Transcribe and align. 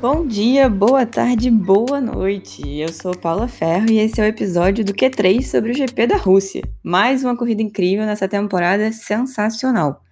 Bom 0.00 0.28
dia, 0.28 0.68
boa 0.68 1.04
tarde, 1.04 1.50
boa 1.50 2.00
noite. 2.00 2.62
Eu 2.78 2.92
sou 2.92 3.18
Paula 3.18 3.48
Ferro 3.48 3.90
e 3.90 3.98
esse 3.98 4.20
é 4.20 4.24
o 4.24 4.28
episódio 4.28 4.84
do 4.84 4.94
Q3 4.94 5.42
sobre 5.42 5.72
o 5.72 5.74
GP 5.74 6.06
da 6.06 6.16
Rússia. 6.16 6.62
Mais 6.84 7.24
uma 7.24 7.36
corrida 7.36 7.62
incrível 7.62 8.06
nessa 8.06 8.28
temporada 8.28 8.92
sensacional. 8.92 10.04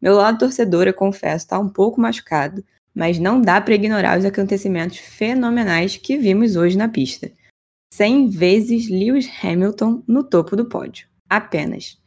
Meu 0.00 0.14
lado 0.14 0.38
torcedor, 0.38 0.86
eu 0.86 0.94
confesso, 0.94 1.44
está 1.44 1.58
um 1.58 1.68
pouco 1.68 2.00
machucado, 2.00 2.64
mas 2.94 3.18
não 3.18 3.38
dá 3.38 3.60
para 3.60 3.74
ignorar 3.74 4.18
os 4.18 4.24
acontecimentos 4.24 4.96
fenomenais 4.96 5.98
que 5.98 6.16
vimos 6.16 6.56
hoje 6.56 6.78
na 6.78 6.88
pista. 6.88 7.30
100 7.92 8.30
vezes 8.30 8.88
Lewis 8.88 9.28
Hamilton 9.42 10.02
no 10.08 10.24
topo 10.24 10.56
do 10.56 10.64
pódio. 10.64 11.06
Apenas. 11.28 11.98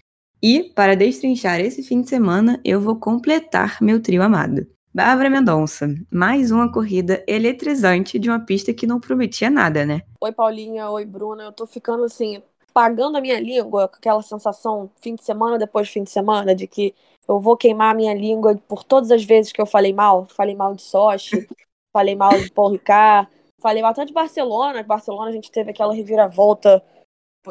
E, 0.41 0.63
para 0.73 0.95
destrinchar 0.95 1.59
esse 1.59 1.83
fim 1.83 2.01
de 2.01 2.09
semana, 2.09 2.59
eu 2.65 2.81
vou 2.81 2.95
completar 2.95 3.77
meu 3.79 4.01
trio 4.01 4.23
amado. 4.23 4.65
Bárbara 4.97 5.29
Mendonça, 5.29 5.85
mais 6.11 6.49
uma 6.49 6.71
corrida 6.71 7.23
eletrizante 7.27 8.17
de 8.17 8.31
uma 8.31 8.39
pista 8.39 8.73
que 8.73 8.87
não 8.87 8.99
prometia 8.99 9.47
nada, 9.47 9.85
né? 9.85 10.01
Oi, 10.19 10.31
Paulinha, 10.31 10.89
oi, 10.89 11.05
Bruna. 11.05 11.43
Eu 11.43 11.51
tô 11.51 11.67
ficando 11.67 12.03
assim, 12.03 12.41
pagando 12.73 13.15
a 13.15 13.21
minha 13.21 13.39
língua, 13.39 13.87
com 13.87 13.95
aquela 13.95 14.23
sensação 14.23 14.89
fim 14.99 15.13
de 15.13 15.23
semana 15.23 15.59
depois 15.59 15.85
de 15.85 15.93
fim 15.93 16.03
de 16.03 16.09
semana, 16.09 16.55
de 16.55 16.65
que 16.65 16.95
eu 17.27 17.39
vou 17.39 17.55
queimar 17.55 17.91
a 17.91 17.93
minha 17.93 18.13
língua 18.15 18.59
por 18.67 18.83
todas 18.83 19.11
as 19.11 19.23
vezes 19.23 19.51
que 19.51 19.61
eu 19.61 19.67
falei 19.67 19.93
mal. 19.93 20.25
Falei 20.29 20.55
mal 20.55 20.73
de 20.73 20.81
Sochi, 20.81 21.47
falei 21.93 22.15
mal 22.15 22.31
de 22.31 22.49
Paul 22.49 22.71
Ricard, 22.71 23.29
falei 23.61 23.83
mal 23.83 23.91
até 23.91 24.03
de 24.03 24.11
Barcelona. 24.11 24.81
Barcelona 24.81 25.29
a 25.29 25.31
gente 25.31 25.51
teve 25.51 25.69
aquela 25.69 25.93
reviravolta 25.93 26.83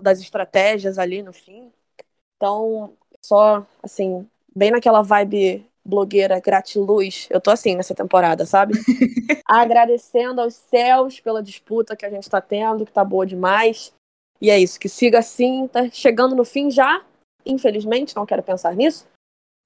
das 0.02 0.19
estratégias 0.19 0.98
ali 0.98 1.22
no 1.22 1.33
fim. 1.33 1.72
Então, 2.36 2.92
só, 3.22 3.64
assim, 3.84 4.28
bem 4.52 4.72
naquela 4.72 5.00
vibe 5.00 5.64
blogueira 5.87 6.41
gratiluz. 6.41 7.29
Eu 7.31 7.41
tô 7.41 7.51
assim 7.51 7.77
nessa 7.77 7.95
temporada, 7.95 8.45
sabe? 8.45 8.75
Agradecendo 9.47 10.41
aos 10.41 10.55
céus 10.55 11.20
pela 11.20 11.42
disputa 11.42 11.97
que 11.97 12.05
a 12.05 12.11
gente 12.11 12.29
tá 12.29 12.41
tendo, 12.41 12.84
que 12.84 12.92
tá 12.92 13.05
boa 13.05 13.27
demais. 13.27 13.92
E 14.41 14.51
é 14.51 14.59
isso, 14.59 14.79
que 14.79 14.89
siga 14.89 15.20
assim, 15.20 15.67
tá 15.69 15.89
chegando 15.91 16.34
no 16.34 16.45
fim 16.45 16.70
já, 16.70 17.03
infelizmente, 17.45 18.14
não 18.14 18.27
quero 18.27 18.42
pensar 18.42 18.75
nisso, 18.75 19.07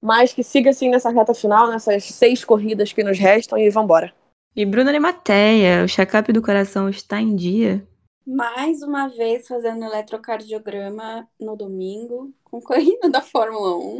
mas 0.01 0.31
que 0.31 0.43
siga 0.43 0.69
assim 0.69 0.89
nessa 0.89 1.09
reta 1.09 1.33
final, 1.33 1.69
nessas 1.69 2.05
seis 2.05 2.45
corridas 2.45 2.93
que 2.93 3.03
nos 3.03 3.19
restam 3.19 3.57
e 3.57 3.69
vambora. 3.69 4.13
E 4.55 4.65
Bruna 4.65 4.91
Limateia, 4.91 5.83
o 5.83 5.87
check-up 5.87 6.31
do 6.31 6.41
coração 6.41 6.89
está 6.89 7.19
em 7.19 7.35
dia? 7.35 7.85
Mais 8.33 8.81
uma 8.81 9.09
vez 9.09 9.45
fazendo 9.45 9.83
eletrocardiograma 9.83 11.29
no 11.37 11.57
domingo, 11.57 12.33
com 12.45 12.61
corrida 12.61 13.09
da 13.09 13.21
Fórmula 13.21 13.75
1. 13.77 13.97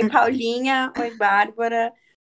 Oi, 0.00 0.08
Paulinha. 0.10 0.90
Oi, 0.98 1.14
Bárbara. 1.14 1.92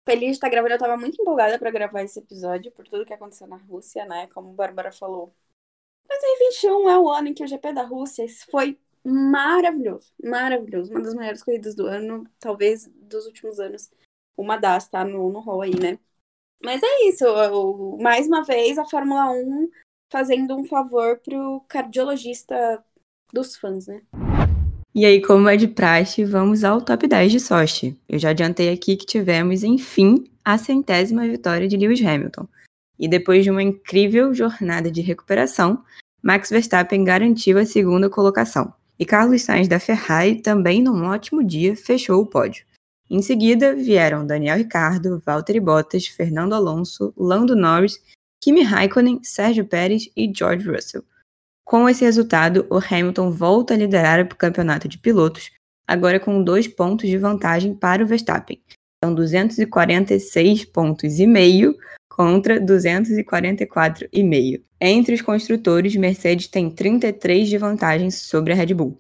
Feliz 0.07 0.27
de 0.27 0.33
estar 0.33 0.51
gravando. 0.51 0.75
Eu 0.75 0.77
estava 0.77 0.99
muito 0.99 1.19
empolgada 1.19 1.59
para 1.59 1.71
gravar 1.71 2.03
esse 2.03 2.19
episódio 2.19 2.71
por 2.73 2.87
tudo 2.87 3.07
que 3.07 3.15
aconteceu 3.15 3.47
na 3.47 3.57
Rússia, 3.57 4.05
né? 4.05 4.27
Como 4.35 4.51
a 4.51 4.53
Bárbara 4.53 4.93
falou. 4.93 5.35
2021 6.07 6.91
é 6.91 6.99
o 6.99 7.09
ano 7.09 7.29
em 7.29 7.35
que 7.35 7.43
o 7.43 7.49
GP 7.49 7.73
da 7.73 7.85
Rússia 7.85 8.27
foi 8.51 8.79
maravilhoso. 9.03 10.13
Maravilhoso. 10.23 10.93
Uma 10.93 11.01
das 11.01 11.15
maiores 11.15 11.43
corridas 11.43 11.75
do 11.75 11.87
ano, 11.87 12.29
talvez 12.39 12.87
dos 12.87 13.25
últimos 13.25 13.59
anos. 13.59 13.91
Uma 14.37 14.59
das, 14.59 14.89
tá? 14.89 15.07
No, 15.07 15.33
no 15.33 15.41
hall 15.41 15.63
aí, 15.63 15.75
né? 15.75 15.99
Mas 16.63 16.83
é 16.83 17.09
isso. 17.09 17.25
Eu, 17.25 17.97
mais 17.99 18.27
uma 18.27 18.45
vez, 18.45 18.77
a 18.77 18.85
Fórmula 18.85 19.31
1 19.31 19.71
fazendo 20.11 20.57
um 20.57 20.65
favor 20.65 21.19
pro 21.19 21.63
cardiologista 21.69 22.83
dos 23.33 23.57
fãs, 23.57 23.87
né? 23.87 24.03
E 24.93 25.07
aí, 25.07 25.23
como 25.23 25.49
é 25.49 25.57
de 25.57 25.69
praxe, 25.69 26.25
vamos 26.25 26.65
ao 26.65 26.83
top 26.83 27.07
10 27.07 27.31
de 27.31 27.41
Sochi. 27.41 27.97
Eu 28.09 28.19
já 28.19 28.31
adiantei 28.31 28.73
aqui 28.73 28.97
que 28.97 29.07
tivemos, 29.07 29.63
enfim, 29.63 30.25
a 30.45 30.59
centésima 30.59 31.23
vitória 31.29 31.69
de 31.69 31.77
Lewis 31.77 32.05
Hamilton. 32.05 32.49
E 32.99 33.07
depois 33.07 33.45
de 33.45 33.51
uma 33.51 33.63
incrível 33.63 34.35
jornada 34.35 34.91
de 34.91 35.01
recuperação, 35.01 35.83
Max 36.21 36.51
Verstappen 36.51 37.05
garantiu 37.05 37.57
a 37.57 37.65
segunda 37.65 38.11
colocação. 38.11 38.75
E 38.99 39.07
Carlos 39.07 39.43
Sainz 39.43 39.69
da 39.69 39.79
Ferrari, 39.79 40.43
também 40.43 40.83
num 40.83 41.07
ótimo 41.07 41.43
dia, 41.43 41.77
fechou 41.77 42.21
o 42.21 42.27
pódio. 42.27 42.65
Em 43.09 43.23
seguida, 43.23 43.75
vieram 43.75 44.27
Daniel 44.27 44.59
Ricciardo, 44.59 45.23
Valtteri 45.25 45.61
Bottas, 45.61 46.07
Fernando 46.07 46.53
Alonso, 46.53 47.15
Lando 47.17 47.57
Norris 47.57 48.01
Kimi 48.43 48.63
Raikkonen, 48.63 49.21
Sérgio 49.23 49.67
Pérez 49.67 50.09
e 50.17 50.33
George 50.35 50.67
Russell. 50.67 51.05
Com 51.63 51.87
esse 51.89 52.03
resultado, 52.05 52.67
o 52.71 52.79
Hamilton 52.79 53.31
volta 53.31 53.75
a 53.75 53.77
liderar 53.77 54.19
o 54.21 54.35
campeonato 54.35 54.89
de 54.89 54.97
pilotos, 54.97 55.51
agora 55.87 56.19
com 56.19 56.43
dois 56.43 56.67
pontos 56.67 57.07
de 57.09 57.19
vantagem 57.19 57.75
para 57.75 58.03
o 58.03 58.07
Verstappen. 58.07 58.59
São 59.05 59.15
246 59.15 60.65
pontos 60.65 61.21
e 61.21 61.27
meio 61.27 61.77
contra 62.09 62.59
244,5. 62.59 64.63
Entre 64.81 65.15
os 65.15 65.21
construtores, 65.21 65.95
Mercedes 65.97 66.49
tem 66.49 66.71
33 66.71 67.47
de 67.49 67.59
vantagem 67.59 68.11
sobre 68.11 68.55
a 68.55 68.57
Red 68.57 68.73
Bull. 68.75 68.99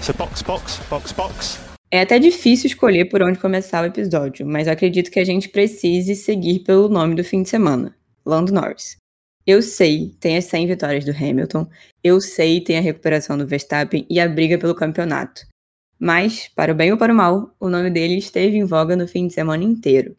So 0.00 0.14
box, 0.14 0.42
box, 0.42 0.80
box, 0.88 1.12
box. 1.12 1.68
É 1.90 2.02
até 2.02 2.18
difícil 2.18 2.68
escolher 2.68 3.06
por 3.06 3.22
onde 3.22 3.38
começar 3.38 3.82
o 3.82 3.86
episódio, 3.86 4.46
mas 4.46 4.68
acredito 4.68 5.10
que 5.10 5.18
a 5.18 5.24
gente 5.24 5.48
precise 5.48 6.14
seguir 6.14 6.60
pelo 6.60 6.88
nome 6.88 7.14
do 7.14 7.24
fim 7.24 7.42
de 7.42 7.48
semana. 7.48 7.96
Lando 8.28 8.52
Norris. 8.52 8.98
Eu 9.46 9.62
sei, 9.62 10.14
tem 10.20 10.36
as 10.36 10.44
100 10.44 10.66
vitórias 10.66 11.04
do 11.06 11.10
Hamilton, 11.10 11.66
eu 12.04 12.20
sei, 12.20 12.60
tem 12.60 12.76
a 12.76 12.82
recuperação 12.82 13.38
do 13.38 13.46
Verstappen 13.46 14.06
e 14.10 14.20
a 14.20 14.28
briga 14.28 14.58
pelo 14.58 14.74
campeonato. 14.74 15.46
Mas, 15.98 16.48
para 16.54 16.72
o 16.72 16.74
bem 16.74 16.92
ou 16.92 16.98
para 16.98 17.10
o 17.10 17.16
mal, 17.16 17.56
o 17.58 17.70
nome 17.70 17.90
dele 17.90 18.18
esteve 18.18 18.58
em 18.58 18.64
voga 18.66 18.94
no 18.94 19.08
fim 19.08 19.26
de 19.26 19.32
semana 19.32 19.64
inteiro. 19.64 20.14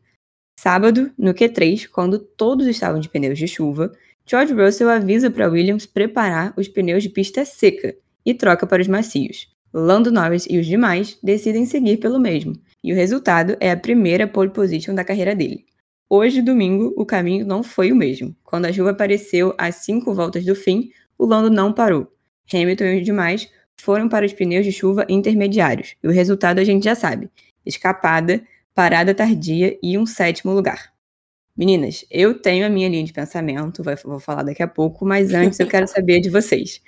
Sábado, 0.60 1.12
no 1.16 1.36
Q3, 1.36 1.88
quando 1.88 2.18
todos 2.18 2.66
estavam 2.66 3.00
de 3.00 3.08
pneus 3.08 3.38
de 3.38 3.48
chuva, 3.48 3.92
George 4.26 4.54
Russell 4.54 4.90
avisa 4.90 5.30
para 5.30 5.48
Williams 5.48 5.86
preparar 5.86 6.52
os 6.58 6.68
pneus 6.68 7.04
de 7.04 7.10
pista 7.10 7.46
seca 7.46 7.96
e 8.26 8.34
troca 8.34 8.66
para 8.66 8.82
os 8.82 8.88
macios. 8.88 9.48
Lando 9.72 10.12
Norris 10.12 10.48
e 10.50 10.58
os 10.58 10.66
demais 10.66 11.20
decidem 11.22 11.68
seguir 11.68 11.98
pelo 11.98 12.20
mesmo, 12.20 12.54
e 12.84 12.92
o 12.92 12.96
resultado 12.96 13.56
é 13.60 13.70
a 13.70 13.78
primeira 13.78 14.28
pole 14.28 14.50
position 14.50 14.96
da 14.96 15.06
carreira 15.06 15.36
dele. 15.36 15.69
Hoje, 16.12 16.42
domingo, 16.42 16.92
o 16.98 17.06
caminho 17.06 17.46
não 17.46 17.62
foi 17.62 17.92
o 17.92 17.96
mesmo. 17.96 18.36
Quando 18.44 18.66
a 18.66 18.74
chuva 18.74 18.90
apareceu 18.90 19.54
às 19.60 19.76
cinco 19.76 20.12
voltas 20.12 20.44
do 20.44 20.56
fim, 20.56 20.90
o 21.16 21.24
Lando 21.24 21.52
não 21.52 21.72
parou. 21.72 22.12
Hamilton 22.52 22.84
e 22.86 23.00
os 23.00 23.06
demais 23.06 23.48
foram 23.80 24.10
para 24.10 24.26
os 24.26 24.34
pneus 24.34 24.66
de 24.66 24.72
chuva 24.72 25.06
intermediários. 25.08 25.96
E 26.04 26.08
o 26.08 26.12
resultado 26.12 26.58
a 26.58 26.64
gente 26.64 26.84
já 26.84 26.96
sabe: 26.96 27.30
escapada, 27.64 28.42
parada 28.74 29.14
tardia 29.14 29.78
e 29.84 30.00
um 30.00 30.06
sétimo 30.08 30.52
lugar. 30.52 30.92
Meninas, 31.56 32.04
eu 32.10 32.42
tenho 32.42 32.66
a 32.66 32.70
minha 32.70 32.90
linha 32.90 33.04
de 33.04 33.14
pensamento, 33.14 33.84
vou 34.04 34.20
falar 34.20 34.42
daqui 34.42 34.64
a 34.64 34.68
pouco, 34.68 35.06
mas 35.06 35.32
antes 35.34 35.60
eu 35.60 35.68
quero 35.68 35.88
saber 35.88 36.22
de 36.22 36.30
vocês. 36.30 36.82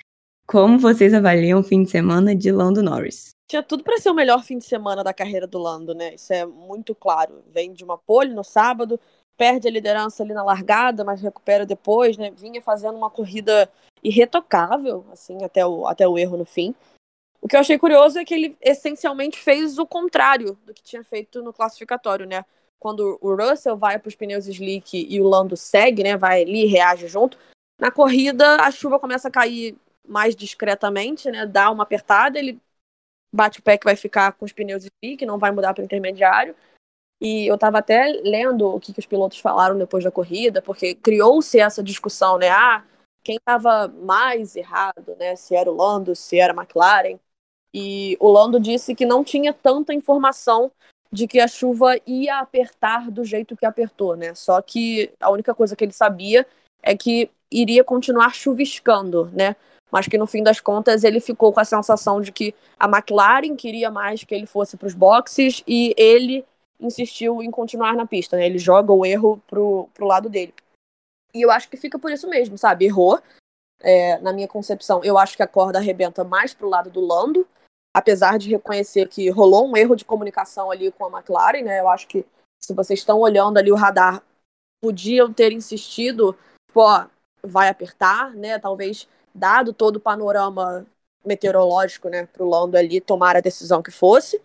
Como 0.52 0.78
vocês 0.78 1.14
avaliam 1.14 1.60
o 1.60 1.62
fim 1.62 1.82
de 1.82 1.88
semana 1.88 2.36
de 2.36 2.52
Lando 2.52 2.82
Norris? 2.82 3.30
Tinha 3.48 3.62
tudo 3.62 3.82
para 3.82 3.96
ser 3.96 4.10
o 4.10 4.14
melhor 4.14 4.44
fim 4.44 4.58
de 4.58 4.66
semana 4.66 5.02
da 5.02 5.14
carreira 5.14 5.46
do 5.46 5.58
Lando, 5.58 5.94
né? 5.94 6.14
Isso 6.14 6.30
é 6.30 6.44
muito 6.44 6.94
claro. 6.94 7.42
Vem 7.50 7.72
de 7.72 7.82
uma 7.82 7.96
pole 7.96 8.34
no 8.34 8.44
sábado, 8.44 9.00
perde 9.34 9.66
a 9.66 9.70
liderança 9.70 10.22
ali 10.22 10.34
na 10.34 10.42
largada, 10.44 11.04
mas 11.04 11.22
recupera 11.22 11.64
depois, 11.64 12.18
né? 12.18 12.30
Vinha 12.32 12.60
fazendo 12.60 12.98
uma 12.98 13.08
corrida 13.08 13.66
irretocável, 14.04 15.06
assim, 15.10 15.42
até 15.42 15.64
o, 15.64 15.86
até 15.86 16.06
o 16.06 16.18
erro 16.18 16.36
no 16.36 16.44
fim. 16.44 16.74
O 17.40 17.48
que 17.48 17.56
eu 17.56 17.60
achei 17.60 17.78
curioso 17.78 18.18
é 18.18 18.24
que 18.26 18.34
ele 18.34 18.54
essencialmente 18.60 19.38
fez 19.38 19.78
o 19.78 19.86
contrário 19.86 20.58
do 20.66 20.74
que 20.74 20.82
tinha 20.82 21.02
feito 21.02 21.42
no 21.42 21.54
classificatório, 21.54 22.26
né? 22.26 22.44
Quando 22.78 23.18
o 23.22 23.34
Russell 23.34 23.78
vai 23.78 23.98
para 23.98 24.08
os 24.10 24.14
pneus 24.14 24.46
slick 24.46 25.06
e 25.08 25.18
o 25.18 25.26
Lando 25.26 25.56
segue, 25.56 26.02
né? 26.02 26.14
Vai 26.14 26.42
ali 26.42 26.64
e 26.64 26.66
reage 26.66 27.08
junto. 27.08 27.38
Na 27.80 27.90
corrida, 27.90 28.56
a 28.56 28.70
chuva 28.70 29.00
começa 29.00 29.28
a 29.28 29.30
cair 29.30 29.78
mais 30.06 30.34
discretamente, 30.34 31.30
né? 31.30 31.46
Dá 31.46 31.70
uma 31.70 31.82
apertada, 31.82 32.38
ele 32.38 32.60
bate 33.34 33.60
o 33.60 33.62
pé 33.62 33.78
que 33.78 33.84
vai 33.84 33.96
ficar 33.96 34.32
com 34.32 34.44
os 34.44 34.52
pneus 34.52 34.84
slick, 34.84 35.24
não 35.24 35.38
vai 35.38 35.50
mudar 35.50 35.72
para 35.72 35.84
intermediário. 35.84 36.54
E 37.20 37.46
eu 37.46 37.54
estava 37.54 37.78
até 37.78 38.20
lendo 38.24 38.66
o 38.66 38.80
que, 38.80 38.92
que, 38.92 38.98
os 38.98 39.06
pilotos 39.06 39.38
falaram 39.38 39.78
depois 39.78 40.02
da 40.02 40.10
corrida, 40.10 40.60
porque 40.60 40.94
criou-se 40.96 41.58
essa 41.58 41.82
discussão, 41.82 42.36
né? 42.36 42.50
Ah, 42.50 42.84
quem 43.22 43.36
estava 43.36 43.86
mais 43.86 44.56
errado, 44.56 45.14
né? 45.16 45.36
Se 45.36 45.54
era 45.54 45.70
o 45.70 45.74
Lando, 45.74 46.16
se 46.16 46.38
era 46.38 46.52
a 46.52 46.56
McLaren. 46.56 47.18
E 47.72 48.16
o 48.20 48.28
Lando 48.28 48.58
disse 48.58 48.94
que 48.94 49.06
não 49.06 49.22
tinha 49.22 49.54
tanta 49.54 49.94
informação 49.94 50.70
de 51.12 51.28
que 51.28 51.38
a 51.38 51.46
chuva 51.46 51.94
ia 52.06 52.38
apertar 52.38 53.10
do 53.10 53.24
jeito 53.24 53.56
que 53.56 53.66
apertou, 53.66 54.16
né? 54.16 54.34
Só 54.34 54.60
que 54.60 55.12
a 55.20 55.30
única 55.30 55.54
coisa 55.54 55.76
que 55.76 55.84
ele 55.84 55.92
sabia 55.92 56.46
é 56.82 56.96
que 56.96 57.30
iria 57.50 57.84
continuar 57.84 58.34
chuviscando, 58.34 59.26
né? 59.26 59.54
Mas 59.92 60.08
que 60.08 60.16
no 60.16 60.26
fim 60.26 60.42
das 60.42 60.58
contas 60.58 61.04
ele 61.04 61.20
ficou 61.20 61.52
com 61.52 61.60
a 61.60 61.64
sensação 61.64 62.20
de 62.20 62.32
que 62.32 62.54
a 62.78 62.86
McLaren 62.86 63.54
queria 63.54 63.90
mais 63.90 64.24
que 64.24 64.34
ele 64.34 64.46
fosse 64.46 64.76
para 64.76 64.86
os 64.86 64.94
boxes 64.94 65.62
e 65.66 65.94
ele 65.98 66.44
insistiu 66.80 67.42
em 67.42 67.50
continuar 67.50 67.94
na 67.94 68.06
pista, 68.06 68.36
né? 68.36 68.46
Ele 68.46 68.58
joga 68.58 68.92
o 68.92 69.04
erro 69.04 69.40
pro, 69.46 69.88
pro 69.94 70.06
lado 70.06 70.28
dele. 70.28 70.54
E 71.34 71.42
eu 71.42 71.50
acho 71.50 71.68
que 71.68 71.76
fica 71.76 71.98
por 71.98 72.10
isso 72.10 72.28
mesmo, 72.28 72.56
sabe? 72.58 72.86
Errou, 72.86 73.20
é, 73.80 74.18
na 74.18 74.32
minha 74.32 74.48
concepção. 74.48 75.04
Eu 75.04 75.18
acho 75.18 75.36
que 75.36 75.42
a 75.42 75.46
corda 75.46 75.78
arrebenta 75.78 76.24
mais 76.24 76.54
pro 76.54 76.68
lado 76.68 76.90
do 76.90 77.00
Lando, 77.00 77.46
apesar 77.94 78.38
de 78.38 78.50
reconhecer 78.50 79.08
que 79.08 79.28
rolou 79.30 79.68
um 79.68 79.76
erro 79.76 79.94
de 79.94 80.04
comunicação 80.04 80.70
ali 80.70 80.90
com 80.90 81.04
a 81.04 81.18
McLaren, 81.18 81.62
né? 81.62 81.80
Eu 81.80 81.88
acho 81.88 82.08
que 82.08 82.24
se 82.58 82.72
vocês 82.74 83.00
estão 83.00 83.20
olhando 83.20 83.58
ali 83.58 83.70
o 83.70 83.76
radar, 83.76 84.22
podiam 84.82 85.32
ter 85.32 85.52
insistido 85.52 86.36
ó, 86.74 87.06
vai 87.42 87.68
apertar, 87.68 88.34
né? 88.34 88.58
Talvez, 88.58 89.08
dado 89.34 89.72
todo 89.72 89.96
o 89.96 90.00
panorama 90.00 90.86
meteorológico, 91.24 92.08
né, 92.08 92.26
pro 92.26 92.48
Lando 92.48 92.76
ali 92.76 93.00
tomar 93.00 93.36
a 93.36 93.40
decisão 93.40 93.82
que 93.82 93.90
fosse. 93.90 94.40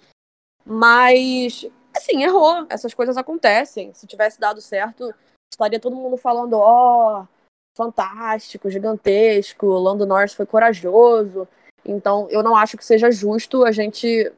Mas, 0.66 1.66
assim, 1.96 2.24
errou. 2.24 2.66
Essas 2.70 2.94
coisas 2.94 3.18
acontecem. 3.18 3.94
Se 3.94 4.06
tivesse 4.06 4.40
dado 4.40 4.62
certo, 4.62 5.14
estaria 5.52 5.80
todo 5.80 5.96
mundo 5.96 6.18
falando, 6.18 6.54
ó, 6.54 7.22
oh, 7.22 7.28
fantástico, 7.76 8.70
gigantesco, 8.70 9.66
Lando 9.66 10.06
Norris 10.06 10.34
foi 10.34 10.46
corajoso. 10.46 11.48
Então, 11.86 12.28
eu 12.30 12.44
não 12.44 12.56
acho 12.56 12.78
que 12.78 12.86
seja 12.86 13.10
justo 13.10 13.64
a 13.64 13.72
gente 13.72 14.32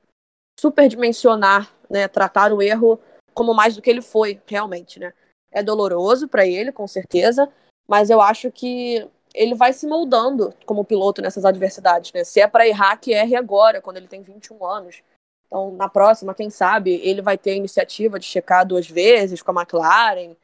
superdimensionar, 0.59 1.71
né, 1.89 2.07
tratar 2.07 2.53
o 2.53 2.61
erro 2.61 2.99
como 3.33 3.53
mais 3.53 3.75
do 3.75 3.81
que 3.81 3.89
ele 3.89 4.01
foi, 4.01 4.41
realmente, 4.45 4.99
né? 4.99 5.13
É 5.51 5.63
doloroso 5.63 6.27
para 6.27 6.45
ele, 6.45 6.71
com 6.71 6.85
certeza, 6.85 7.49
mas 7.87 8.09
eu 8.09 8.21
acho 8.21 8.51
que 8.51 9.07
ele 9.33 9.55
vai 9.55 9.73
se 9.73 9.87
moldando 9.87 10.53
como 10.65 10.85
piloto 10.85 11.21
nessas 11.21 11.45
adversidades, 11.45 12.11
né? 12.13 12.23
Se 12.23 12.39
é 12.41 12.47
para 12.47 12.67
errar, 12.67 12.97
que 12.97 13.13
erre 13.13 13.35
agora, 13.35 13.81
quando 13.81 13.97
ele 13.97 14.07
tem 14.07 14.21
21 14.21 14.65
anos. 14.65 15.03
Então, 15.47 15.71
na 15.71 15.89
próxima, 15.89 16.35
quem 16.35 16.49
sabe, 16.49 16.95
ele 17.03 17.21
vai 17.21 17.37
ter 17.37 17.51
a 17.51 17.55
iniciativa 17.55 18.19
de 18.19 18.25
checar 18.25 18.65
duas 18.65 18.89
vezes 18.89 19.41
com 19.41 19.51
a 19.51 19.61
McLaren. 19.61 20.35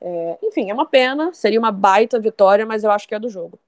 É, 0.00 0.38
enfim, 0.42 0.70
é 0.70 0.74
uma 0.74 0.86
pena, 0.86 1.32
seria 1.32 1.58
uma 1.58 1.72
baita 1.72 2.18
vitória, 2.20 2.66
mas 2.66 2.84
eu 2.84 2.90
acho 2.90 3.08
que 3.08 3.14
é 3.14 3.18
do 3.18 3.28
jogo. 3.28 3.58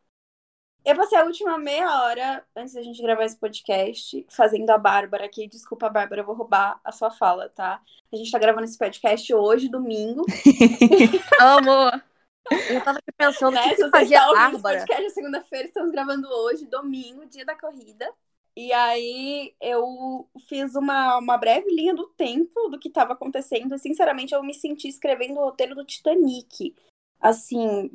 Eu 0.85 0.97
passei 0.97 1.17
a 1.17 1.25
última 1.25 1.57
meia 1.59 2.03
hora, 2.03 2.45
antes 2.57 2.75
da 2.75 2.83
gente 2.83 3.01
gravar 3.01 3.25
esse 3.25 3.37
podcast, 3.37 4.27
fazendo 4.29 4.69
a 4.71 4.79
Bárbara 4.79 5.25
aqui. 5.25 5.47
Desculpa, 5.47 5.89
Bárbara, 5.89 6.23
eu 6.23 6.27
vou 6.27 6.35
roubar 6.35 6.81
a 6.83 6.91
sua 6.91 7.11
fala, 7.11 7.49
tá? 7.51 7.81
A 8.13 8.17
gente 8.17 8.31
tá 8.31 8.39
gravando 8.39 8.65
esse 8.65 8.77
podcast 8.77 9.33
hoje, 9.33 9.69
domingo. 9.69 10.27
Amor! 11.39 12.12
Eu 12.51 12.83
tava 12.83 12.99
aqui 12.99 13.13
pensando 13.17 13.55
né? 13.55 13.75
que 13.75 13.83
está 13.83 14.29
ouvindo 14.29 14.55
esse 14.55 14.63
podcast 14.63 15.11
segunda-feira, 15.11 15.69
estamos 15.69 15.91
gravando 15.93 16.29
hoje, 16.29 16.67
domingo, 16.67 17.27
dia 17.27 17.45
da 17.45 17.59
corrida. 17.59 18.13
E 18.55 18.73
aí 18.73 19.55
eu 19.61 20.29
fiz 20.49 20.75
uma, 20.75 21.19
uma 21.19 21.39
breve 21.39 21.71
linha 21.71 21.95
do 21.95 22.09
tempo 22.09 22.69
do 22.69 22.79
que 22.79 22.89
estava 22.89 23.15
acontecendo. 23.15 23.75
E, 23.75 23.79
sinceramente, 23.79 24.35
eu 24.35 24.43
me 24.43 24.53
senti 24.53 24.89
escrevendo 24.89 25.39
o 25.39 25.45
roteiro 25.45 25.75
do 25.75 25.85
Titanic. 25.85 26.75
Assim, 27.19 27.91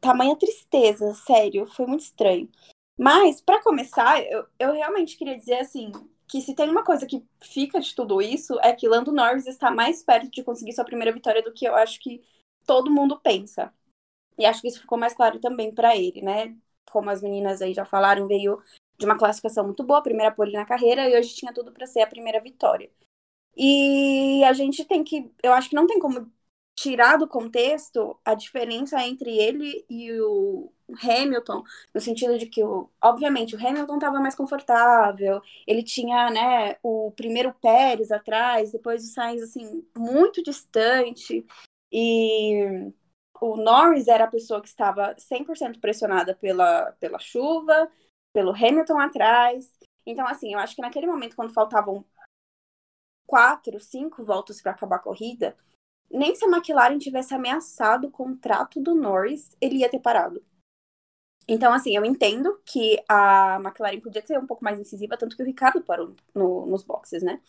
tamanha 0.00 0.36
tristeza, 0.36 1.14
sério, 1.14 1.66
foi 1.66 1.86
muito 1.86 2.02
estranho. 2.02 2.48
Mas, 2.98 3.40
para 3.40 3.62
começar, 3.62 4.22
eu, 4.22 4.46
eu 4.58 4.72
realmente 4.72 5.16
queria 5.16 5.38
dizer 5.38 5.60
assim, 5.60 5.90
que 6.28 6.42
se 6.42 6.54
tem 6.54 6.68
uma 6.68 6.84
coisa 6.84 7.06
que 7.06 7.24
fica 7.40 7.80
de 7.80 7.94
tudo 7.94 8.20
isso, 8.20 8.58
é 8.60 8.74
que 8.74 8.86
Lando 8.86 9.12
Norris 9.12 9.46
está 9.46 9.70
mais 9.70 10.02
perto 10.02 10.30
de 10.30 10.44
conseguir 10.44 10.74
sua 10.74 10.84
primeira 10.84 11.12
vitória 11.12 11.42
do 11.42 11.52
que 11.52 11.66
eu 11.66 11.74
acho 11.74 11.98
que 11.98 12.22
todo 12.66 12.90
mundo 12.90 13.18
pensa. 13.20 13.72
E 14.38 14.46
acho 14.46 14.60
que 14.62 14.68
isso 14.68 14.80
ficou 14.80 14.98
mais 14.98 15.14
claro 15.14 15.38
também 15.38 15.74
para 15.74 15.96
ele, 15.96 16.22
né? 16.22 16.56
Como 16.90 17.10
as 17.10 17.22
meninas 17.22 17.62
aí 17.62 17.74
já 17.74 17.84
falaram, 17.84 18.26
veio 18.26 18.62
de 18.98 19.06
uma 19.06 19.18
classificação 19.18 19.64
muito 19.64 19.84
boa, 19.84 20.02
primeira 20.02 20.32
pole 20.32 20.52
na 20.52 20.64
carreira, 20.64 21.08
e 21.08 21.18
hoje 21.18 21.34
tinha 21.34 21.52
tudo 21.52 21.72
para 21.72 21.86
ser 21.86 22.02
a 22.02 22.06
primeira 22.06 22.40
vitória. 22.40 22.90
E 23.56 24.42
a 24.44 24.52
gente 24.52 24.84
tem 24.84 25.04
que, 25.04 25.30
eu 25.42 25.52
acho 25.52 25.68
que 25.70 25.76
não 25.76 25.86
tem 25.86 25.98
como 25.98 26.30
tirar 26.74 27.18
do 27.18 27.28
contexto 27.28 28.18
a 28.24 28.34
diferença 28.34 29.02
entre 29.04 29.36
ele 29.36 29.84
e 29.88 30.12
o 30.20 30.72
Hamilton, 31.02 31.62
no 31.94 32.00
sentido 32.00 32.38
de 32.38 32.46
que, 32.46 32.64
o, 32.64 32.88
obviamente, 33.02 33.54
o 33.54 33.58
Hamilton 33.58 33.96
estava 33.96 34.18
mais 34.20 34.34
confortável, 34.34 35.42
ele 35.66 35.82
tinha, 35.82 36.30
né, 36.30 36.76
o 36.82 37.12
primeiro 37.12 37.54
Pérez 37.60 38.10
atrás, 38.10 38.72
depois 38.72 39.04
o 39.04 39.12
Sainz, 39.12 39.42
assim, 39.42 39.86
muito 39.96 40.42
distante, 40.42 41.46
e 41.92 42.92
o 43.40 43.56
Norris 43.56 44.08
era 44.08 44.24
a 44.24 44.30
pessoa 44.30 44.60
que 44.60 44.68
estava 44.68 45.14
100% 45.16 45.80
pressionada 45.80 46.34
pela, 46.34 46.92
pela 47.00 47.18
chuva, 47.18 47.90
pelo 48.32 48.50
Hamilton 48.50 48.98
atrás. 48.98 49.72
Então, 50.06 50.26
assim, 50.26 50.52
eu 50.52 50.58
acho 50.58 50.74
que 50.74 50.82
naquele 50.82 51.06
momento, 51.06 51.36
quando 51.36 51.52
faltavam 51.52 52.04
quatro, 53.26 53.80
cinco 53.80 54.24
voltas 54.24 54.60
para 54.60 54.72
acabar 54.72 54.96
a 54.96 55.00
corrida, 55.00 55.56
nem 56.10 56.34
se 56.34 56.44
a 56.44 56.48
McLaren 56.48 56.98
tivesse 56.98 57.32
ameaçado 57.34 58.08
o 58.08 58.10
contrato 58.10 58.80
do 58.80 58.94
Norris, 58.94 59.56
ele 59.60 59.76
ia 59.76 59.88
ter 59.88 60.00
parado. 60.00 60.44
Então, 61.48 61.72
assim, 61.72 61.96
eu 61.96 62.04
entendo 62.04 62.60
que 62.64 63.02
a 63.08 63.56
McLaren 63.60 64.00
podia 64.00 64.24
ser 64.24 64.38
um 64.38 64.46
pouco 64.46 64.62
mais 64.62 64.78
incisiva, 64.78 65.16
tanto 65.16 65.36
que 65.36 65.42
o 65.42 65.46
Ricardo 65.46 65.82
parou 65.82 66.14
no, 66.34 66.66
nos 66.66 66.82
boxes, 66.82 67.22
né? 67.22 67.40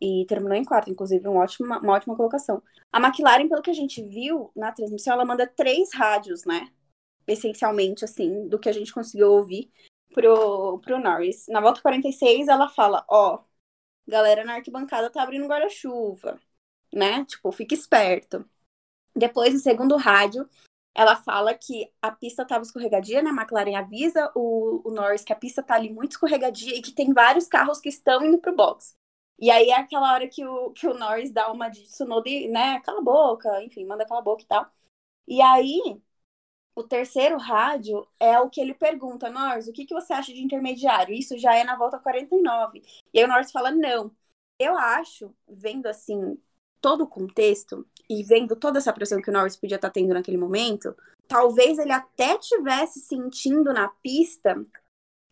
E 0.00 0.24
terminou 0.26 0.56
em 0.56 0.64
quarto, 0.64 0.90
inclusive 0.90 1.26
um 1.28 1.36
ótimo, 1.36 1.66
uma 1.66 1.92
ótima 1.92 2.16
colocação. 2.16 2.62
A 2.92 3.00
McLaren, 3.00 3.48
pelo 3.48 3.62
que 3.62 3.70
a 3.70 3.74
gente 3.74 4.02
viu 4.02 4.50
na 4.54 4.72
transmissão, 4.72 5.14
ela 5.14 5.24
manda 5.24 5.46
três 5.46 5.92
rádios, 5.94 6.44
né? 6.44 6.70
Essencialmente, 7.26 8.04
assim, 8.04 8.48
do 8.48 8.58
que 8.58 8.68
a 8.68 8.72
gente 8.72 8.92
conseguiu 8.92 9.32
ouvir 9.32 9.70
pro, 10.12 10.78
pro 10.80 11.00
Norris. 11.00 11.46
Na 11.48 11.60
volta 11.60 11.80
46, 11.82 12.48
ela 12.48 12.68
fala: 12.68 13.04
Ó, 13.08 13.42
galera 14.06 14.44
na 14.44 14.54
arquibancada 14.54 15.10
tá 15.10 15.22
abrindo 15.22 15.48
guarda-chuva, 15.48 16.40
né? 16.92 17.24
Tipo, 17.24 17.50
fica 17.52 17.74
esperto. 17.74 18.48
Depois, 19.16 19.54
no 19.54 19.60
segundo 19.60 19.96
rádio, 19.96 20.48
ela 20.94 21.16
fala 21.16 21.54
que 21.54 21.90
a 22.00 22.10
pista 22.10 22.44
tava 22.44 22.62
escorregadia, 22.62 23.22
né? 23.22 23.30
A 23.30 23.32
McLaren 23.32 23.76
avisa 23.76 24.30
o, 24.34 24.82
o 24.88 24.92
Norris 24.92 25.24
que 25.24 25.32
a 25.32 25.36
pista 25.36 25.62
tá 25.62 25.74
ali 25.74 25.92
muito 25.92 26.12
escorregadia 26.12 26.76
e 26.76 26.82
que 26.82 26.92
tem 26.92 27.12
vários 27.12 27.48
carros 27.48 27.80
que 27.80 27.88
estão 27.88 28.24
indo 28.24 28.38
pro 28.38 28.54
box. 28.54 28.94
E 29.38 29.50
aí 29.50 29.70
é 29.70 29.76
aquela 29.76 30.12
hora 30.12 30.28
que 30.28 30.44
o, 30.46 30.70
que 30.72 30.86
o 30.86 30.94
Norris 30.94 31.32
dá 31.32 31.50
uma 31.50 31.68
de 31.68 31.82
Tsunoda, 31.82 32.30
né? 32.50 32.80
Cala 32.80 33.00
a 33.00 33.02
boca, 33.02 33.62
enfim, 33.64 33.84
manda 33.84 34.06
cala 34.06 34.20
a 34.20 34.24
boca 34.24 34.42
e 34.42 34.46
tal. 34.46 34.70
E 35.26 35.42
aí, 35.42 36.00
o 36.74 36.82
terceiro 36.82 37.38
rádio 37.38 38.06
é 38.20 38.38
o 38.40 38.50
que 38.50 38.60
ele 38.60 38.74
pergunta, 38.74 39.30
Norris, 39.30 39.68
o 39.68 39.72
que, 39.72 39.86
que 39.86 39.94
você 39.94 40.12
acha 40.12 40.32
de 40.32 40.42
intermediário? 40.42 41.14
Isso 41.14 41.38
já 41.38 41.54
é 41.54 41.64
na 41.64 41.76
volta 41.76 41.98
49. 41.98 42.82
E 43.12 43.18
aí 43.18 43.24
o 43.24 43.28
Norris 43.28 43.52
fala, 43.52 43.70
não. 43.70 44.10
Eu 44.58 44.76
acho, 44.76 45.34
vendo 45.48 45.86
assim, 45.86 46.38
todo 46.80 47.04
o 47.04 47.08
contexto 47.08 47.86
e 48.08 48.22
vendo 48.22 48.56
toda 48.56 48.78
essa 48.78 48.92
pressão 48.92 49.20
que 49.20 49.30
o 49.30 49.32
Norris 49.32 49.56
podia 49.56 49.76
estar 49.76 49.90
tendo 49.90 50.14
naquele 50.14 50.36
momento, 50.36 50.96
talvez 51.26 51.78
ele 51.78 51.92
até 51.92 52.38
tivesse 52.38 53.00
sentindo 53.00 53.72
na 53.72 53.88
pista 54.02 54.64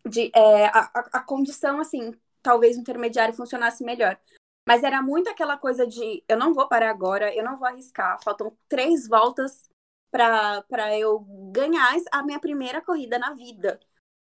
de, 0.07 0.31
é, 0.35 0.65
a, 0.67 0.91
a 1.13 1.19
condição, 1.21 1.79
assim, 1.79 2.13
talvez 2.43 2.77
o 2.77 2.81
intermediário 2.81 3.33
funcionasse 3.33 3.83
melhor. 3.83 4.19
Mas 4.67 4.83
era 4.83 5.01
muito 5.01 5.29
aquela 5.29 5.57
coisa 5.57 5.87
de 5.87 6.23
eu 6.27 6.37
não 6.37 6.53
vou 6.53 6.67
parar 6.67 6.89
agora, 6.89 7.33
eu 7.35 7.43
não 7.43 7.57
vou 7.57 7.67
arriscar. 7.67 8.21
Faltam 8.23 8.55
três 8.69 9.07
voltas 9.07 9.69
para 10.11 10.97
eu 10.97 11.19
ganhar 11.51 11.95
a 12.11 12.23
minha 12.23 12.39
primeira 12.39 12.81
corrida 12.81 13.17
na 13.17 13.33
vida. 13.33 13.79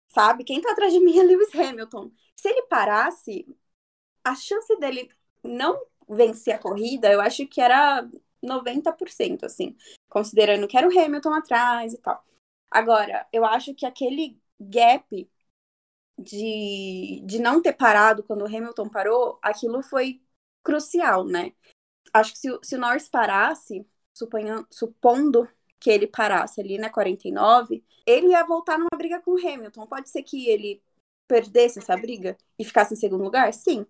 Sabe? 0.09 0.45
Quem 0.45 0.61
tá 0.61 0.73
atrás 0.73 0.93
de 0.93 1.01
mim 1.01 1.19
é 1.19 1.23
Lewis 1.23 1.55
Hamilton. 1.55 2.11
Se 2.37 2.49
ele 2.49 2.63
parasse, 2.63 3.47
a 4.25 4.35
chance 4.35 4.77
dele 4.79 5.11
não 5.43 5.81
vencer 6.09 6.55
a 6.55 6.59
corrida, 6.59 7.11
eu 7.11 7.21
acho 7.21 7.47
que 7.47 7.61
era 7.61 8.09
90%, 8.43 9.45
assim. 9.45 9.77
Considerando 10.09 10.67
que 10.69 10.77
era 10.77 10.89
o 10.89 10.99
Hamilton 10.99 11.35
atrás 11.35 11.95
e 11.95 11.99
tal. 11.99 12.25
Agora, 12.71 13.27
eu 13.33 13.45
acho 13.45 13.75
que 13.75 13.87
aquele 13.87 14.41
gap 14.61 15.31
de, 16.21 17.23
de 17.25 17.39
não 17.41 17.63
ter 17.63 17.73
parado 17.73 18.23
quando 18.23 18.43
o 18.43 18.47
Hamilton 18.47 18.89
parou, 18.89 19.39
aquilo 19.43 19.83
foi 19.83 20.23
crucial, 20.63 21.25
né? 21.25 21.53
Acho 22.13 22.33
que 22.33 22.39
se, 22.39 22.59
se 22.63 22.77
o 22.77 22.79
Norris 22.79 23.09
parasse, 23.09 23.87
suponha, 24.15 24.65
supondo 24.71 25.49
que 25.79 25.91
ele 25.91 26.07
parasse 26.07 26.61
ali 26.61 26.79
na 26.79 26.91
49, 26.91 27.85
ele 28.07 28.29
ia 28.29 28.45
voltar 28.45 28.79
numa 28.79 28.97
briga 28.97 29.21
com 29.21 29.33
o 29.33 29.39
Hamilton. 29.39 29.87
Pode 29.87 30.11
ser 30.11 30.23
que 30.23 30.49
ele 30.49 30.83
perdesse 31.29 31.79
essa 31.79 31.97
briga 31.97 32.37
e 32.59 32.65
ficasse 32.65 32.95
em 32.95 32.97
segundo 32.97 33.25
lugar? 33.25 33.53
Sim. 33.55 33.87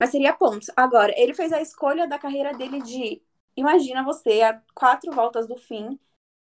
Mas 0.00 0.10
seria 0.10 0.32
pontos. 0.32 0.70
Agora, 0.76 1.12
ele 1.16 1.34
fez 1.34 1.52
a 1.52 1.60
escolha 1.60 2.08
da 2.08 2.18
carreira 2.18 2.54
dele 2.54 2.80
de. 2.82 3.22
Imagina 3.56 4.04
você, 4.04 4.42
a 4.42 4.60
quatro 4.74 5.12
voltas 5.12 5.46
do 5.46 5.56
fim 5.56 5.98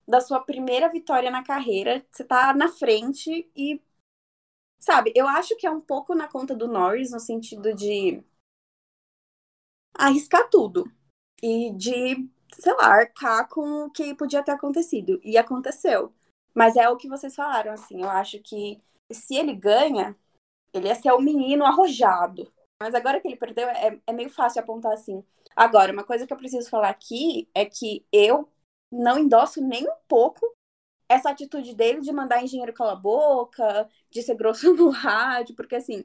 da 0.07 0.21
sua 0.21 0.41
primeira 0.41 0.89
vitória 0.89 1.31
na 1.31 1.43
carreira, 1.43 2.05
você 2.11 2.25
tá 2.25 2.53
na 2.55 2.69
frente 2.69 3.51
e 3.57 3.81
Sabe, 4.85 5.15
eu 5.17 5.27
acho 5.27 5.57
que 5.57 5.67
é 5.67 5.71
um 5.71 5.81
pouco 5.81 6.15
na 6.15 6.29
conta 6.29 6.55
do 6.55 6.69
Norris, 6.69 7.11
no 7.11 7.19
sentido 7.19 7.73
de 7.75 8.23
arriscar 9.95 10.51
tudo. 10.51 10.85
E 11.43 11.73
de, 11.73 12.29
sei 12.53 12.75
lá, 12.75 12.89
arcar 12.89 13.49
com 13.49 13.87
o 13.87 13.91
que 13.91 14.15
podia 14.15 14.43
ter 14.43 14.51
acontecido. 14.51 15.19
E 15.25 15.39
aconteceu. 15.39 16.13
Mas 16.55 16.77
é 16.77 16.87
o 16.91 16.99
que 16.99 17.09
vocês 17.09 17.35
falaram, 17.35 17.73
assim. 17.73 18.03
Eu 18.03 18.11
acho 18.11 18.39
que 18.41 18.79
se 19.11 19.35
ele 19.35 19.55
ganha, 19.55 20.15
ele 20.75 20.89
ia 20.89 20.95
ser 20.95 21.13
o 21.13 21.21
menino 21.21 21.65
arrojado. 21.65 22.53
Mas 22.79 22.95
agora 22.95 23.23
que 23.23 23.27
ele 23.27 23.37
perdeu, 23.37 23.67
é, 23.71 23.99
é 24.07 24.13
meio 24.13 24.29
fácil 24.29 24.61
apontar 24.61 24.93
assim. 24.93 25.25
Agora, 25.57 25.95
uma 25.95 26.05
coisa 26.05 26.27
que 26.27 26.33
eu 26.33 26.37
preciso 26.37 26.69
falar 26.69 26.91
aqui 26.91 27.49
é 27.55 27.65
que 27.65 28.07
eu 28.13 28.51
não 28.93 29.19
endosso 29.19 29.63
nem 29.63 29.89
um 29.89 29.97
pouco 30.07 30.55
essa 31.09 31.31
atitude 31.31 31.75
dele 31.75 32.01
de 32.01 32.13
mandar 32.13 32.43
engenheiro 32.43 32.73
calar 32.73 32.95
a 32.95 32.97
boca, 32.97 33.89
de 34.11 34.23
ser 34.23 34.37
grosso 34.37 34.73
no 34.75 34.91
rádio, 34.91 35.55
porque 35.57 35.77
assim, 35.77 36.05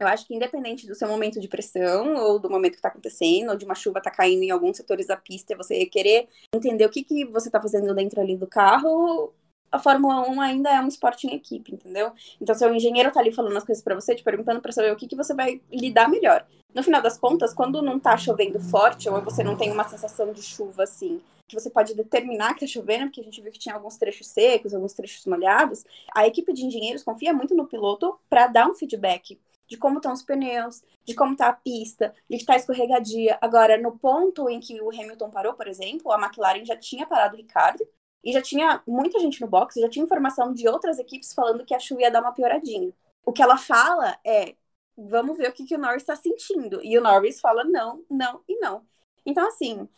Eu 0.00 0.06
acho 0.08 0.26
que 0.26 0.34
independente 0.34 0.86
do 0.86 0.94
seu 0.94 1.08
momento 1.08 1.40
de 1.40 1.48
pressão, 1.48 2.14
ou 2.16 2.38
do 2.38 2.50
momento 2.50 2.72
que 2.72 2.78
está 2.78 2.88
acontecendo, 2.88 3.50
ou 3.50 3.56
de 3.56 3.64
uma 3.64 3.74
chuva 3.74 4.00
tá 4.00 4.10
caindo 4.10 4.44
em 4.44 4.50
alguns 4.50 4.76
setores 4.76 5.06
da 5.08 5.16
pista, 5.16 5.56
você 5.56 5.86
querer 5.86 6.28
entender 6.54 6.86
o 6.86 6.90
que, 6.90 7.04
que 7.04 7.24
você 7.26 7.48
está 7.48 7.60
fazendo 7.60 7.94
dentro 7.94 8.20
ali 8.20 8.36
do 8.36 8.46
carro, 8.46 9.34
a 9.70 9.78
Fórmula 9.78 10.28
1 10.28 10.40
ainda 10.40 10.70
é 10.70 10.80
um 10.80 10.88
esporte 10.88 11.26
em 11.26 11.34
equipe, 11.34 11.74
entendeu? 11.74 12.12
Então, 12.40 12.54
seu 12.54 12.72
engenheiro 12.74 13.10
tá 13.12 13.20
ali 13.20 13.32
falando 13.32 13.56
as 13.56 13.64
coisas 13.64 13.82
para 13.82 13.94
você, 13.94 14.14
te 14.14 14.22
perguntando 14.22 14.60
para 14.60 14.72
saber 14.72 14.92
o 14.92 14.96
que, 14.96 15.06
que 15.06 15.16
você 15.16 15.34
vai 15.34 15.60
lidar 15.70 16.08
melhor. 16.08 16.46
No 16.74 16.82
final 16.82 17.00
das 17.00 17.18
contas, 17.18 17.54
quando 17.54 17.82
não 17.82 17.98
tá 17.98 18.16
chovendo 18.16 18.60
forte, 18.60 19.08
ou 19.08 19.20
você 19.22 19.42
não 19.42 19.56
tem 19.56 19.70
uma 19.70 19.88
sensação 19.88 20.32
de 20.32 20.42
chuva 20.42 20.84
assim, 20.84 21.20
que 21.46 21.58
você 21.58 21.70
pode 21.70 21.94
determinar 21.94 22.54
que 22.54 22.60
tá 22.60 22.66
chovendo, 22.66 23.06
porque 23.06 23.20
a 23.20 23.24
gente 23.24 23.40
viu 23.40 23.50
que 23.50 23.58
tinha 23.58 23.74
alguns 23.74 23.96
trechos 23.96 24.26
secos, 24.28 24.74
alguns 24.74 24.92
trechos 24.92 25.24
molhados, 25.24 25.84
a 26.14 26.26
equipe 26.26 26.52
de 26.52 26.64
engenheiros 26.64 27.02
confia 27.02 27.32
muito 27.32 27.54
no 27.54 27.66
piloto 27.66 28.18
para 28.28 28.46
dar 28.46 28.68
um 28.68 28.74
feedback 28.74 29.40
de 29.66 29.76
como 29.76 29.98
estão 29.98 30.12
os 30.12 30.22
pneus, 30.22 30.82
de 31.04 31.14
como 31.14 31.32
está 31.32 31.48
a 31.48 31.52
pista, 31.52 32.14
de 32.28 32.36
que 32.36 32.42
está 32.42 32.56
escorregadia. 32.56 33.38
Agora, 33.40 33.76
no 33.76 33.98
ponto 33.98 34.48
em 34.48 34.58
que 34.60 34.80
o 34.80 34.90
Hamilton 34.90 35.30
parou, 35.30 35.52
por 35.54 35.68
exemplo, 35.68 36.10
a 36.10 36.18
McLaren 36.18 36.64
já 36.64 36.76
tinha 36.76 37.06
parado 37.06 37.34
o 37.34 37.36
Ricardo, 37.36 37.86
e 38.24 38.32
já 38.32 38.42
tinha 38.42 38.82
muita 38.86 39.18
gente 39.18 39.40
no 39.40 39.46
box, 39.46 39.80
já 39.80 39.88
tinha 39.88 40.04
informação 40.04 40.52
de 40.52 40.68
outras 40.68 40.98
equipes 40.98 41.32
falando 41.32 41.64
que 41.64 41.74
a 41.74 41.78
chuva 41.78 42.02
ia 42.02 42.10
dar 42.10 42.20
uma 42.20 42.32
pioradinha. 42.32 42.92
O 43.24 43.32
que 43.32 43.42
ela 43.42 43.56
fala 43.56 44.18
é: 44.24 44.54
vamos 44.96 45.36
ver 45.36 45.50
o 45.50 45.52
que, 45.52 45.64
que 45.64 45.74
o 45.74 45.78
Norris 45.78 46.02
está 46.02 46.16
sentindo. 46.16 46.82
E 46.82 46.98
o 46.98 47.00
Norris 47.00 47.40
fala 47.40 47.64
não, 47.64 48.04
não 48.10 48.42
e 48.48 48.58
não. 48.58 48.84
Então, 49.24 49.46
assim, 49.46 49.88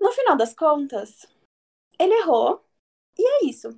no 0.00 0.12
final 0.12 0.36
das 0.36 0.54
contas, 0.54 1.26
ele 1.98 2.14
errou 2.14 2.64
e 3.18 3.26
é 3.26 3.46
isso. 3.46 3.70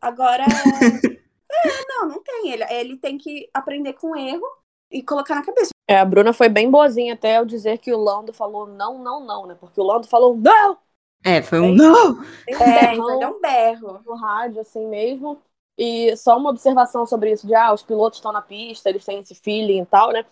Agora. 0.00 0.44
é, 0.44 1.68
não, 1.88 2.08
não 2.08 2.22
tem. 2.22 2.52
Ele, 2.52 2.64
ele 2.64 2.96
tem 2.96 3.16
que 3.16 3.48
aprender 3.52 3.94
com 3.94 4.10
o 4.10 4.16
erro 4.16 4.46
e 4.90 5.02
colocar 5.02 5.34
na 5.34 5.44
cabeça. 5.44 5.70
É, 5.88 5.98
a 5.98 6.04
Bruna 6.04 6.32
foi 6.32 6.48
bem 6.48 6.70
boazinha 6.70 7.14
até 7.14 7.36
ao 7.36 7.44
dizer 7.44 7.78
que 7.78 7.92
o 7.92 7.98
Lando 7.98 8.32
falou 8.32 8.66
não, 8.66 8.98
não, 8.98 9.24
não, 9.24 9.46
né? 9.46 9.54
Porque 9.54 9.80
o 9.80 9.84
Lando 9.84 10.06
falou 10.06 10.36
não, 10.36 10.78
é, 11.24 11.40
foi 11.40 11.58
um 11.58 11.74
não! 11.74 12.22
É, 12.46 12.94
então 12.94 13.22
é 13.22 13.26
um 13.26 13.40
berro. 13.40 14.00
No 14.04 14.14
rádio, 14.14 14.60
assim 14.60 14.86
mesmo. 14.86 15.40
E 15.76 16.16
só 16.16 16.36
uma 16.36 16.50
observação 16.50 17.06
sobre 17.06 17.32
isso, 17.32 17.46
de 17.46 17.54
ah, 17.54 17.72
os 17.72 17.82
pilotos 17.82 18.18
estão 18.18 18.30
na 18.30 18.42
pista, 18.42 18.88
eles 18.88 19.04
têm 19.04 19.18
esse 19.18 19.34
feeling 19.34 19.82
e 19.82 19.86
tal, 19.86 20.12
né? 20.12 20.24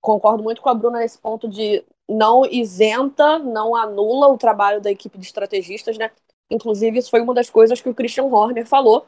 Concordo 0.00 0.42
muito 0.42 0.62
com 0.62 0.68
a 0.68 0.74
Bruna 0.74 1.00
nesse 1.00 1.18
ponto 1.18 1.48
de 1.48 1.82
não 2.08 2.44
isenta, 2.44 3.38
não 3.38 3.74
anula 3.74 4.28
o 4.28 4.38
trabalho 4.38 4.80
da 4.80 4.90
equipe 4.90 5.18
de 5.18 5.24
estrategistas, 5.24 5.98
né? 5.98 6.10
Inclusive, 6.50 6.98
isso 6.98 7.10
foi 7.10 7.22
uma 7.22 7.34
das 7.34 7.50
coisas 7.50 7.80
que 7.80 7.88
o 7.88 7.94
Christian 7.94 8.24
Horner 8.24 8.66
falou, 8.66 9.06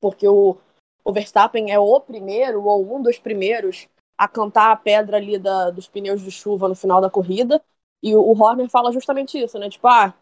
porque 0.00 0.28
o, 0.28 0.56
o 1.04 1.12
Verstappen 1.12 1.70
é 1.70 1.78
o 1.78 2.00
primeiro, 2.00 2.64
ou 2.64 2.96
um 2.96 3.00
dos 3.00 3.18
primeiros, 3.18 3.86
a 4.18 4.26
cantar 4.26 4.72
a 4.72 4.76
pedra 4.76 5.16
ali 5.16 5.38
da, 5.38 5.70
dos 5.70 5.88
pneus 5.88 6.20
de 6.20 6.30
chuva 6.30 6.68
no 6.68 6.74
final 6.74 7.00
da 7.00 7.08
corrida. 7.08 7.62
E 8.02 8.14
o, 8.14 8.20
o 8.20 8.38
Horner 8.38 8.68
fala 8.68 8.92
justamente 8.92 9.38
isso, 9.38 9.58
né? 9.58 9.70
Tipo, 9.70 9.86
ah, 9.86 10.12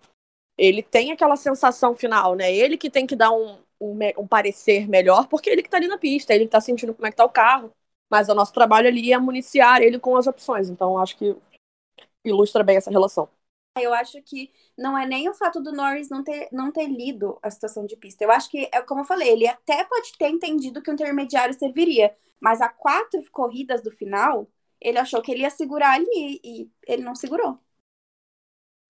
ele 0.56 0.82
tem 0.82 1.12
aquela 1.12 1.36
sensação 1.36 1.96
final, 1.96 2.34
né? 2.34 2.54
Ele 2.54 2.76
que 2.76 2.90
tem 2.90 3.06
que 3.06 3.16
dar 3.16 3.32
um, 3.32 3.58
um, 3.80 3.98
um 4.18 4.26
parecer 4.26 4.88
melhor, 4.88 5.26
porque 5.28 5.50
ele 5.50 5.62
que 5.62 5.68
tá 5.68 5.76
ali 5.76 5.88
na 5.88 5.98
pista, 5.98 6.34
ele 6.34 6.44
que 6.44 6.50
tá 6.50 6.60
sentindo 6.60 6.94
como 6.94 7.06
é 7.06 7.10
que 7.10 7.16
tá 7.16 7.24
o 7.24 7.30
carro. 7.30 7.72
Mas 8.10 8.28
o 8.28 8.34
nosso 8.34 8.52
trabalho 8.52 8.88
ali 8.88 9.12
é 9.12 9.18
municiar 9.18 9.82
ele 9.82 9.98
com 9.98 10.16
as 10.16 10.26
opções. 10.26 10.68
Então, 10.68 10.98
acho 10.98 11.16
que 11.16 11.36
ilustra 12.24 12.62
bem 12.62 12.76
essa 12.76 12.90
relação. 12.90 13.28
Eu 13.76 13.92
acho 13.92 14.22
que 14.22 14.52
não 14.78 14.96
é 14.96 15.04
nem 15.04 15.28
o 15.28 15.34
fato 15.34 15.60
do 15.60 15.72
Norris 15.72 16.08
não 16.08 16.22
ter, 16.22 16.48
não 16.52 16.70
ter 16.70 16.86
lido 16.86 17.38
a 17.42 17.50
situação 17.50 17.84
de 17.84 17.96
pista. 17.96 18.22
Eu 18.22 18.30
acho 18.30 18.48
que, 18.48 18.68
é 18.72 18.80
como 18.82 19.00
eu 19.00 19.04
falei, 19.04 19.30
ele 19.30 19.48
até 19.48 19.82
pode 19.84 20.12
ter 20.16 20.28
entendido 20.28 20.80
que 20.80 20.90
o 20.90 20.94
intermediário 20.94 21.52
serviria, 21.58 22.16
mas 22.40 22.60
a 22.60 22.68
quatro 22.68 23.20
corridas 23.32 23.82
do 23.82 23.90
final, 23.90 24.48
ele 24.80 24.98
achou 24.98 25.20
que 25.20 25.32
ele 25.32 25.42
ia 25.42 25.50
segurar 25.50 25.94
ali 25.94 26.40
e 26.44 26.70
ele 26.86 27.02
não 27.02 27.16
segurou. 27.16 27.58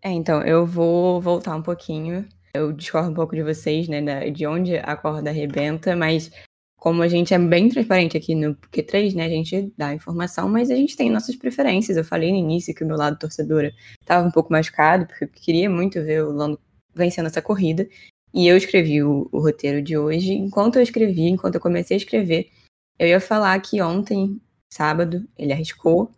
É, 0.05 0.11
então, 0.11 0.43
eu 0.43 0.67
vou 0.67 1.19
voltar 1.19 1.57
um 1.57 1.63
pouquinho. 1.63 2.29
Eu 2.53 2.73
discordo 2.73 3.11
um 3.11 3.15
pouco 3.15 3.35
de 3.35 3.43
vocês, 3.43 3.89
né, 3.89 4.31
de 4.31 4.47
onde 4.47 4.77
a 4.77 4.95
corda 4.95 5.31
arrebenta, 5.31 5.97
mas 5.97 6.31
como 6.77 7.03
a 7.03 7.09
gente 7.09 7.33
é 7.33 7.39
bem 7.39 7.71
transparente 7.71 8.15
aqui 8.15 8.35
no 8.35 8.55
Q3, 8.55 9.15
né, 9.15 9.25
a 9.25 9.29
gente 9.31 9.73
dá 9.79 9.95
informação, 9.95 10.47
mas 10.47 10.71
a 10.71 10.77
gente 10.77 10.95
tem 10.95 11.11
nossas 11.11 11.35
preferências. 11.37 11.97
Eu 11.97 12.05
falei 12.05 12.31
no 12.31 12.37
início 12.37 12.75
que 12.75 12.85
o 12.85 12.87
meu 12.87 12.99
lado 12.99 13.19
torcedora 13.19 13.73
estava 13.99 14.29
um 14.29 14.31
pouco 14.31 14.53
machucado, 14.53 15.07
porque 15.07 15.25
eu 15.25 15.29
queria 15.29 15.71
muito 15.71 16.03
ver 16.03 16.23
o 16.23 16.33
Lando 16.33 16.61
vencendo 16.95 17.27
essa 17.27 17.41
corrida. 17.41 17.89
E 18.35 18.47
eu 18.47 18.59
escrevi 18.59 19.03
o, 19.03 19.27
o 19.33 19.41
roteiro 19.41 19.81
de 19.81 19.97
hoje. 19.97 20.35
Enquanto 20.35 20.77
eu 20.77 20.83
escrevi, 20.83 21.29
enquanto 21.31 21.55
eu 21.55 21.61
comecei 21.63 21.97
a 21.97 21.99
escrever, 21.99 22.51
eu 22.99 23.09
ia 23.09 23.21
falar 23.21 23.59
que 23.61 23.81
ontem, 23.81 24.39
sábado, 24.71 25.27
ele 25.39 25.53
arriscou 25.53 26.13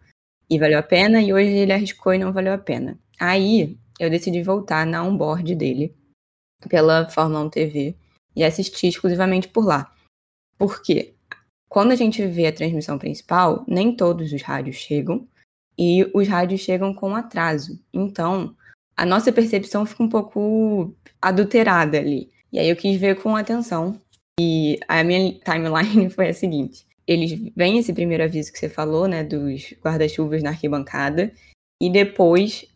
e 0.50 0.58
valeu 0.58 0.78
a 0.78 0.82
pena, 0.82 1.22
e 1.22 1.32
hoje 1.32 1.50
ele 1.50 1.72
arriscou 1.72 2.12
e 2.12 2.18
não 2.18 2.32
valeu 2.32 2.52
a 2.52 2.58
pena. 2.58 2.98
Aí 3.18 3.78
eu 3.98 4.10
decidi 4.10 4.42
voltar 4.42 4.86
na 4.86 5.02
onboard 5.02 5.54
dele 5.54 5.94
pela 6.68 7.08
Fórmula 7.08 7.44
1 7.44 7.50
TV 7.50 7.96
e 8.34 8.44
assistir 8.44 8.88
exclusivamente 8.88 9.48
por 9.48 9.64
lá. 9.64 9.92
Por 10.58 10.82
quê? 10.82 11.14
Quando 11.68 11.92
a 11.92 11.96
gente 11.96 12.26
vê 12.26 12.46
a 12.46 12.52
transmissão 12.52 12.98
principal, 12.98 13.64
nem 13.66 13.94
todos 13.94 14.32
os 14.32 14.42
rádios 14.42 14.76
chegam 14.76 15.26
e 15.78 16.10
os 16.14 16.26
rádios 16.28 16.60
chegam 16.60 16.94
com 16.94 17.14
atraso. 17.14 17.78
Então, 17.92 18.54
a 18.96 19.04
nossa 19.04 19.32
percepção 19.32 19.84
fica 19.84 20.02
um 20.02 20.08
pouco 20.08 20.94
adulterada 21.20 21.98
ali. 21.98 22.30
E 22.52 22.58
aí 22.58 22.68
eu 22.68 22.76
quis 22.76 22.98
ver 22.98 23.20
com 23.20 23.36
atenção. 23.36 24.00
E 24.40 24.78
a 24.86 25.02
minha 25.02 25.38
timeline 25.40 26.08
foi 26.10 26.28
a 26.28 26.34
seguinte: 26.34 26.86
eles 27.06 27.52
vêm 27.54 27.78
esse 27.78 27.92
primeiro 27.92 28.24
aviso 28.24 28.52
que 28.52 28.58
você 28.58 28.68
falou, 28.68 29.06
né, 29.06 29.22
dos 29.22 29.74
guarda-chuvas 29.82 30.42
na 30.42 30.50
arquibancada, 30.50 31.32
e 31.80 31.90
depois 31.90 32.66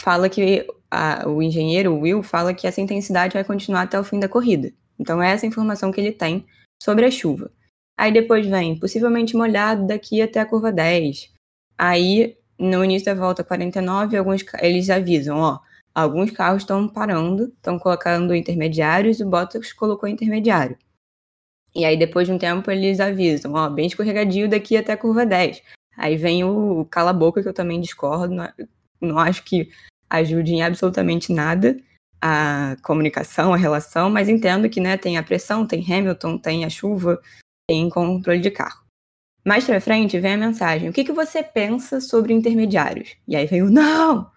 fala 0.00 0.28
que 0.28 0.66
a, 0.90 1.28
o 1.28 1.42
engenheiro, 1.42 1.98
Will, 1.98 2.22
fala 2.22 2.54
que 2.54 2.66
essa 2.66 2.80
intensidade 2.80 3.34
vai 3.34 3.44
continuar 3.44 3.82
até 3.82 3.98
o 3.98 4.04
fim 4.04 4.18
da 4.18 4.28
corrida. 4.28 4.72
Então 4.98 5.22
é 5.22 5.30
essa 5.30 5.46
informação 5.46 5.92
que 5.92 6.00
ele 6.00 6.12
tem 6.12 6.46
sobre 6.82 7.04
a 7.04 7.10
chuva. 7.10 7.50
Aí 7.98 8.12
depois 8.12 8.46
vem, 8.46 8.78
possivelmente 8.78 9.36
molhado 9.36 9.86
daqui 9.86 10.20
até 10.20 10.40
a 10.40 10.46
curva 10.46 10.70
10. 10.70 11.32
Aí, 11.78 12.36
no 12.58 12.84
início 12.84 13.06
da 13.06 13.14
volta 13.14 13.42
49, 13.42 14.16
alguns, 14.16 14.44
eles 14.60 14.90
avisam, 14.90 15.38
ó, 15.38 15.58
alguns 15.94 16.30
carros 16.30 16.62
estão 16.62 16.88
parando, 16.88 17.44
estão 17.44 17.78
colocando 17.78 18.34
intermediários, 18.34 19.20
o 19.20 19.28
Bottas 19.28 19.72
colocou 19.72 20.08
intermediário. 20.08 20.76
E 21.74 21.84
aí, 21.84 21.96
depois 21.96 22.26
de 22.26 22.32
um 22.32 22.38
tempo, 22.38 22.70
eles 22.70 23.00
avisam, 23.00 23.52
ó, 23.54 23.68
bem 23.68 23.86
escorregadio 23.86 24.48
daqui 24.48 24.76
até 24.76 24.92
a 24.92 24.96
curva 24.96 25.24
10. 25.24 25.62
Aí 25.96 26.16
vem 26.16 26.44
o 26.44 26.84
cala-boca, 26.86 27.42
que 27.42 27.48
eu 27.48 27.54
também 27.54 27.80
discordo, 27.80 28.34
não 29.00 29.18
acho 29.18 29.44
que 29.44 29.70
ajude 30.08 30.54
em 30.54 30.62
absolutamente 30.62 31.32
nada 31.32 31.76
a 32.20 32.76
comunicação, 32.82 33.52
a 33.52 33.56
relação, 33.56 34.08
mas 34.10 34.28
entendo 34.28 34.68
que 34.68 34.80
né, 34.80 34.96
tem 34.96 35.16
a 35.16 35.22
pressão, 35.22 35.66
tem 35.66 35.84
Hamilton, 35.84 36.38
tem 36.38 36.64
a 36.64 36.70
chuva, 36.70 37.20
tem 37.68 37.88
controle 37.88 38.40
de 38.40 38.50
carro. 38.50 38.84
Mais 39.44 39.64
pra 39.64 39.80
frente 39.80 40.18
vem 40.18 40.34
a 40.34 40.38
mensagem: 40.38 40.88
o 40.88 40.92
que, 40.92 41.04
que 41.04 41.12
você 41.12 41.42
pensa 41.42 42.00
sobre 42.00 42.32
intermediários? 42.32 43.16
E 43.28 43.36
aí 43.36 43.46
vem 43.46 43.62
o 43.62 43.70
não! 43.70 44.30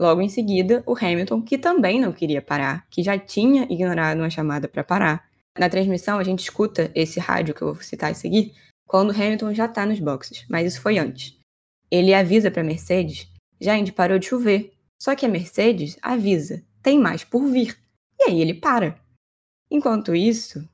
Logo 0.00 0.20
em 0.20 0.28
seguida, 0.28 0.82
o 0.86 0.96
Hamilton, 0.96 1.42
que 1.42 1.58
também 1.58 2.00
não 2.00 2.12
queria 2.12 2.40
parar, 2.40 2.86
que 2.88 3.02
já 3.02 3.18
tinha 3.18 3.64
ignorado 3.64 4.18
uma 4.18 4.30
chamada 4.30 4.68
para 4.68 4.84
parar. 4.84 5.28
Na 5.58 5.68
transmissão, 5.68 6.20
a 6.20 6.24
gente 6.24 6.38
escuta 6.38 6.90
esse 6.94 7.18
rádio 7.18 7.52
que 7.52 7.62
eu 7.62 7.74
vou 7.74 7.82
citar 7.82 8.12
a 8.12 8.14
seguir, 8.14 8.54
quando 8.86 9.10
o 9.10 9.12
Hamilton 9.12 9.52
já 9.52 9.64
está 9.64 9.84
nos 9.84 9.98
boxes, 9.98 10.46
mas 10.48 10.66
isso 10.66 10.80
foi 10.80 10.98
antes. 10.98 11.36
Ele 11.90 12.14
avisa 12.14 12.48
para 12.48 12.62
Mercedes 12.62 13.28
Gente, 13.60 13.92
parou 13.92 14.18
de 14.18 14.26
chover. 14.26 14.72
Só 14.98 15.14
que 15.14 15.26
a 15.26 15.28
Mercedes 15.28 15.96
avisa, 16.02 16.62
tem 16.82 16.98
mais 16.98 17.24
por 17.24 17.46
vir. 17.46 17.76
E 18.18 18.24
aí 18.24 18.40
ele 18.40 18.54
para. 18.54 18.98
Enquanto 19.70 20.14
isso, 20.14 20.68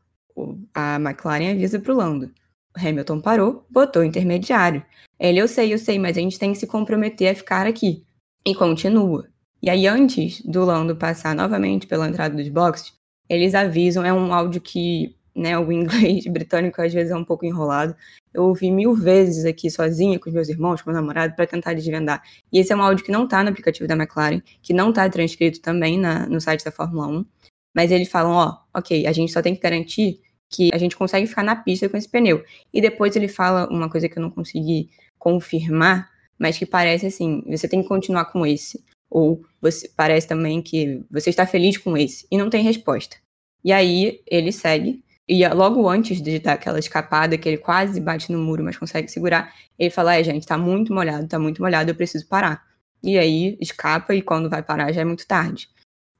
a 0.72 0.96
McLaren 0.96 1.50
avisa 1.52 1.78
para 1.78 1.92
o 1.92 1.96
Lando. 1.96 2.32
Hamilton 2.76 3.20
parou, 3.20 3.66
botou 3.70 4.02
o 4.02 4.04
intermediário. 4.04 4.84
Ele, 5.18 5.38
eu 5.38 5.46
sei, 5.46 5.72
eu 5.72 5.78
sei, 5.78 5.98
mas 5.98 6.16
a 6.16 6.20
gente 6.20 6.38
tem 6.38 6.52
que 6.52 6.58
se 6.58 6.66
comprometer 6.66 7.30
a 7.30 7.34
ficar 7.34 7.66
aqui. 7.66 8.04
E 8.44 8.54
continua. 8.54 9.28
E 9.62 9.70
aí, 9.70 9.86
antes 9.86 10.40
do 10.42 10.64
Lando 10.64 10.96
passar 10.96 11.34
novamente 11.34 11.86
pela 11.86 12.08
entrada 12.08 12.36
dos 12.36 12.48
boxes, 12.48 12.92
eles 13.28 13.54
avisam, 13.54 14.04
é 14.04 14.12
um 14.12 14.32
áudio 14.34 14.60
que 14.60 15.16
né, 15.34 15.58
o 15.58 15.72
inglês 15.72 16.24
britânico 16.30 16.80
às 16.80 16.92
vezes 16.92 17.10
é 17.10 17.16
um 17.16 17.24
pouco 17.24 17.44
enrolado. 17.44 17.94
Eu 18.32 18.44
ouvi 18.44 18.70
mil 18.70 18.94
vezes 18.94 19.44
aqui 19.44 19.70
sozinha 19.70 20.18
com 20.18 20.28
os 20.28 20.34
meus 20.34 20.48
irmãos, 20.48 20.82
com 20.82 20.90
meu 20.90 21.00
namorado, 21.00 21.34
para 21.34 21.46
tentar 21.46 21.74
desvendar. 21.74 22.22
E 22.52 22.58
esse 22.58 22.72
é 22.72 22.76
um 22.76 22.82
áudio 22.82 23.04
que 23.04 23.12
não 23.12 23.24
está 23.24 23.42
no 23.42 23.50
aplicativo 23.50 23.88
da 23.88 23.94
McLaren, 23.94 24.40
que 24.62 24.72
não 24.72 24.90
está 24.90 25.08
transcrito 25.08 25.60
também 25.60 25.98
na, 25.98 26.26
no 26.26 26.40
site 26.40 26.64
da 26.64 26.70
Fórmula 26.70 27.06
1. 27.08 27.26
Mas 27.74 27.90
eles 27.90 28.08
falam, 28.08 28.32
ó, 28.32 28.56
ok, 28.72 29.06
a 29.06 29.12
gente 29.12 29.32
só 29.32 29.42
tem 29.42 29.54
que 29.54 29.60
garantir 29.60 30.20
que 30.48 30.70
a 30.72 30.78
gente 30.78 30.96
consegue 30.96 31.26
ficar 31.26 31.42
na 31.42 31.56
pista 31.56 31.88
com 31.88 31.96
esse 31.96 32.08
pneu. 32.08 32.44
E 32.72 32.80
depois 32.80 33.16
ele 33.16 33.26
fala 33.26 33.68
uma 33.68 33.90
coisa 33.90 34.08
que 34.08 34.16
eu 34.18 34.22
não 34.22 34.30
consegui 34.30 34.90
confirmar, 35.18 36.08
mas 36.38 36.56
que 36.56 36.66
parece 36.66 37.06
assim, 37.06 37.42
você 37.48 37.66
tem 37.66 37.82
que 37.82 37.88
continuar 37.88 38.26
com 38.26 38.46
esse. 38.46 38.84
Ou 39.10 39.44
você 39.60 39.88
parece 39.96 40.28
também 40.28 40.62
que 40.62 41.04
você 41.10 41.30
está 41.30 41.46
feliz 41.46 41.76
com 41.76 41.96
esse. 41.96 42.26
E 42.30 42.38
não 42.38 42.48
tem 42.48 42.62
resposta. 42.62 43.16
E 43.64 43.72
aí 43.72 44.20
ele 44.26 44.52
segue 44.52 45.02
E 45.26 45.46
logo 45.48 45.88
antes 45.88 46.20
de 46.20 46.38
dar 46.38 46.54
aquela 46.54 46.78
escapada, 46.78 47.38
que 47.38 47.48
ele 47.48 47.58
quase 47.58 47.98
bate 48.00 48.30
no 48.30 48.38
muro, 48.38 48.62
mas 48.62 48.76
consegue 48.76 49.08
segurar, 49.08 49.54
ele 49.78 49.90
fala: 49.90 50.16
É, 50.16 50.22
gente, 50.22 50.46
tá 50.46 50.58
muito 50.58 50.92
molhado, 50.92 51.26
tá 51.26 51.38
muito 51.38 51.62
molhado, 51.62 51.90
eu 51.90 51.94
preciso 51.94 52.26
parar. 52.28 52.64
E 53.02 53.18
aí 53.18 53.56
escapa, 53.60 54.14
e 54.14 54.22
quando 54.22 54.50
vai 54.50 54.62
parar 54.62 54.92
já 54.92 55.00
é 55.00 55.04
muito 55.04 55.26
tarde. 55.26 55.68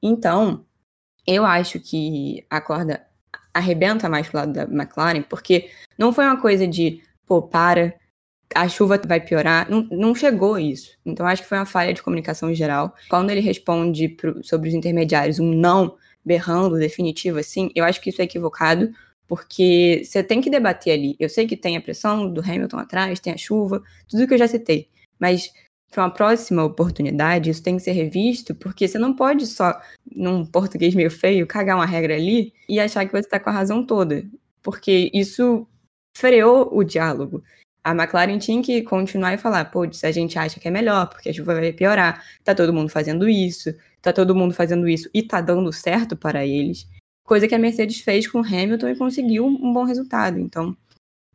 Então, 0.03 0.65
eu 1.27 1.45
acho 1.45 1.81
que 1.81 2.45
a 2.51 2.61
corda 2.61 3.07
arrebenta 3.53 4.09
mais 4.09 4.29
pro 4.29 4.39
lado 4.39 4.53
da 4.53 4.63
McLaren, 4.65 5.23
porque 5.23 5.71
não 5.99 6.13
foi 6.13 6.25
uma 6.25 6.41
coisa 6.41 6.67
de, 6.67 7.03
pô, 7.27 7.41
para, 7.43 7.95
a 8.55 8.69
chuva 8.69 9.01
vai 9.07 9.21
piorar. 9.21 9.71
Não, 9.71 9.83
não 9.91 10.15
chegou 10.15 10.59
isso. 10.59 10.97
Então, 11.05 11.27
acho 11.27 11.43
que 11.43 11.49
foi 11.49 11.59
uma 11.59 11.67
falha 11.67 11.95
de 11.95 12.03
comunicação 12.03 12.53
geral. 12.55 12.95
Quando 13.09 13.31
ele 13.31 13.41
responde 13.41 14.09
pro, 14.09 14.43
sobre 14.45 14.69
os 14.69 14.75
intermediários 14.75 15.39
um 15.39 15.53
não 15.53 15.97
berrando 16.25 16.79
definitivo 16.79 17.39
assim, 17.39 17.71
eu 17.75 17.85
acho 17.85 18.01
que 18.01 18.11
isso 18.11 18.21
é 18.21 18.25
equivocado, 18.25 18.91
porque 19.27 20.03
você 20.05 20.23
tem 20.23 20.41
que 20.41 20.51
debater 20.51 20.93
ali. 20.93 21.17
Eu 21.19 21.29
sei 21.29 21.47
que 21.47 21.57
tem 21.57 21.77
a 21.77 21.81
pressão 21.81 22.31
do 22.31 22.41
Hamilton 22.41 22.79
atrás, 22.79 23.21
tem 23.21 23.33
a 23.33 23.37
chuva, 23.37 23.83
tudo 24.09 24.27
que 24.27 24.35
eu 24.35 24.39
já 24.39 24.49
citei, 24.49 24.89
mas 25.19 25.53
para 25.91 26.05
uma 26.05 26.11
próxima 26.11 26.65
oportunidade 26.65 27.51
isso 27.51 27.63
tem 27.63 27.77
que 27.77 27.83
ser 27.83 27.93
revisto, 27.93 28.55
porque 28.55 28.89
você 28.89 28.99
não 28.99 29.15
pode 29.15 29.47
só, 29.47 29.81
num 30.15 30.45
português 30.45 30.95
meio 30.95 31.11
feio, 31.11 31.47
cagar 31.47 31.77
uma 31.77 31.87
regra 31.87 32.15
ali 32.17 32.53
e 32.69 32.81
achar 32.81 33.07
que 33.07 33.13
você 33.13 33.21
está 33.21 33.39
com 33.39 33.51
a 33.51 33.53
razão 33.53 33.87
toda, 33.87 34.25
porque 34.63 35.11
isso 35.15 35.67
freou 36.17 36.69
o 36.73 36.83
diálogo. 36.83 37.43
A 37.85 37.93
McLaren 37.93 38.39
tinha 38.39 38.63
que 38.63 38.83
continuar 38.83 39.35
e 39.35 39.39
falar, 39.39 39.67
pô, 39.67 39.91
se 39.93 40.07
a 40.07 40.11
gente 40.11 40.39
acha 40.39 40.59
que 40.59 40.67
é 40.67 40.71
melhor, 40.71 41.07
porque 41.09 41.29
a 41.29 41.33
chuva 41.33 41.55
vai 41.55 41.71
piorar, 41.71 42.25
tá 42.43 42.55
todo 42.55 42.73
mundo 42.73 42.89
fazendo 42.89 43.29
isso, 43.29 43.75
tá 44.01 44.11
todo 44.11 44.35
mundo 44.35 44.55
fazendo 44.55 44.89
isso 44.89 45.09
e 45.13 45.23
tá 45.23 45.43
dando 45.43 45.71
certo 45.71 46.17
para 46.17 46.47
eles. 46.47 46.89
Coisa 47.25 47.47
que 47.47 47.55
a 47.55 47.59
Mercedes 47.59 48.01
fez 48.01 48.27
com 48.27 48.41
o 48.41 48.45
Hamilton 48.45 48.89
e 48.89 48.97
conseguiu 48.97 49.47
um 49.47 49.73
bom 49.73 49.85
resultado. 49.85 50.39
Então, 50.39 50.75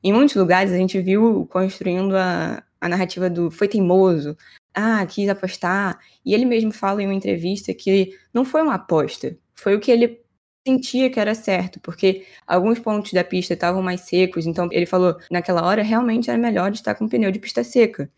em 0.04 0.12
muitos 0.12 0.36
lugares 0.36 0.72
a 0.72 0.78
gente 0.78 1.00
viu 1.00 1.46
construindo 1.52 2.16
a, 2.18 2.64
a 2.82 2.90
narrativa 2.90 3.30
do 3.30 3.52
foi 3.52 3.68
teimoso, 3.68 4.36
ah, 4.74 5.06
quis 5.06 5.30
apostar. 5.30 6.00
E 6.26 6.34
ele 6.34 6.46
mesmo 6.46 6.72
fala 6.72 7.04
em 7.04 7.06
uma 7.06 7.14
entrevista 7.14 7.74
que 7.74 8.18
não 8.34 8.44
foi 8.44 8.62
uma 8.62 8.76
aposta, 8.76 9.38
foi 9.56 9.76
o 9.76 9.80
que 9.80 9.92
ele 9.92 10.20
sentia 10.68 11.10
que 11.10 11.20
era 11.20 11.34
certo, 11.36 11.80
porque 11.80 12.26
alguns 12.46 12.80
pontos 12.80 13.14
da 13.14 13.24
pista 13.24 13.54
estavam 13.54 13.82
mais 13.82 14.02
secos, 14.02 14.46
então 14.46 14.68
ele 14.72 14.86
falou, 14.86 15.18
naquela 15.32 15.66
hora 15.66 15.82
realmente 15.82 16.30
era 16.30 16.38
melhor 16.38 16.72
estar 16.72 16.96
com 16.96 17.08
pneu 17.08 17.32
de 17.32 17.40
pista 17.40 17.64
seca. 17.64 18.10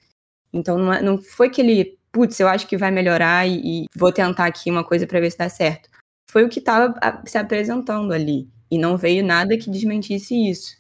Então 0.54 0.78
não, 0.78 0.94
é, 0.94 1.02
não 1.02 1.22
foi 1.22 1.50
que 1.50 1.62
ele 1.62 1.98
putz, 2.12 2.40
eu 2.40 2.48
acho 2.48 2.68
que 2.68 2.78
vai 2.78 2.92
melhorar 2.92 3.48
e, 3.48 3.84
e 3.84 3.86
vou 3.96 4.12
tentar 4.12 4.46
aqui 4.46 4.70
uma 4.70 4.84
coisa 4.84 5.08
para 5.08 5.20
ver 5.20 5.32
se 5.32 5.38
dá 5.38 5.50
certo. 5.50 5.90
Foi 6.30 6.44
o 6.44 6.50
que 6.50 6.60
estava 6.60 6.94
se 7.26 7.38
apresentando 7.38 8.14
ali. 8.14 8.50
E 8.70 8.78
não 8.78 8.98
veio 8.98 9.24
nada 9.24 9.58
que 9.58 9.70
desmentisse 9.70 10.34
isso. 10.50 10.78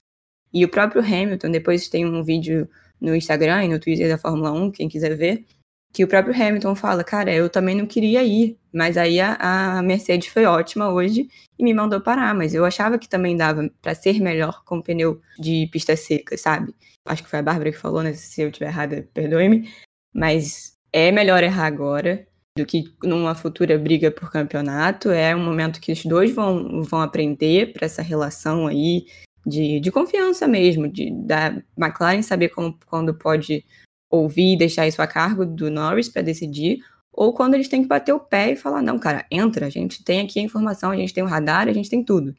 E 0.54 0.64
o 0.66 0.70
próprio 0.70 1.02
Hamilton, 1.02 1.52
depois 1.52 1.90
tem 1.90 2.06
um 2.06 2.24
vídeo 2.24 2.70
no 3.00 3.16
Instagram 3.16 3.66
e 3.66 3.68
no 3.68 3.80
Twitter 3.80 4.10
da 4.10 4.18
Fórmula 4.18 4.52
1, 4.52 4.72
quem 4.72 4.88
quiser 4.88 5.16
ver, 5.16 5.46
que 5.94 6.04
o 6.04 6.08
próprio 6.08 6.36
Hamilton 6.36 6.76
fala, 6.76 7.04
cara, 7.04 7.34
eu 7.34 7.50
também 7.50 7.76
não 7.76 7.86
queria 7.86 8.24
ir, 8.24 8.58
mas 8.74 8.98
aí 8.98 9.20
a, 9.20 9.36
a 9.78 9.82
Mercedes 9.82 10.28
foi 10.28 10.46
ótima 10.46 10.90
hoje 10.90 11.28
e 11.60 11.64
me 11.64 11.74
mandou 11.74 12.00
parar, 12.02 12.34
mas 12.34 12.54
eu 12.54 12.66
achava 12.66 12.98
que 12.98 13.10
também 13.10 13.36
dava 13.36 13.70
para 13.82 13.94
ser 13.96 14.20
melhor 14.20 14.64
com 14.64 14.82
pneu 14.82 15.22
de 15.40 15.68
pista 15.72 15.96
seca, 15.96 16.38
sabe? 16.38 16.74
Acho 17.06 17.24
que 17.24 17.30
foi 17.30 17.40
a 17.40 17.44
Bárbara 17.44 17.72
que 17.72 17.78
falou, 17.78 18.04
né? 18.04 18.14
Se 18.14 18.42
eu 18.42 18.50
estiver 18.50 18.68
errada, 18.68 19.08
perdoe-me. 19.14 19.70
Mas 20.14 20.78
é 20.94 21.12
melhor 21.12 21.44
errar 21.44 21.66
agora 21.66 22.28
do 22.58 22.66
que 22.66 22.84
numa 23.04 23.34
futura 23.34 23.78
briga 23.78 24.12
por 24.12 24.32
campeonato. 24.32 25.10
É 25.10 25.36
um 25.36 25.44
momento 25.44 25.82
que 25.82 25.92
os 25.92 26.06
dois 26.06 26.32
vão, 26.32 26.84
vão 26.84 27.02
aprender 27.02 27.74
para 27.74 27.86
essa 27.86 28.02
relação 28.02 28.68
aí 28.68 29.06
de, 29.46 29.80
de 29.80 29.92
confiança 29.92 30.48
mesmo, 30.48 30.88
de 30.88 31.12
da 31.12 31.62
McLaren 31.78 32.22
saber 32.22 32.50
como, 32.50 32.78
quando 32.86 33.14
pode 33.14 33.66
ouvir 34.10 34.54
e 34.54 34.58
deixar 34.58 34.88
isso 34.88 35.02
a 35.02 35.08
cargo 35.08 35.46
do 35.46 35.72
Norris 35.72 36.10
para 36.10 36.22
decidir, 36.22 36.80
ou 37.14 37.34
quando 37.34 37.56
eles 37.56 37.68
têm 37.68 37.82
que 37.82 37.88
bater 37.88 38.14
o 38.14 38.20
pé 38.20 38.52
e 38.52 38.56
falar, 38.56 38.82
não, 38.82 38.98
cara, 38.98 39.26
entra, 39.30 39.66
a 39.68 39.70
gente 39.70 40.04
tem 40.04 40.22
aqui 40.22 40.40
a 40.40 40.44
informação, 40.44 40.92
a 40.92 40.96
gente 40.96 41.14
tem 41.14 41.24
o 41.24 41.28
radar, 41.28 41.68
a 41.68 41.74
gente 41.74 41.90
tem 41.90 42.04
tudo. 42.04 42.36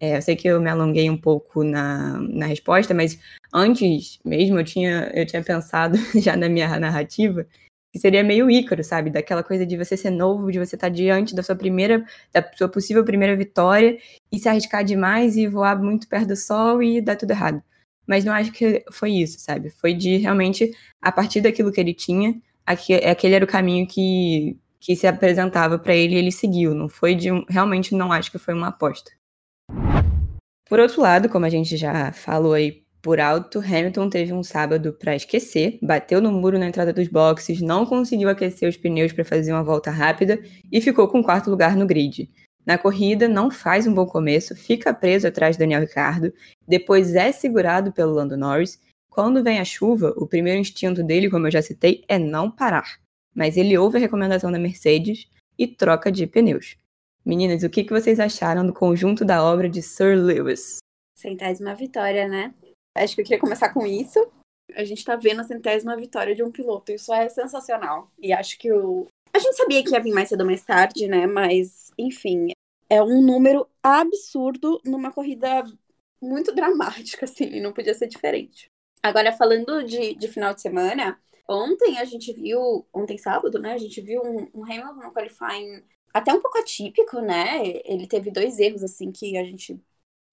É, 0.00 0.16
eu 0.16 0.22
sei 0.22 0.34
que 0.36 0.48
eu 0.48 0.60
me 0.60 0.68
alonguei 0.68 1.08
um 1.08 1.16
pouco 1.16 1.62
na, 1.62 2.18
na 2.20 2.46
resposta, 2.46 2.92
mas 2.92 3.18
antes 3.52 4.18
mesmo 4.24 4.58
eu 4.58 4.64
tinha, 4.64 5.10
eu 5.14 5.24
tinha 5.24 5.42
pensado 5.42 5.96
já 6.20 6.36
na 6.36 6.48
minha 6.48 6.78
narrativa 6.78 7.46
que 7.92 7.98
seria 7.98 8.24
meio 8.24 8.50
Ícaro, 8.50 8.82
sabe? 8.82 9.10
Daquela 9.10 9.42
coisa 9.42 9.66
de 9.66 9.76
você 9.76 9.96
ser 9.96 10.10
novo, 10.10 10.50
de 10.50 10.58
você 10.58 10.76
estar 10.76 10.88
tá 10.88 10.92
diante 10.92 11.34
da 11.34 11.42
sua 11.42 11.54
primeira, 11.54 12.04
da 12.32 12.42
sua 12.54 12.68
possível 12.68 13.04
primeira 13.04 13.36
vitória 13.36 13.98
e 14.32 14.38
se 14.38 14.48
arriscar 14.48 14.82
demais 14.82 15.36
e 15.36 15.46
voar 15.46 15.78
muito 15.80 16.08
perto 16.08 16.28
do 16.28 16.36
sol 16.36 16.82
e 16.82 17.02
dar 17.02 17.16
tudo 17.16 17.32
errado. 17.32 17.62
Mas 18.06 18.24
não 18.24 18.32
acho 18.32 18.50
que 18.50 18.82
foi 18.90 19.12
isso, 19.12 19.38
sabe? 19.38 19.68
Foi 19.70 19.92
de 19.92 20.16
realmente, 20.16 20.74
a 21.02 21.12
partir 21.12 21.42
daquilo 21.42 21.70
que 21.70 21.80
ele 21.80 21.92
tinha, 21.92 22.40
aquele 22.66 23.34
era 23.34 23.44
o 23.44 23.48
caminho 23.48 23.86
que, 23.86 24.56
que 24.80 24.96
se 24.96 25.06
apresentava 25.06 25.78
para 25.78 25.94
ele 25.94 26.14
e 26.14 26.18
ele 26.18 26.32
seguiu. 26.32 26.74
Não 26.74 26.88
foi 26.88 27.14
de. 27.14 27.28
Realmente 27.48 27.94
não 27.94 28.12
acho 28.12 28.30
que 28.30 28.38
foi 28.38 28.54
uma 28.54 28.68
aposta. 28.68 29.10
Por 30.68 30.80
outro 30.80 31.02
lado, 31.02 31.28
como 31.28 31.44
a 31.44 31.50
gente 31.50 31.76
já 31.76 32.12
falou 32.12 32.54
aí 32.54 32.82
por 33.02 33.20
alto, 33.20 33.58
Hamilton 33.58 34.08
teve 34.08 34.32
um 34.32 34.44
sábado 34.44 34.92
para 34.92 35.16
esquecer, 35.16 35.78
bateu 35.82 36.20
no 36.20 36.30
muro 36.30 36.58
na 36.58 36.68
entrada 36.68 36.92
dos 36.92 37.08
boxes, 37.08 37.60
não 37.60 37.84
conseguiu 37.84 38.28
aquecer 38.28 38.68
os 38.68 38.76
pneus 38.76 39.12
para 39.12 39.24
fazer 39.24 39.52
uma 39.52 39.64
volta 39.64 39.90
rápida 39.90 40.40
e 40.70 40.80
ficou 40.80 41.08
com 41.08 41.22
quarto 41.22 41.50
lugar 41.50 41.76
no 41.76 41.84
grid. 41.84 42.30
Na 42.64 42.78
corrida, 42.78 43.26
não 43.26 43.50
faz 43.50 43.88
um 43.88 43.92
bom 43.92 44.06
começo, 44.06 44.54
fica 44.54 44.94
preso 44.94 45.26
atrás 45.26 45.56
de 45.56 45.60
Daniel 45.60 45.80
Ricciardo, 45.80 46.32
depois 46.66 47.14
é 47.14 47.32
segurado 47.32 47.92
pelo 47.92 48.14
Lando 48.14 48.36
Norris. 48.36 48.78
Quando 49.12 49.44
vem 49.44 49.60
a 49.60 49.64
chuva, 49.64 50.14
o 50.16 50.26
primeiro 50.26 50.58
instinto 50.58 51.04
dele, 51.04 51.28
como 51.28 51.46
eu 51.46 51.50
já 51.50 51.60
citei, 51.60 52.02
é 52.08 52.18
não 52.18 52.50
parar. 52.50 52.98
Mas 53.34 53.58
ele 53.58 53.76
ouve 53.76 53.98
a 53.98 54.00
recomendação 54.00 54.50
da 54.50 54.58
Mercedes 54.58 55.28
e 55.58 55.66
troca 55.66 56.10
de 56.10 56.26
pneus. 56.26 56.78
Meninas, 57.22 57.62
o 57.62 57.68
que 57.68 57.84
vocês 57.84 58.18
acharam 58.18 58.66
do 58.66 58.72
conjunto 58.72 59.22
da 59.22 59.44
obra 59.44 59.68
de 59.68 59.82
Sir 59.82 60.16
Lewis? 60.16 60.78
Centésima 61.14 61.74
vitória, 61.74 62.26
né? 62.26 62.54
Acho 62.96 63.14
que 63.14 63.20
eu 63.20 63.24
queria 63.26 63.38
começar 63.38 63.68
com 63.74 63.86
isso. 63.86 64.18
A 64.74 64.82
gente 64.82 65.04
tá 65.04 65.14
vendo 65.14 65.42
a 65.42 65.44
centésima 65.44 65.94
vitória 65.94 66.34
de 66.34 66.42
um 66.42 66.50
piloto. 66.50 66.90
Isso 66.90 67.12
é 67.12 67.28
sensacional. 67.28 68.10
E 68.18 68.32
acho 68.32 68.58
que 68.58 68.72
o. 68.72 69.06
A 69.30 69.38
gente 69.38 69.56
sabia 69.58 69.84
que 69.84 69.90
ia 69.90 70.00
vir 70.00 70.14
mais 70.14 70.30
cedo 70.30 70.40
ou 70.40 70.46
mais 70.46 70.64
tarde, 70.64 71.06
né? 71.06 71.26
Mas, 71.26 71.90
enfim, 71.98 72.48
é 72.88 73.02
um 73.02 73.20
número 73.20 73.68
absurdo 73.82 74.80
numa 74.86 75.12
corrida 75.12 75.64
muito 76.18 76.54
dramática, 76.54 77.26
assim, 77.26 77.60
não 77.60 77.74
podia 77.74 77.92
ser 77.92 78.06
diferente. 78.06 78.71
Agora, 79.02 79.32
falando 79.32 79.82
de, 79.84 80.14
de 80.14 80.28
final 80.28 80.54
de 80.54 80.60
semana, 80.60 81.20
ontem 81.48 81.98
a 81.98 82.04
gente 82.04 82.32
viu, 82.32 82.86
ontem 82.92 83.18
sábado, 83.18 83.58
né? 83.58 83.72
A 83.72 83.78
gente 83.78 84.00
viu 84.00 84.22
um, 84.22 84.60
um 84.60 84.64
Hamilton 84.64 84.94
no 84.94 85.12
qualifying 85.12 85.82
até 86.14 86.32
um 86.32 86.40
pouco 86.40 86.58
atípico, 86.58 87.20
né? 87.20 87.62
Ele 87.84 88.06
teve 88.06 88.30
dois 88.30 88.58
erros, 88.58 88.82
assim, 88.82 89.10
que 89.10 89.36
a 89.36 89.44
gente 89.44 89.80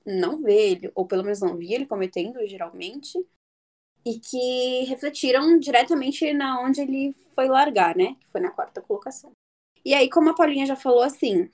não 0.05 0.41
vê 0.41 0.71
ele, 0.71 0.91
ou 0.95 1.05
pelo 1.05 1.23
menos 1.23 1.41
não 1.41 1.57
vi 1.57 1.73
ele 1.73 1.85
cometendo 1.85 2.45
geralmente, 2.47 3.17
e 4.05 4.19
que 4.19 4.83
refletiram 4.85 5.59
diretamente 5.59 6.31
na 6.33 6.61
onde 6.61 6.81
ele 6.81 7.15
foi 7.35 7.47
largar, 7.47 7.95
né? 7.95 8.15
Que 8.19 8.29
foi 8.29 8.41
na 8.41 8.51
quarta 8.51 8.81
colocação. 8.81 9.31
E 9.83 9.93
aí, 9.93 10.09
como 10.09 10.29
a 10.29 10.35
Paulinha 10.35 10.65
já 10.65 10.75
falou, 10.75 11.01
assim, 11.01 11.49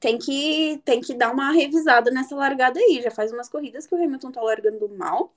tem 0.00 0.18
que, 0.18 0.80
tem 0.84 1.00
que 1.00 1.14
dar 1.14 1.32
uma 1.32 1.52
revisada 1.52 2.10
nessa 2.10 2.36
largada 2.36 2.78
aí. 2.78 3.00
Já 3.02 3.10
faz 3.10 3.32
umas 3.32 3.48
corridas 3.48 3.86
que 3.86 3.94
o 3.94 4.02
Hamilton 4.02 4.32
tá 4.32 4.42
largando 4.42 4.88
mal. 4.88 5.34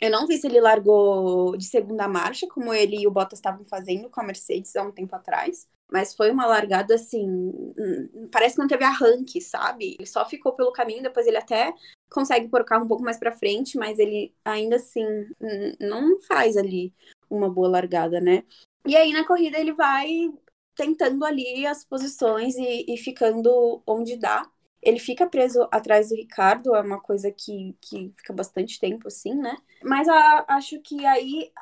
Eu 0.00 0.10
não 0.10 0.26
vi 0.26 0.38
se 0.38 0.46
ele 0.46 0.60
largou 0.60 1.56
de 1.56 1.66
segunda 1.66 2.08
marcha, 2.08 2.46
como 2.48 2.72
ele 2.72 2.96
e 3.02 3.06
o 3.06 3.10
Bottas 3.10 3.38
estavam 3.38 3.64
fazendo 3.66 4.08
com 4.08 4.20
a 4.20 4.24
Mercedes 4.24 4.74
há 4.74 4.82
um 4.82 4.92
tempo 4.92 5.14
atrás. 5.14 5.68
Mas 5.92 6.14
foi 6.14 6.30
uma 6.30 6.46
largada 6.46 6.94
assim. 6.94 7.26
Hum, 7.28 8.28
parece 8.32 8.54
que 8.54 8.60
não 8.60 8.68
teve 8.68 8.84
arranque, 8.84 9.40
sabe? 9.40 9.96
Ele 9.98 10.06
só 10.06 10.24
ficou 10.24 10.52
pelo 10.52 10.72
caminho, 10.72 11.02
depois 11.02 11.26
ele 11.26 11.36
até 11.36 11.74
consegue 12.10 12.48
pôr 12.48 12.62
o 12.62 12.64
carro 12.64 12.84
um 12.84 12.88
pouco 12.88 13.02
mais 13.02 13.18
para 13.18 13.32
frente, 13.32 13.76
mas 13.76 13.98
ele 13.98 14.34
ainda 14.44 14.76
assim 14.76 15.04
hum, 15.40 15.72
não 15.80 16.20
faz 16.22 16.56
ali 16.56 16.94
uma 17.28 17.50
boa 17.50 17.68
largada, 17.68 18.20
né? 18.20 18.44
E 18.86 18.96
aí 18.96 19.12
na 19.12 19.26
corrida 19.26 19.58
ele 19.58 19.72
vai 19.72 20.30
tentando 20.74 21.24
ali 21.24 21.66
as 21.66 21.84
posições 21.84 22.56
e, 22.56 22.86
e 22.88 22.96
ficando 22.96 23.82
onde 23.86 24.16
dá. 24.16 24.48
Ele 24.82 24.98
fica 24.98 25.28
preso 25.28 25.68
atrás 25.70 26.08
do 26.08 26.14
Ricardo, 26.14 26.74
é 26.74 26.80
uma 26.80 27.00
coisa 27.00 27.30
que, 27.30 27.76
que 27.80 28.12
fica 28.16 28.32
bastante 28.32 28.80
tempo 28.80 29.08
assim, 29.08 29.34
né? 29.34 29.56
Mas 29.82 30.08
a, 30.08 30.44
acho 30.48 30.80
que 30.80 31.04
aí 31.04 31.52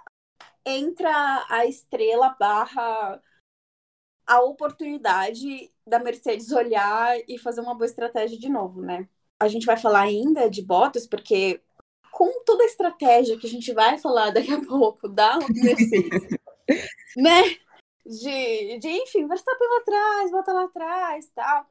entra 0.65 1.47
a 1.49 1.67
estrela 1.67 2.37
barra 2.39 3.21
a 4.27 4.41
oportunidade 4.43 5.73
da 5.87 5.99
Mercedes 5.99 6.53
olhar 6.53 7.19
e 7.27 7.39
fazer 7.39 7.63
uma 7.63 7.75
boa 7.75 7.87
estratégia 7.87 8.39
de 8.39 8.49
novo, 8.49 8.83
né? 8.83 9.09
A 9.41 9.49
gente 9.49 9.65
vai 9.65 9.77
falar 9.77 10.03
ainda 10.03 10.51
de 10.51 10.63
Bottas, 10.63 11.07
porque 11.07 11.63
com 12.13 12.45
toda 12.45 12.63
a 12.63 12.67
estratégia 12.67 13.39
que 13.39 13.47
a 13.47 13.51
gente 13.51 13.73
vai 13.73 13.97
falar 13.99 14.31
daqui 14.31 14.53
a 14.53 14.61
pouco 14.61 15.09
da 15.09 15.39
Mercedes, 15.39 16.29
né? 17.17 17.43
De, 18.05 18.79
de, 18.79 18.89
enfim, 18.89 19.27
Verstappen 19.27 19.69
lá 19.69 19.79
atrás, 19.79 20.31
bota 20.31 20.53
lá 20.53 20.65
atrás 20.65 21.31
tal. 21.35 21.67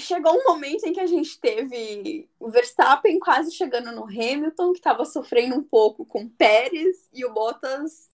Chegou 0.00 0.32
um 0.32 0.44
momento 0.44 0.84
em 0.84 0.92
que 0.92 1.00
a 1.00 1.06
gente 1.06 1.38
teve 1.38 2.28
o 2.38 2.50
Verstappen 2.50 3.18
quase 3.18 3.52
chegando 3.52 3.92
no 3.92 4.04
Hamilton, 4.04 4.72
que 4.72 4.78
estava 4.78 5.04
sofrendo 5.04 5.56
um 5.56 5.62
pouco 5.62 6.04
com 6.04 6.24
o 6.24 6.30
Pérez, 6.30 7.08
e 7.12 7.24
o 7.24 7.32
Bottas 7.32 8.10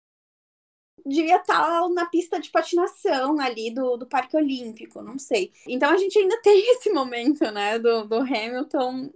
devia 1.06 1.38
estar 1.38 1.82
tá 1.82 1.90
na 1.90 2.06
pista 2.06 2.40
de 2.40 2.50
patinação 2.50 3.40
ali 3.40 3.72
do, 3.72 3.98
do 3.98 4.06
Parque 4.06 4.38
Olímpico, 4.38 5.02
não 5.02 5.18
sei. 5.18 5.52
Então 5.68 5.90
a 5.90 5.98
gente 5.98 6.18
ainda 6.18 6.40
tem 6.42 6.72
esse 6.72 6.92
momento, 6.92 7.50
né, 7.52 7.80
do, 7.80 8.06
do 8.06 8.18
Hamilton 8.18 9.12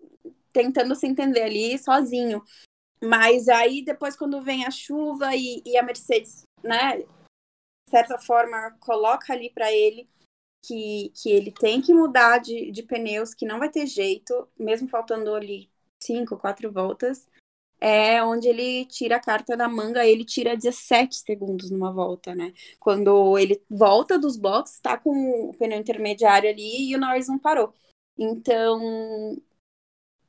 tentando 0.52 0.96
se 0.96 1.06
entender 1.06 1.44
ali 1.44 1.78
sozinho. 1.78 2.44
Mas 3.04 3.48
aí 3.48 3.84
depois 3.84 4.16
quando 4.16 4.42
vem 4.42 4.66
a 4.66 4.72
chuva 4.72 5.36
e, 5.36 5.62
e 5.66 5.78
a 5.78 5.84
Mercedes, 5.84 6.44
né, 6.64 6.98
de 6.98 7.08
certa 7.92 8.18
forma 8.18 8.72
coloca 8.80 9.34
ali 9.34 9.52
para 9.52 9.72
ele 9.72 10.10
que, 10.66 11.12
que 11.16 11.30
ele 11.30 11.52
tem 11.52 11.82
que 11.82 11.94
mudar 11.94 12.40
de, 12.40 12.72
de 12.72 12.84
pneus, 12.84 13.34
que 13.34 13.46
não 13.46 13.60
vai 13.60 13.70
ter 13.70 13.86
jeito, 13.86 14.48
mesmo 14.58 14.88
faltando 14.88 15.34
ali 15.34 15.70
cinco, 16.02 16.38
quatro 16.38 16.72
voltas, 16.72 17.28
é 17.80 18.24
onde 18.24 18.48
ele 18.48 18.86
tira 18.86 19.18
a 19.18 19.20
carta 19.20 19.56
da 19.56 19.68
manga, 19.68 20.06
ele 20.06 20.26
tira 20.26 20.56
17 20.56 21.16
segundos 21.18 21.70
numa 21.70 21.92
volta, 21.92 22.34
né? 22.34 22.54
Quando 22.80 23.38
ele 23.38 23.62
volta 23.70 24.18
dos 24.18 24.38
boxes, 24.38 24.80
tá 24.80 24.98
com 24.98 25.50
o 25.50 25.54
pneu 25.58 25.80
intermediário 25.80 26.50
ali 26.50 26.90
e 26.90 26.96
o 26.96 27.00
Norris 27.00 27.28
não 27.28 27.38
parou. 27.38 27.74
Então, 28.18 29.38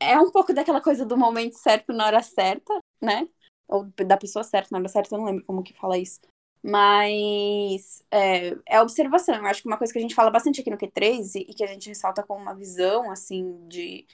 é 0.00 0.18
um 0.18 0.30
pouco 0.30 0.52
daquela 0.52 0.80
coisa 0.80 1.04
do 1.06 1.16
momento 1.16 1.54
certo 1.56 1.92
na 1.92 2.06
hora 2.06 2.22
certa, 2.22 2.78
né? 3.00 3.28
Ou 3.68 3.84
da 4.06 4.16
pessoa 4.16 4.44
certa 4.44 4.68
na 4.72 4.78
hora 4.78 4.88
certa, 4.88 5.14
eu 5.14 5.18
não 5.18 5.26
lembro 5.26 5.44
como 5.44 5.62
que 5.62 5.72
fala 5.74 5.98
isso. 5.98 6.20
Mas 6.66 8.04
é, 8.10 8.56
é 8.66 8.82
observação. 8.82 9.36
Eu 9.36 9.46
acho 9.46 9.62
que 9.62 9.68
uma 9.68 9.78
coisa 9.78 9.92
que 9.92 9.98
a 10.00 10.02
gente 10.02 10.16
fala 10.16 10.30
bastante 10.30 10.60
aqui 10.60 10.68
no 10.70 10.76
Q3 10.76 11.36
e, 11.36 11.54
que 11.54 11.62
a 11.62 11.66
gente 11.68 11.88
ressalta 11.88 12.24
como 12.24 12.42
uma 12.42 12.54
visão, 12.56 13.08
assim, 13.10 13.68
de, 13.68 14.04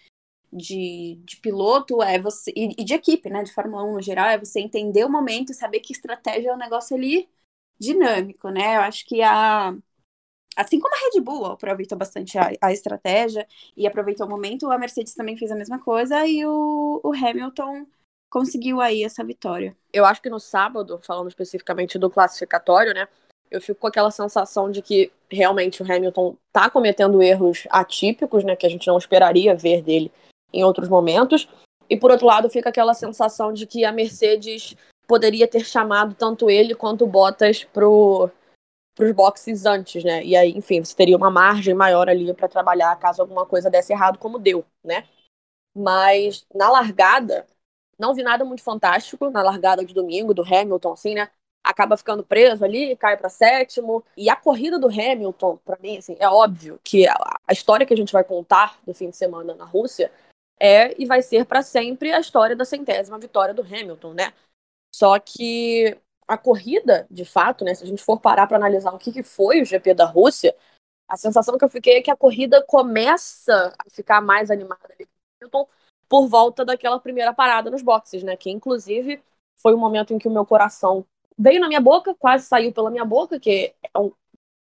de, 0.52 1.18
de 1.24 1.36
piloto 1.38 2.02
é 2.02 2.18
você. 2.20 2.52
E, 2.54 2.84
de 2.84 2.94
equipe, 2.94 3.30
né? 3.30 3.42
De 3.42 3.54
Fórmula 3.54 3.84
1 3.84 3.94
no 3.94 4.02
geral, 4.02 4.26
é 4.28 4.38
você 4.38 4.60
entender 4.60 5.04
o 5.04 5.10
momento 5.10 5.54
saber 5.54 5.80
que 5.80 5.94
estratégia 5.94 6.50
é 6.50 6.54
um 6.54 6.58
negócio 6.58 6.94
ali 6.96 7.28
dinâmico, 7.78 8.50
né? 8.50 8.76
Eu 8.76 8.82
acho 8.82 9.06
que 9.06 9.22
a. 9.22 9.74
Assim 10.56 10.78
como 10.80 10.94
a 10.94 10.98
Red 11.14 11.20
Bull 11.22 11.46
aproveitou 11.46 11.96
bastante 11.98 12.38
a, 12.38 12.50
a 12.60 12.72
estratégia 12.72 13.48
e 13.76 13.86
aproveitou 13.86 14.26
o 14.26 14.30
momento, 14.30 14.70
a 14.70 14.78
Mercedes 14.78 15.14
também 15.14 15.36
fez 15.36 15.50
a 15.50 15.56
mesma 15.56 15.78
coisa 15.78 16.26
e 16.26 16.44
o, 16.46 17.00
o 17.02 17.12
Hamilton 17.14 17.86
conseguiu 18.32 18.80
aí 18.80 19.04
essa 19.04 19.22
vitória. 19.22 19.76
Eu 19.92 20.06
acho 20.06 20.22
que 20.22 20.30
no 20.30 20.40
sábado, 20.40 20.98
falando 21.06 21.28
especificamente 21.28 21.98
do 21.98 22.08
classificatório, 22.08 22.94
né? 22.94 23.06
Eu 23.50 23.60
fico 23.60 23.78
com 23.78 23.86
aquela 23.86 24.10
sensação 24.10 24.70
de 24.70 24.80
que 24.80 25.12
realmente 25.30 25.82
o 25.82 25.84
Hamilton 25.84 26.34
tá 26.50 26.70
cometendo 26.70 27.22
erros 27.22 27.64
atípicos, 27.68 28.42
né? 28.42 28.56
Que 28.56 28.64
a 28.64 28.70
gente 28.70 28.86
não 28.86 28.96
esperaria 28.96 29.54
ver 29.54 29.82
dele 29.82 30.10
em 30.50 30.64
outros 30.64 30.88
momentos. 30.88 31.46
E 31.90 31.94
por 31.94 32.10
outro 32.10 32.26
lado, 32.26 32.48
fica 32.48 32.70
aquela 32.70 32.94
sensação 32.94 33.52
de 33.52 33.66
que 33.66 33.84
a 33.84 33.92
Mercedes 33.92 34.74
poderia 35.06 35.46
ter 35.46 35.66
chamado 35.66 36.14
tanto 36.14 36.48
ele 36.48 36.74
quanto 36.74 37.04
o 37.04 37.08
Bottas 37.08 37.64
pro 37.64 38.30
para 38.94 39.06
os 39.06 39.12
boxes 39.12 39.64
antes, 39.64 40.04
né? 40.04 40.22
E 40.22 40.36
aí, 40.36 40.50
enfim, 40.50 40.84
você 40.84 40.94
teria 40.94 41.16
uma 41.16 41.30
margem 41.30 41.74
maior 41.74 42.10
ali 42.10 42.32
para 42.34 42.46
trabalhar 42.46 42.94
caso 42.96 43.22
alguma 43.22 43.46
coisa 43.46 43.70
desse 43.70 43.90
errado, 43.90 44.18
como 44.18 44.38
deu, 44.38 44.66
né? 44.84 45.08
Mas 45.74 46.44
na 46.54 46.70
largada, 46.70 47.46
não 47.98 48.14
vi 48.14 48.22
nada 48.22 48.44
muito 48.44 48.62
fantástico 48.62 49.30
na 49.30 49.42
largada 49.42 49.84
de 49.84 49.94
domingo 49.94 50.34
do 50.34 50.42
Hamilton, 50.42 50.92
assim, 50.92 51.14
né? 51.14 51.30
Acaba 51.62 51.96
ficando 51.96 52.24
preso 52.24 52.64
ali, 52.64 52.96
cai 52.96 53.16
para 53.16 53.28
sétimo. 53.28 54.04
E 54.16 54.28
a 54.28 54.36
corrida 54.36 54.78
do 54.78 54.88
Hamilton, 54.88 55.58
para 55.64 55.78
mim, 55.78 55.98
assim, 55.98 56.16
é 56.18 56.28
óbvio 56.28 56.80
que 56.82 57.06
a, 57.06 57.52
história 57.52 57.86
que 57.86 57.94
a 57.94 57.96
gente 57.96 58.12
vai 58.12 58.24
contar 58.24 58.78
do 58.84 58.92
fim 58.92 59.10
de 59.10 59.16
semana 59.16 59.54
na 59.54 59.64
Rússia 59.64 60.10
é 60.58 61.00
e 61.00 61.06
vai 61.06 61.22
ser 61.22 61.44
para 61.44 61.62
sempre 61.62 62.12
a 62.12 62.20
história 62.20 62.56
da 62.56 62.64
centésima 62.64 63.18
vitória 63.18 63.54
do 63.54 63.62
Hamilton, 63.62 64.14
né? 64.14 64.32
Só 64.94 65.18
que 65.18 65.96
a 66.26 66.36
corrida, 66.38 67.06
de 67.10 67.24
fato, 67.24 67.64
né, 67.64 67.74
se 67.74 67.84
a 67.84 67.86
gente 67.86 68.02
for 68.02 68.20
parar 68.20 68.46
para 68.46 68.56
analisar 68.56 68.92
o 68.92 68.98
que, 68.98 69.12
que 69.12 69.22
foi 69.22 69.60
o 69.60 69.64
GP 69.64 69.94
da 69.94 70.04
Rússia, 70.04 70.54
a 71.08 71.16
sensação 71.16 71.58
que 71.58 71.64
eu 71.64 71.68
fiquei 71.68 71.98
é 71.98 72.02
que 72.02 72.10
a 72.10 72.16
corrida 72.16 72.64
começa 72.66 73.74
a 73.78 73.90
ficar 73.90 74.20
mais 74.20 74.50
animada 74.50 74.80
ali. 74.94 75.06
Hamilton 75.40 75.68
por 76.12 76.28
volta 76.28 76.62
daquela 76.62 77.00
primeira 77.00 77.32
parada 77.32 77.70
nos 77.70 77.80
boxes, 77.80 78.22
né? 78.22 78.36
Que 78.36 78.50
inclusive 78.50 79.22
foi 79.56 79.72
o 79.72 79.78
momento 79.78 80.12
em 80.12 80.18
que 80.18 80.28
o 80.28 80.30
meu 80.30 80.44
coração 80.44 81.06
veio 81.38 81.58
na 81.58 81.68
minha 81.68 81.80
boca, 81.80 82.14
quase 82.14 82.44
saiu 82.44 82.70
pela 82.70 82.90
minha 82.90 83.04
boca, 83.04 83.40
que 83.40 83.72
é 83.82 83.98
um... 83.98 84.12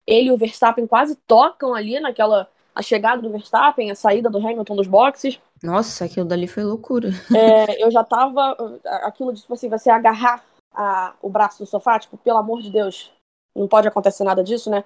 ele 0.04 0.26
e 0.26 0.32
o 0.32 0.36
Verstappen 0.36 0.88
quase 0.88 1.14
tocam 1.24 1.72
ali 1.72 2.00
naquela 2.00 2.50
a 2.74 2.82
chegada 2.82 3.22
do 3.22 3.30
Verstappen, 3.30 3.92
a 3.92 3.94
saída 3.94 4.28
do 4.28 4.38
Hamilton 4.38 4.74
dos 4.74 4.88
boxes. 4.88 5.38
Nossa, 5.62 6.06
aquilo 6.06 6.26
dali 6.26 6.48
foi 6.48 6.64
loucura. 6.64 7.10
É, 7.32 7.80
eu 7.80 7.92
já 7.92 8.02
tava. 8.02 8.56
Aquilo 9.04 9.32
de, 9.32 9.42
tipo 9.42 9.54
assim, 9.54 9.68
você 9.68 9.88
agarrar 9.88 10.44
a, 10.74 11.14
o 11.22 11.30
braço 11.30 11.60
do 11.60 11.66
sofá, 11.66 11.96
tipo, 12.00 12.16
pelo 12.18 12.38
amor 12.38 12.60
de 12.60 12.72
Deus, 12.72 13.12
não 13.54 13.68
pode 13.68 13.86
acontecer 13.86 14.24
nada 14.24 14.42
disso, 14.42 14.68
né? 14.68 14.82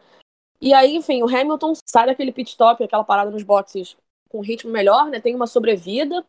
E 0.60 0.74
aí, 0.74 0.94
enfim, 0.94 1.22
o 1.22 1.26
Hamilton 1.26 1.72
sai 1.88 2.04
daquele 2.04 2.32
pit 2.32 2.50
stop, 2.50 2.84
aquela 2.84 3.02
parada 3.02 3.30
nos 3.30 3.42
boxes, 3.42 3.96
com 4.30 4.40
ritmo 4.40 4.70
melhor, 4.70 5.06
né? 5.06 5.20
Tem 5.20 5.34
uma 5.34 5.46
sobrevida. 5.46 6.24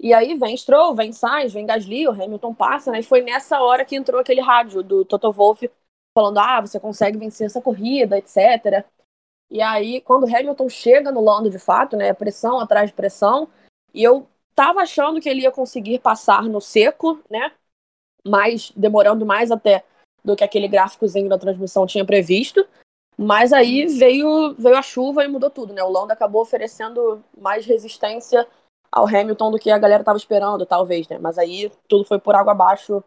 E 0.00 0.12
aí 0.12 0.34
vem 0.36 0.56
Stroll, 0.56 0.94
vem 0.94 1.12
Sainz, 1.12 1.52
vem 1.52 1.66
Gasly, 1.66 2.08
o 2.08 2.10
Hamilton 2.10 2.52
passa, 2.52 2.90
né? 2.90 3.00
E 3.00 3.02
foi 3.04 3.22
nessa 3.22 3.60
hora 3.60 3.84
que 3.84 3.94
entrou 3.94 4.20
aquele 4.20 4.40
rádio 4.40 4.82
do 4.82 5.04
Toto 5.04 5.30
Wolff 5.30 5.70
falando: 6.16 6.38
ah, 6.38 6.60
você 6.60 6.80
consegue 6.80 7.18
vencer 7.18 7.46
essa 7.46 7.60
corrida, 7.60 8.18
etc. 8.18 8.84
E 9.50 9.62
aí, 9.62 10.00
quando 10.00 10.24
o 10.24 10.36
Hamilton 10.36 10.68
chega 10.68 11.12
no 11.12 11.22
Lando 11.22 11.48
de 11.48 11.58
fato, 11.58 11.96
né? 11.96 12.12
Pressão 12.12 12.58
atrás 12.58 12.90
de 12.90 12.96
pressão. 12.96 13.48
E 13.92 14.02
eu 14.02 14.26
tava 14.54 14.80
achando 14.80 15.20
que 15.20 15.28
ele 15.28 15.42
ia 15.42 15.52
conseguir 15.52 16.00
passar 16.00 16.42
no 16.44 16.60
seco, 16.60 17.20
né? 17.30 17.52
Mas 18.26 18.72
demorando 18.74 19.24
mais 19.24 19.50
até 19.50 19.84
do 20.24 20.34
que 20.34 20.42
aquele 20.42 20.66
gráficozinho 20.66 21.28
da 21.28 21.38
transmissão 21.38 21.86
tinha 21.86 22.04
previsto. 22.04 22.66
Mas 23.16 23.52
aí 23.52 23.86
veio, 23.86 24.54
veio 24.58 24.76
a 24.76 24.82
chuva 24.82 25.24
e 25.24 25.28
mudou 25.28 25.50
tudo, 25.50 25.72
né? 25.72 25.82
O 25.82 25.90
Lando 25.90 26.12
acabou 26.12 26.42
oferecendo 26.42 27.22
mais 27.36 27.64
resistência 27.64 28.46
ao 28.90 29.06
Hamilton 29.06 29.50
do 29.50 29.58
que 29.58 29.70
a 29.70 29.78
galera 29.78 30.02
estava 30.02 30.18
esperando, 30.18 30.66
talvez, 30.66 31.08
né? 31.08 31.18
Mas 31.18 31.38
aí 31.38 31.70
tudo 31.88 32.04
foi 32.04 32.18
por 32.18 32.34
água 32.34 32.52
abaixo, 32.52 33.02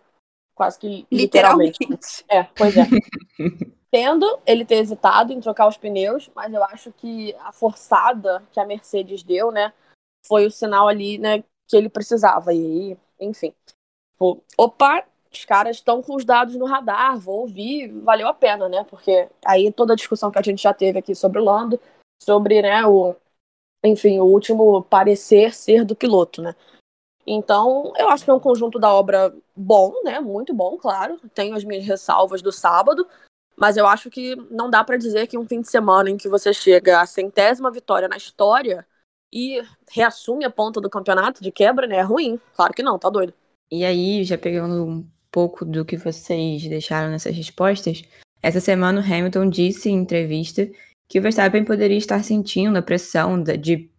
quase 0.56 0.80
que 0.80 1.08
literalmente. 1.12 1.78
literalmente. 1.80 2.26
É, 2.30 2.44
pois 2.56 2.76
é. 2.76 2.84
Tendo 3.90 4.40
ele 4.46 4.66
ter 4.66 4.76
hesitado 4.76 5.32
em 5.32 5.40
trocar 5.40 5.68
os 5.68 5.78
pneus, 5.78 6.30
mas 6.36 6.54
eu 6.54 6.62
acho 6.64 6.92
que 6.92 7.34
a 7.40 7.54
forçada 7.54 8.44
que 8.52 8.60
a 8.60 8.66
Mercedes 8.66 9.24
deu, 9.24 9.50
né, 9.50 9.72
foi 10.28 10.46
o 10.46 10.52
sinal 10.52 10.90
ali, 10.90 11.18
né, 11.18 11.42
que 11.68 11.78
ele 11.78 11.88
precisava. 11.88 12.54
E 12.54 12.58
aí, 12.58 12.98
enfim. 13.20 13.54
Opa, 14.58 15.06
os 15.38 15.46
caras 15.46 15.78
estão 15.78 16.02
com 16.02 16.16
os 16.16 16.26
dados 16.26 16.56
no 16.56 16.66
radar, 16.66 17.20
vou 17.20 17.42
ouvir, 17.42 17.88
valeu 18.02 18.28
a 18.28 18.34
pena, 18.34 18.68
né? 18.68 18.86
Porque 18.90 19.28
aí 19.46 19.72
toda 19.72 19.94
a 19.94 19.96
discussão 19.96 20.32
que 20.32 20.40
a 20.40 20.42
gente 20.42 20.62
já 20.62 20.74
teve 20.74 21.00
aqui 21.00 21.16
sobre 21.16 21.40
o 21.40 21.44
Lando, 21.44 21.80
sobre, 22.22 22.62
né, 22.62 22.86
o, 22.86 23.16
enfim, 23.84 24.20
o 24.20 24.26
último 24.26 24.84
parecer 24.84 25.54
ser 25.54 25.86
do 25.86 25.96
piloto, 25.96 26.42
né? 26.42 26.56
Então, 27.26 27.92
eu 27.98 28.10
acho 28.10 28.24
que 28.24 28.32
é 28.32 28.34
um 28.34 28.40
conjunto 28.40 28.80
da 28.80 28.94
obra 28.94 29.36
bom, 29.54 29.94
né? 30.04 30.20
Muito 30.22 30.54
bom, 30.54 30.78
claro. 30.78 31.20
Tenho 31.34 31.56
as 31.56 31.64
minhas 31.64 31.86
ressalvas 31.86 32.42
do 32.42 32.54
sábado, 32.54 33.06
mas 33.58 33.76
eu 33.76 33.86
acho 33.86 34.10
que 34.10 34.36
não 34.50 34.70
dá 34.70 34.82
para 34.82 34.98
dizer 34.98 35.28
que 35.28 35.38
um 35.38 35.46
fim 35.46 35.60
de 35.60 35.70
semana 35.70 36.10
em 36.10 36.16
que 36.16 36.30
você 36.30 36.54
chega 36.54 37.02
à 37.02 37.06
centésima 37.06 37.70
vitória 37.70 38.08
na 38.08 38.16
história 38.16 38.88
e 39.32 39.62
reassume 39.90 40.46
a 40.46 40.50
ponta 40.50 40.80
do 40.80 40.90
campeonato 40.90 41.44
de 41.44 41.52
quebra, 41.52 41.86
né? 41.86 41.98
É 41.98 42.02
ruim. 42.02 42.40
Claro 42.56 42.74
que 42.74 42.82
não, 42.82 42.98
tá 42.98 43.10
doido. 43.10 43.34
E 43.70 43.84
aí, 43.84 44.24
já 44.24 44.38
pegando 44.38 44.86
um 44.86 45.06
pouco 45.32 45.66
do 45.66 45.86
que 45.86 45.98
vocês 45.98 46.64
deixaram 46.68 47.12
nessas 47.12 47.36
respostas, 47.36 48.04
essa 48.42 48.60
semana 48.60 49.02
o 49.02 49.04
Hamilton 49.04 49.50
disse 49.50 49.90
em 49.90 49.96
entrevista 49.96 50.70
que 51.10 51.20
o 51.20 51.22
Verstappen 51.22 51.64
poderia 51.64 51.98
estar 51.98 52.24
sentindo 52.24 52.78
a 52.78 52.82
pressão 52.82 53.42
de 53.42 53.90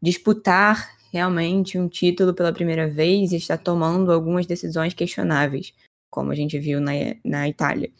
disputar 0.00 0.96
realmente 1.12 1.78
um 1.78 1.88
título 1.88 2.32
pela 2.32 2.52
primeira 2.52 2.88
vez 2.88 3.32
e 3.32 3.36
está 3.36 3.56
tomando 3.58 4.10
algumas 4.10 4.46
decisões 4.46 4.94
questionáveis, 4.94 5.74
como 6.10 6.32
a 6.32 6.34
gente 6.34 6.58
viu 6.58 6.80
na, 6.80 6.92
na 7.24 7.48
Itália. 7.48 7.90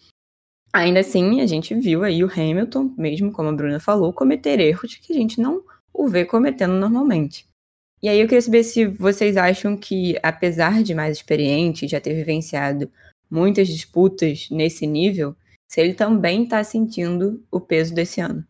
Ainda 0.72 1.00
assim, 1.00 1.42
a 1.42 1.46
gente 1.46 1.74
viu 1.74 2.02
aí 2.02 2.24
o 2.24 2.32
Hamilton, 2.32 2.94
mesmo 2.96 3.30
como 3.30 3.50
a 3.50 3.52
Bruna 3.52 3.78
falou, 3.78 4.12
cometer 4.12 4.58
erros 4.58 4.94
que 4.94 5.12
a 5.12 5.16
gente 5.16 5.40
não 5.40 5.62
o 5.92 6.08
vê 6.08 6.24
cometendo 6.24 6.72
normalmente. 6.72 7.46
E 8.02 8.08
aí 8.08 8.18
eu 8.18 8.26
queria 8.26 8.42
saber 8.42 8.64
se 8.64 8.84
vocês 8.84 9.36
acham 9.36 9.76
que, 9.76 10.18
apesar 10.22 10.82
de 10.82 10.94
mais 10.94 11.18
experiente, 11.18 11.86
já 11.86 12.00
ter 12.00 12.14
vivenciado 12.14 12.90
muitas 13.30 13.68
disputas 13.68 14.48
nesse 14.50 14.86
nível, 14.86 15.36
se 15.68 15.80
ele 15.80 15.94
também 15.94 16.44
está 16.44 16.64
sentindo 16.64 17.44
o 17.50 17.60
peso 17.60 17.94
desse 17.94 18.20
ano. 18.20 18.44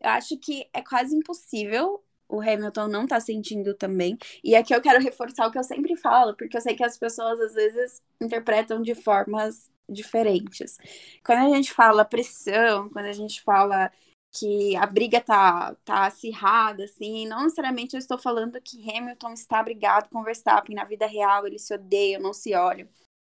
Eu 0.00 0.10
acho 0.10 0.38
que 0.38 0.66
é 0.72 0.82
quase 0.82 1.14
impossível 1.14 2.02
o 2.28 2.40
Hamilton 2.40 2.88
não 2.88 3.06
tá 3.06 3.20
sentindo 3.20 3.74
também. 3.74 4.16
E 4.42 4.56
aqui 4.56 4.74
eu 4.74 4.80
quero 4.80 5.02
reforçar 5.02 5.46
o 5.46 5.50
que 5.50 5.58
eu 5.58 5.64
sempre 5.64 5.96
falo, 5.96 6.34
porque 6.34 6.56
eu 6.56 6.60
sei 6.60 6.74
que 6.74 6.84
as 6.84 6.98
pessoas 6.98 7.40
às 7.40 7.54
vezes 7.54 8.02
interpretam 8.20 8.82
de 8.82 8.94
formas 8.94 9.70
diferentes. 9.88 10.78
Quando 11.24 11.46
a 11.46 11.54
gente 11.54 11.72
fala 11.72 12.04
pressão, 12.04 12.88
quando 12.88 13.06
a 13.06 13.12
gente 13.12 13.42
fala 13.42 13.90
que 14.34 14.76
a 14.76 14.84
briga 14.86 15.20
tá, 15.20 15.76
tá 15.84 16.06
acirrada, 16.06 16.84
assim. 16.84 17.26
Não 17.26 17.44
necessariamente 17.44 17.94
eu 17.94 17.98
estou 17.98 18.18
falando 18.18 18.60
que 18.60 18.90
Hamilton 18.90 19.32
está 19.32 19.62
brigado 19.62 20.08
com 20.10 20.24
Verstappen 20.24 20.74
na 20.74 20.84
vida 20.84 21.06
real, 21.06 21.46
eles 21.46 21.62
se 21.62 21.74
odeiam, 21.74 22.20
não 22.20 22.32
se 22.32 22.54
olham. 22.54 22.88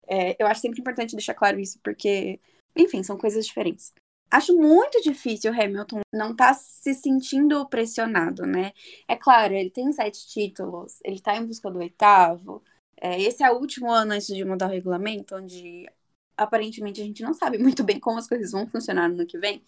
É, 0.07 0.35
eu 0.41 0.47
acho 0.47 0.61
sempre 0.61 0.79
importante 0.79 1.15
deixar 1.15 1.33
claro 1.33 1.59
isso, 1.59 1.79
porque, 1.83 2.39
enfim, 2.75 3.03
são 3.03 3.17
coisas 3.17 3.45
diferentes. 3.45 3.93
Acho 4.29 4.55
muito 4.55 5.01
difícil 5.01 5.51
o 5.51 5.61
Hamilton 5.61 6.01
não 6.13 6.31
estar 6.31 6.49
tá 6.49 6.53
se 6.53 6.93
sentindo 6.93 7.67
pressionado, 7.67 8.45
né? 8.45 8.71
É 9.07 9.15
claro, 9.15 9.53
ele 9.53 9.69
tem 9.69 9.91
sete 9.91 10.27
títulos, 10.27 10.99
ele 11.03 11.15
está 11.15 11.35
em 11.35 11.45
busca 11.45 11.69
do 11.69 11.79
oitavo. 11.79 12.63
É, 12.97 13.19
esse 13.21 13.43
é 13.43 13.51
o 13.51 13.57
último 13.57 13.91
ano 13.91 14.13
antes 14.13 14.27
de 14.27 14.45
mudar 14.45 14.67
o 14.67 14.69
regulamento, 14.71 15.35
onde 15.35 15.89
aparentemente 16.37 17.01
a 17.01 17.03
gente 17.03 17.23
não 17.23 17.33
sabe 17.33 17.57
muito 17.57 17.83
bem 17.83 17.99
como 17.99 18.19
as 18.19 18.27
coisas 18.27 18.51
vão 18.51 18.67
funcionar 18.67 19.09
no 19.09 19.15
ano 19.15 19.25
que 19.25 19.37
vem. 19.37 19.63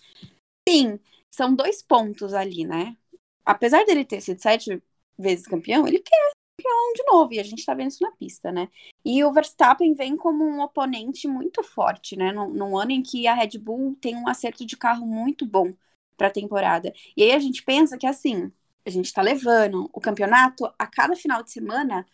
Sim, 0.68 1.00
são 1.34 1.56
dois 1.56 1.82
pontos 1.82 2.32
ali, 2.32 2.64
né? 2.64 2.96
Apesar 3.44 3.84
dele 3.86 4.06
ter 4.06 4.22
sido 4.22 4.40
sete 4.40 4.82
vezes 5.18 5.48
campeão, 5.48 5.88
ele 5.88 5.98
quer 5.98 6.32
campeão 6.56 6.94
de 6.94 7.04
novo, 7.06 7.34
e 7.34 7.40
a 7.40 7.44
gente 7.44 7.66
tá 7.66 7.74
vendo 7.74 7.90
isso 7.90 8.04
na 8.04 8.12
pista, 8.12 8.52
né? 8.52 8.70
E 9.04 9.24
o 9.24 9.34
Verstappen 9.34 9.96
vem 9.96 10.16
como 10.16 10.44
um 10.46 10.62
oponente 10.62 11.28
muito 11.28 11.64
forte, 11.64 12.16
né? 12.16 12.32
Num, 12.32 12.50
num 12.50 12.78
ano 12.78 12.92
em 12.92 13.02
que 13.02 13.26
a 13.26 13.34
Red 13.34 13.58
Bull 13.58 13.98
tem 14.00 14.16
um 14.16 14.28
acerto 14.28 14.64
de 14.64 14.78
carro 14.78 15.08
muito 15.08 15.44
bom 15.44 15.74
pra 16.16 16.30
temporada. 16.30 16.94
E 17.18 17.24
aí 17.24 17.32
a 17.32 17.40
gente 17.40 17.64
pensa 17.64 17.98
que 17.98 18.06
assim, 18.06 18.52
a 18.86 18.92
gente 18.92 19.12
tá 19.12 19.24
levando 19.24 19.90
o 19.92 20.00
campeonato 20.00 20.72
a 20.78 20.86
cada 20.86 21.16
final 21.16 21.42
de 21.42 21.52
semana 21.52 22.06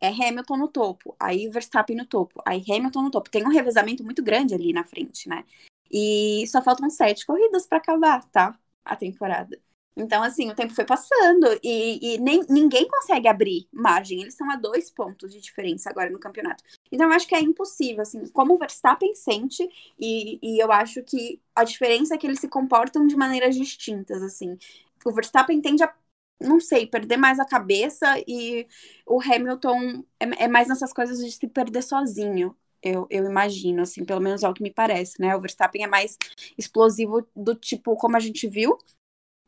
é 0.00 0.08
Hamilton 0.08 0.56
no 0.56 0.68
topo, 0.68 1.14
aí 1.20 1.48
Verstappen 1.48 1.96
no 1.96 2.06
topo, 2.06 2.42
aí 2.44 2.60
Hamilton 2.68 3.02
no 3.02 3.10
topo. 3.12 3.30
Tem 3.30 3.44
um 3.44 3.50
revezamento 3.50 4.02
muito 4.02 4.22
grande 4.22 4.52
ali 4.52 4.72
na 4.72 4.84
frente, 4.84 5.28
né? 5.28 5.44
E 5.90 6.44
só 6.48 6.60
faltam 6.60 6.90
sete 6.90 7.24
corridas 7.24 7.66
para 7.68 7.78
acabar, 7.78 8.24
tá? 8.30 8.58
A 8.84 8.96
temporada. 8.96 9.58
Então, 9.96 10.22
assim, 10.24 10.50
o 10.50 10.54
tempo 10.56 10.74
foi 10.74 10.84
passando 10.84 11.46
e, 11.62 12.14
e 12.16 12.18
nem, 12.18 12.40
ninguém 12.50 12.86
consegue 12.88 13.28
abrir 13.28 13.68
margem. 13.72 14.20
Eles 14.20 14.34
estão 14.34 14.50
a 14.50 14.56
dois 14.56 14.90
pontos 14.90 15.32
de 15.32 15.40
diferença 15.40 15.88
agora 15.88 16.10
no 16.10 16.18
campeonato. 16.18 16.64
Então, 16.90 17.06
eu 17.06 17.12
acho 17.14 17.28
que 17.28 17.34
é 17.34 17.40
impossível, 17.40 18.02
assim, 18.02 18.26
como 18.30 18.54
o 18.54 18.58
Verstappen 18.58 19.14
sente, 19.14 19.68
e, 19.98 20.38
e 20.42 20.58
eu 20.62 20.72
acho 20.72 21.02
que 21.04 21.40
a 21.54 21.62
diferença 21.64 22.14
é 22.14 22.18
que 22.18 22.26
eles 22.26 22.40
se 22.40 22.48
comportam 22.48 23.06
de 23.06 23.16
maneiras 23.16 23.54
distintas, 23.54 24.20
assim. 24.22 24.58
O 25.04 25.12
Verstappen 25.12 25.60
tende 25.60 25.82
a, 25.84 25.94
não 26.40 26.58
sei, 26.60 26.86
perder 26.86 27.16
mais 27.16 27.38
a 27.38 27.44
cabeça 27.44 28.06
e 28.26 28.66
o 29.06 29.20
Hamilton 29.22 30.04
é, 30.18 30.44
é 30.44 30.48
mais 30.48 30.68
nessas 30.68 30.92
coisas 30.92 31.18
de 31.24 31.30
se 31.32 31.46
perder 31.48 31.82
sozinho 31.82 32.56
eu, 32.84 33.06
eu 33.10 33.24
imagino, 33.24 33.82
assim, 33.82 34.04
pelo 34.04 34.20
menos 34.20 34.42
é 34.42 34.48
o 34.48 34.52
que 34.52 34.62
me 34.62 34.70
parece, 34.70 35.20
né? 35.20 35.34
O 35.34 35.40
Verstappen 35.40 35.82
é 35.82 35.86
mais 35.86 36.18
explosivo 36.58 37.26
do 37.34 37.54
tipo 37.54 37.96
como 37.96 38.16
a 38.16 38.20
gente 38.20 38.46
viu 38.46 38.76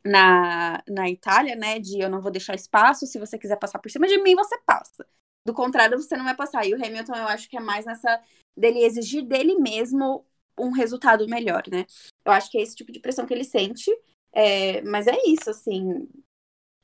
na, 0.05 0.83
na 0.89 1.11
Itália, 1.11 1.55
né? 1.55 1.79
De 1.79 2.01
eu 2.01 2.09
não 2.09 2.21
vou 2.23 2.31
deixar 2.31 2.55
espaço, 2.55 3.07
se 3.07 3.19
você 3.19 3.39
quiser 3.39 3.59
passar 3.59 3.79
por 3.79 3.91
cima 3.91 4.09
de 4.09 4.19
mim, 4.23 4.35
você 4.35 4.59
passa. 4.65 5.07
Do 5.45 5.53
contrário, 5.53 6.01
você 6.01 6.17
não 6.17 6.25
vai 6.25 6.35
passar. 6.35 6.67
E 6.67 6.75
o 6.75 6.83
Hamilton, 6.83 7.15
eu 7.15 7.29
acho 7.29 7.49
que 7.49 7.57
é 7.57 7.61
mais 7.61 7.85
nessa 7.85 8.21
dele 8.57 8.81
exigir 8.85 9.23
dele 9.23 9.57
mesmo 9.57 10.25
um 10.59 10.71
resultado 10.71 11.29
melhor, 11.29 11.63
né? 11.71 11.85
Eu 12.25 12.33
acho 12.33 12.51
que 12.51 12.57
é 12.59 12.63
esse 12.63 12.75
tipo 12.75 12.91
de 12.91 13.01
pressão 13.01 13.27
que 13.27 13.35
ele 13.35 13.45
sente. 13.45 13.91
É, 14.33 14.81
mas 14.83 15.07
é 15.07 15.17
isso, 15.27 15.51
assim. 15.51 16.09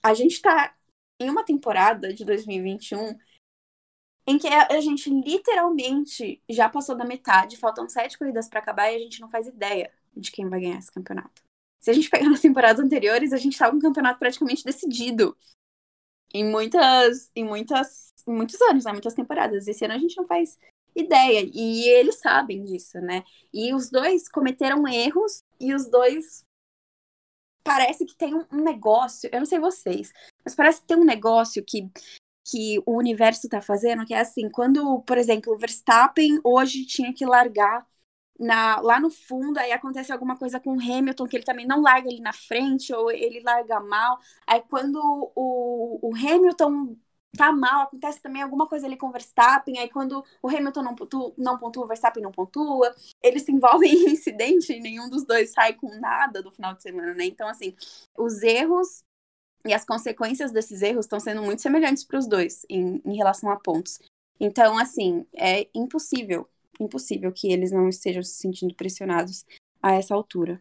A 0.02 0.12
gente 0.12 0.40
tá 0.42 0.74
em 1.20 1.30
uma 1.30 1.44
temporada 1.44 2.12
de 2.12 2.24
2021 2.24 3.16
em 4.32 4.38
que 4.38 4.48
a 4.48 4.80
gente 4.80 5.10
literalmente 5.10 6.42
já 6.48 6.68
passou 6.68 6.96
da 6.96 7.04
metade, 7.04 7.56
faltam 7.56 7.88
sete 7.88 8.18
corridas 8.18 8.48
para 8.48 8.60
acabar 8.60 8.90
e 8.90 8.96
a 8.96 8.98
gente 8.98 9.20
não 9.20 9.28
faz 9.28 9.46
ideia 9.46 9.92
de 10.16 10.30
quem 10.30 10.48
vai 10.48 10.60
ganhar 10.60 10.78
esse 10.78 10.90
campeonato. 10.90 11.42
Se 11.80 11.90
a 11.90 11.94
gente 11.94 12.08
pegar 12.08 12.28
nas 12.30 12.40
temporadas 12.40 12.84
anteriores, 12.84 13.32
a 13.32 13.36
gente 13.36 13.52
estava 13.52 13.72
com 13.72 13.78
um 13.78 13.80
campeonato 13.80 14.18
praticamente 14.18 14.64
decidido 14.64 15.36
em 16.32 16.44
muitas, 16.44 17.30
em 17.36 17.44
muitas, 17.44 18.08
em 18.26 18.32
muitos 18.32 18.60
anos, 18.62 18.84
né? 18.84 18.92
Muitas 18.92 19.14
temporadas. 19.14 19.68
Esse 19.68 19.84
ano 19.84 19.94
a 19.94 19.98
gente 19.98 20.16
não 20.16 20.26
faz 20.26 20.58
ideia 20.94 21.48
e 21.52 21.88
eles 21.88 22.18
sabem 22.20 22.64
disso, 22.64 22.98
né? 23.00 23.22
E 23.52 23.74
os 23.74 23.90
dois 23.90 24.28
cometeram 24.28 24.86
erros 24.88 25.42
e 25.60 25.74
os 25.74 25.88
dois 25.88 26.44
parece 27.64 28.04
que 28.04 28.16
tem 28.16 28.34
um 28.34 28.62
negócio, 28.62 29.30
eu 29.32 29.38
não 29.38 29.46
sei 29.46 29.58
vocês, 29.58 30.12
mas 30.44 30.54
parece 30.54 30.80
que 30.80 30.86
tem 30.86 30.96
um 30.96 31.04
negócio 31.04 31.64
que 31.64 31.88
que 32.44 32.82
o 32.86 32.96
universo 32.96 33.46
está 33.46 33.60
fazendo, 33.62 34.04
que 34.06 34.14
é 34.14 34.20
assim, 34.20 34.50
quando, 34.50 35.00
por 35.02 35.18
exemplo, 35.18 35.52
o 35.52 35.56
Verstappen 35.56 36.40
hoje 36.44 36.84
tinha 36.86 37.12
que 37.12 37.24
largar 37.24 37.86
na, 38.38 38.80
lá 38.80 38.98
no 39.00 39.10
fundo, 39.10 39.58
aí 39.58 39.72
acontece 39.72 40.12
alguma 40.12 40.36
coisa 40.36 40.58
com 40.60 40.76
o 40.76 40.80
Hamilton, 40.80 41.26
que 41.26 41.36
ele 41.36 41.44
também 41.44 41.66
não 41.66 41.80
larga 41.82 42.08
ali 42.08 42.20
na 42.20 42.32
frente, 42.32 42.92
ou 42.92 43.10
ele 43.10 43.40
larga 43.40 43.80
mal. 43.80 44.18
Aí 44.46 44.62
quando 44.68 44.96
o, 45.36 45.98
o 46.02 46.14
Hamilton 46.16 46.96
tá 47.36 47.50
mal, 47.52 47.82
acontece 47.82 48.20
também 48.20 48.42
alguma 48.42 48.66
coisa 48.68 48.86
ali 48.86 48.96
com 48.96 49.08
o 49.08 49.12
Verstappen, 49.12 49.78
aí 49.78 49.88
quando 49.88 50.24
o 50.42 50.48
Hamilton 50.48 50.82
não 50.82 50.94
pontua, 50.94 51.34
não 51.38 51.58
pontua 51.58 51.84
o 51.84 51.86
Verstappen 51.86 52.22
não 52.22 52.32
pontua, 52.32 52.94
eles 53.22 53.42
se 53.42 53.52
envolvem 53.52 53.90
em 54.08 54.10
incidente 54.12 54.72
e 54.72 54.80
nenhum 54.80 55.08
dos 55.08 55.24
dois 55.24 55.50
sai 55.52 55.74
com 55.74 55.88
nada 55.98 56.42
do 56.42 56.50
final 56.50 56.74
de 56.74 56.82
semana, 56.82 57.14
né? 57.14 57.24
Então, 57.24 57.48
assim, 57.48 57.74
os 58.16 58.42
erros 58.42 59.04
e 59.66 59.72
as 59.72 59.84
consequências 59.84 60.52
desses 60.52 60.82
erros 60.82 61.04
estão 61.04 61.20
sendo 61.20 61.42
muito 61.42 61.62
semelhantes 61.62 62.04
para 62.04 62.18
os 62.18 62.26
dois 62.26 62.66
em, 62.68 63.00
em 63.04 63.16
relação 63.16 63.50
a 63.50 63.56
pontos. 63.56 64.00
Então, 64.40 64.76
assim, 64.78 65.24
é 65.34 65.68
impossível, 65.74 66.48
impossível 66.80 67.32
que 67.32 67.52
eles 67.52 67.70
não 67.70 67.88
estejam 67.88 68.22
se 68.22 68.34
sentindo 68.34 68.74
pressionados 68.74 69.44
a 69.80 69.92
essa 69.92 70.14
altura. 70.14 70.60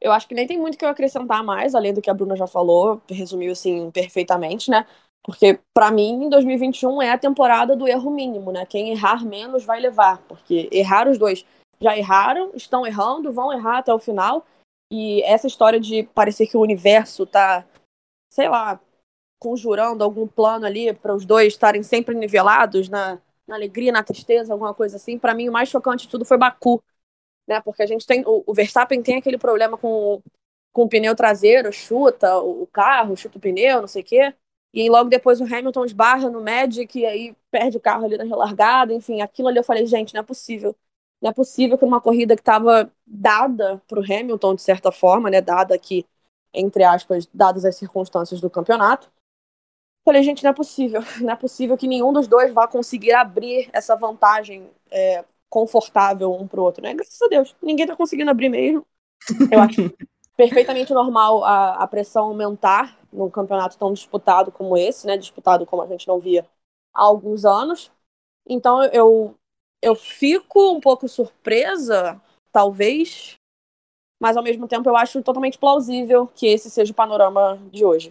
Eu 0.00 0.12
acho 0.12 0.28
que 0.28 0.34
nem 0.34 0.46
tem 0.46 0.58
muito 0.58 0.76
que 0.76 0.84
eu 0.84 0.88
acrescentar 0.88 1.42
mais, 1.42 1.74
além 1.74 1.92
do 1.92 2.02
que 2.02 2.10
a 2.10 2.14
Bruna 2.14 2.36
já 2.36 2.46
falou, 2.46 3.00
resumiu 3.08 3.52
assim 3.52 3.90
perfeitamente, 3.90 4.70
né? 4.70 4.86
Porque 5.22 5.58
para 5.72 5.90
mim, 5.90 6.28
2021 6.28 7.00
é 7.00 7.10
a 7.10 7.18
temporada 7.18 7.74
do 7.74 7.88
erro 7.88 8.10
mínimo, 8.10 8.52
né? 8.52 8.66
Quem 8.66 8.90
errar 8.90 9.24
menos 9.24 9.64
vai 9.64 9.80
levar, 9.80 10.18
porque 10.28 10.68
errar 10.70 11.08
os 11.08 11.16
dois 11.16 11.44
já 11.80 11.96
erraram, 11.96 12.50
estão 12.54 12.86
errando, 12.86 13.32
vão 13.32 13.52
errar 13.52 13.78
até 13.78 13.92
o 13.92 13.98
final. 13.98 14.46
E 14.92 15.22
essa 15.22 15.46
história 15.46 15.80
de 15.80 16.02
parecer 16.14 16.46
que 16.46 16.56
o 16.56 16.60
universo 16.60 17.24
tá 17.24 17.64
sei 18.34 18.48
lá, 18.48 18.80
conjurando 19.38 20.02
algum 20.02 20.26
plano 20.26 20.66
ali 20.66 20.92
para 20.92 21.14
os 21.14 21.24
dois 21.24 21.52
estarem 21.54 21.82
sempre 21.84 22.16
nivelados 22.16 22.88
na, 22.88 23.20
na 23.46 23.54
alegria, 23.54 23.92
na 23.92 24.02
tristeza, 24.02 24.52
alguma 24.52 24.74
coisa 24.74 24.96
assim. 24.96 25.18
Para 25.18 25.34
mim, 25.34 25.48
o 25.48 25.52
mais 25.52 25.68
chocante 25.68 26.06
de 26.06 26.10
tudo 26.10 26.24
foi 26.24 26.36
Baku, 26.36 26.82
né? 27.46 27.60
Porque 27.60 27.82
a 27.82 27.86
gente 27.86 28.06
tem 28.06 28.24
o, 28.26 28.42
o 28.46 28.52
Verstappen 28.54 29.02
tem 29.02 29.18
aquele 29.18 29.38
problema 29.38 29.78
com, 29.78 30.20
com 30.72 30.82
o 30.82 30.88
pneu 30.88 31.14
traseiro, 31.14 31.72
chuta 31.72 32.36
o 32.38 32.66
carro, 32.66 33.16
chuta 33.16 33.38
o 33.38 33.40
pneu, 33.40 33.80
não 33.82 33.88
sei 33.88 34.02
o 34.02 34.04
quê. 34.04 34.34
E 34.72 34.90
logo 34.90 35.08
depois 35.08 35.40
o 35.40 35.44
Hamilton 35.44 35.84
esbarra 35.84 36.28
no 36.28 36.42
Magic 36.42 36.98
e 36.98 37.06
aí 37.06 37.36
perde 37.52 37.76
o 37.76 37.80
carro 37.80 38.04
ali 38.06 38.16
na 38.18 38.24
relargada. 38.24 38.92
Enfim, 38.92 39.20
aquilo 39.22 39.46
ali 39.48 39.58
eu 39.58 39.64
falei, 39.64 39.86
gente, 39.86 40.12
não 40.14 40.20
é 40.22 40.24
possível. 40.24 40.74
Não 41.22 41.30
é 41.30 41.32
possível 41.32 41.78
que 41.78 41.84
uma 41.84 42.00
corrida 42.00 42.34
que 42.34 42.42
estava 42.42 42.90
dada 43.06 43.80
para 43.86 44.00
o 44.00 44.02
Hamilton, 44.02 44.56
de 44.56 44.62
certa 44.62 44.90
forma, 44.90 45.30
né? 45.30 45.40
Dada 45.40 45.78
que 45.78 46.04
entre 46.54 46.84
aspas, 46.84 47.28
dadas 47.32 47.64
as 47.64 47.76
circunstâncias 47.76 48.40
do 48.40 48.48
campeonato. 48.48 49.10
Falei, 50.04 50.22
gente, 50.22 50.44
não 50.44 50.50
é 50.50 50.54
possível. 50.54 51.00
Não 51.20 51.32
é 51.32 51.36
possível 51.36 51.76
que 51.76 51.88
nenhum 51.88 52.12
dos 52.12 52.28
dois 52.28 52.52
vá 52.52 52.68
conseguir 52.68 53.12
abrir 53.12 53.70
essa 53.72 53.96
vantagem 53.96 54.70
é, 54.90 55.24
confortável 55.48 56.32
um 56.32 56.46
pro 56.46 56.62
outro, 56.62 56.82
né? 56.82 56.92
Graças 56.92 57.20
a 57.22 57.28
Deus, 57.28 57.56
ninguém 57.62 57.86
tá 57.86 57.96
conseguindo 57.96 58.30
abrir 58.30 58.48
mesmo. 58.48 58.86
Eu 59.50 59.60
acho 59.60 59.92
perfeitamente 60.36 60.92
normal 60.92 61.44
a, 61.44 61.76
a 61.76 61.86
pressão 61.86 62.24
aumentar 62.24 62.98
num 63.12 63.30
campeonato 63.30 63.78
tão 63.78 63.92
disputado 63.92 64.52
como 64.52 64.76
esse, 64.76 65.06
né? 65.06 65.16
Disputado 65.16 65.64
como 65.64 65.82
a 65.82 65.86
gente 65.86 66.06
não 66.06 66.18
via 66.18 66.44
há 66.92 67.02
alguns 67.02 67.44
anos. 67.44 67.90
Então 68.46 68.82
eu, 68.84 69.34
eu 69.80 69.94
fico 69.94 70.72
um 70.72 70.80
pouco 70.80 71.08
surpresa, 71.08 72.20
talvez, 72.52 73.38
mas 74.24 74.38
ao 74.38 74.42
mesmo 74.42 74.66
tempo 74.66 74.88
eu 74.88 74.96
acho 74.96 75.22
totalmente 75.22 75.58
plausível 75.58 76.26
que 76.28 76.46
esse 76.46 76.70
seja 76.70 76.90
o 76.90 76.94
panorama 76.94 77.60
de 77.70 77.84
hoje. 77.84 78.10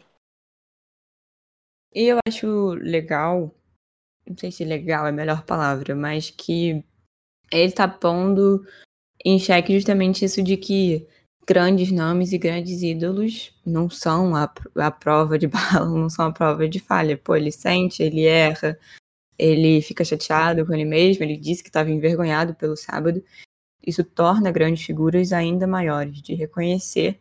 E 1.91 2.03
eu 2.03 2.19
acho 2.27 2.75
legal, 2.75 3.51
não 4.27 4.37
sei 4.37 4.51
se 4.51 4.63
legal 4.63 5.07
é 5.07 5.09
a 5.09 5.11
melhor 5.11 5.43
palavra, 5.43 5.95
mas 5.95 6.29
que 6.29 6.85
ele 7.51 7.63
está 7.63 7.87
pondo 7.87 8.63
em 9.25 9.39
xeque 9.39 9.73
justamente 9.73 10.23
isso 10.23 10.43
de 10.43 10.55
que 10.55 11.07
grandes 11.47 11.91
nomes 11.91 12.31
e 12.31 12.37
grandes 12.37 12.83
ídolos 12.83 13.51
não 13.65 13.89
são 13.89 14.35
a, 14.35 14.53
a 14.75 14.91
prova 14.91 15.39
de 15.39 15.47
bala, 15.49 15.89
não 15.89 16.11
são 16.11 16.27
a 16.27 16.31
prova 16.31 16.69
de 16.69 16.79
falha. 16.79 17.17
Pô, 17.17 17.35
ele 17.35 17.51
sente, 17.51 18.03
ele 18.03 18.27
erra, 18.27 18.77
ele 19.35 19.81
fica 19.81 20.05
chateado 20.05 20.63
com 20.63 20.75
ele 20.75 20.85
mesmo, 20.85 21.23
ele 21.23 21.37
disse 21.37 21.63
que 21.63 21.69
estava 21.69 21.89
envergonhado 21.89 22.53
pelo 22.53 22.77
sábado. 22.77 23.23
Isso 23.85 24.03
torna 24.03 24.51
grandes 24.51 24.85
figuras 24.85 25.33
ainda 25.33 25.67
maiores, 25.67 26.21
de 26.21 26.33
reconhecer 26.33 27.19